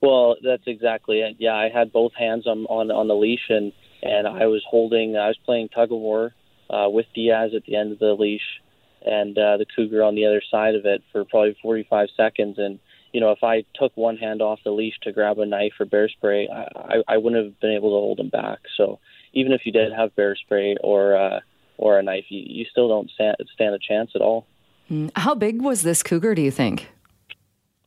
Well, 0.00 0.36
that's 0.42 0.64
exactly 0.66 1.20
it. 1.20 1.36
Yeah, 1.38 1.54
I 1.54 1.68
had 1.68 1.92
both 1.92 2.12
hands 2.14 2.48
on 2.48 2.66
on, 2.66 2.90
on 2.90 3.06
the 3.06 3.14
leash 3.14 3.48
and 3.50 3.72
and 4.02 4.26
I 4.26 4.46
was 4.46 4.64
holding. 4.68 5.16
I 5.16 5.28
was 5.28 5.38
playing 5.44 5.68
tug 5.68 5.92
of 5.92 5.98
war 5.98 6.32
uh, 6.70 6.88
with 6.88 7.06
Diaz 7.14 7.52
at 7.54 7.64
the 7.64 7.76
end 7.76 7.92
of 7.92 7.98
the 7.98 8.14
leash, 8.14 8.60
and 9.04 9.36
uh, 9.38 9.56
the 9.56 9.66
cougar 9.76 10.02
on 10.02 10.14
the 10.14 10.26
other 10.26 10.42
side 10.50 10.74
of 10.74 10.84
it 10.84 11.02
for 11.12 11.24
probably 11.24 11.56
45 11.62 12.08
seconds. 12.16 12.58
And 12.58 12.78
you 13.12 13.20
know, 13.20 13.30
if 13.30 13.42
I 13.42 13.64
took 13.74 13.96
one 13.96 14.16
hand 14.16 14.42
off 14.42 14.58
the 14.64 14.72
leash 14.72 14.98
to 15.02 15.12
grab 15.12 15.38
a 15.38 15.46
knife 15.46 15.72
or 15.80 15.86
bear 15.86 16.08
spray, 16.08 16.48
I, 16.48 17.02
I, 17.08 17.16
wouldn't 17.16 17.42
have 17.42 17.58
been 17.60 17.72
able 17.72 17.90
to 17.90 18.00
hold 18.00 18.20
him 18.20 18.28
back. 18.28 18.58
So 18.76 18.98
even 19.32 19.52
if 19.52 19.62
you 19.64 19.72
did 19.72 19.92
have 19.92 20.14
bear 20.16 20.36
spray 20.36 20.76
or 20.82 21.16
uh, 21.16 21.40
or 21.78 21.98
a 21.98 22.02
knife, 22.02 22.24
you, 22.28 22.42
you 22.44 22.66
still 22.70 22.88
don't 22.88 23.10
stand, 23.10 23.36
stand 23.54 23.74
a 23.74 23.78
chance 23.78 24.10
at 24.14 24.20
all. 24.20 24.46
Hmm. 24.88 25.08
How 25.14 25.34
big 25.34 25.62
was 25.62 25.82
this 25.82 26.02
cougar? 26.02 26.34
Do 26.34 26.42
you 26.42 26.50
think? 26.50 26.88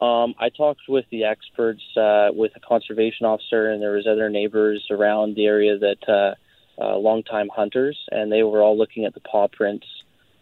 Um, 0.01 0.33
I 0.39 0.49
talked 0.49 0.81
with 0.87 1.05
the 1.11 1.25
experts, 1.25 1.81
uh, 1.97 2.29
with 2.31 2.53
a 2.55 2.59
conservation 2.61 3.25
officer, 3.25 3.69
and 3.69 3.81
there 3.81 3.91
was 3.91 4.07
other 4.07 4.29
neighbors 4.29 4.85
around 4.89 5.35
the 5.35 5.45
area 5.45 5.77
that 5.77 6.07
uh, 6.07 6.35
uh, 6.79 6.97
longtime 6.97 7.49
hunters, 7.53 7.97
and 8.11 8.31
they 8.31 8.43
were 8.43 8.61
all 8.61 8.77
looking 8.77 9.05
at 9.05 9.13
the 9.13 9.19
paw 9.19 9.47
prints, 9.47 9.85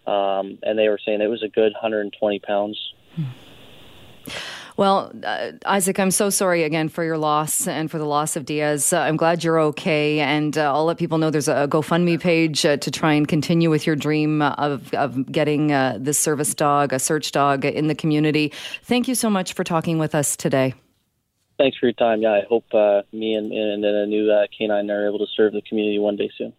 um, 0.05 0.59
and 0.63 0.77
they 0.77 0.89
were 0.89 0.99
saying 1.03 1.21
it 1.21 1.27
was 1.27 1.43
a 1.43 1.49
good 1.49 1.73
120 1.73 2.39
pounds. 2.39 2.77
Well, 4.77 5.11
uh, 5.23 5.53
Isaac, 5.65 5.99
I'm 5.99 6.11
so 6.11 6.29
sorry 6.29 6.61
again 6.63 6.87
for 6.87 7.03
your 7.03 7.17
loss 7.17 7.67
and 7.67 7.89
for 7.89 7.97
the 7.97 8.05
loss 8.05 8.35
of 8.35 8.45
Diaz. 8.45 8.93
Uh, 8.93 8.99
I'm 8.99 9.17
glad 9.17 9.43
you're 9.43 9.59
okay, 9.59 10.19
and 10.19 10.55
uh, 10.55 10.71
I'll 10.71 10.85
let 10.85 10.99
people 10.99 11.17
know 11.17 11.31
there's 11.31 11.47
a 11.47 11.67
GoFundMe 11.67 12.21
page 12.21 12.63
uh, 12.63 12.77
to 12.77 12.91
try 12.91 13.13
and 13.13 13.27
continue 13.27 13.71
with 13.71 13.87
your 13.87 13.95
dream 13.95 14.43
of 14.43 14.93
of 14.93 15.31
getting 15.31 15.71
uh, 15.71 15.97
this 15.99 16.19
service 16.19 16.53
dog, 16.53 16.93
a 16.93 16.99
search 16.99 17.31
dog, 17.31 17.65
in 17.65 17.87
the 17.87 17.95
community. 17.95 18.53
Thank 18.83 19.07
you 19.07 19.15
so 19.15 19.31
much 19.31 19.53
for 19.53 19.63
talking 19.63 19.97
with 19.97 20.13
us 20.13 20.35
today. 20.35 20.75
Thanks 21.57 21.77
for 21.77 21.87
your 21.87 21.93
time. 21.93 22.21
Yeah, 22.21 22.33
I 22.33 22.43
hope 22.47 22.65
uh, 22.73 23.01
me 23.11 23.33
and, 23.33 23.51
and, 23.51 23.83
and 23.83 23.85
a 23.85 24.05
new 24.05 24.31
uh, 24.31 24.45
canine 24.55 24.91
are 24.91 25.07
able 25.07 25.19
to 25.19 25.25
serve 25.35 25.53
the 25.53 25.61
community 25.61 25.97
one 25.97 26.15
day 26.15 26.29
soon. 26.37 26.53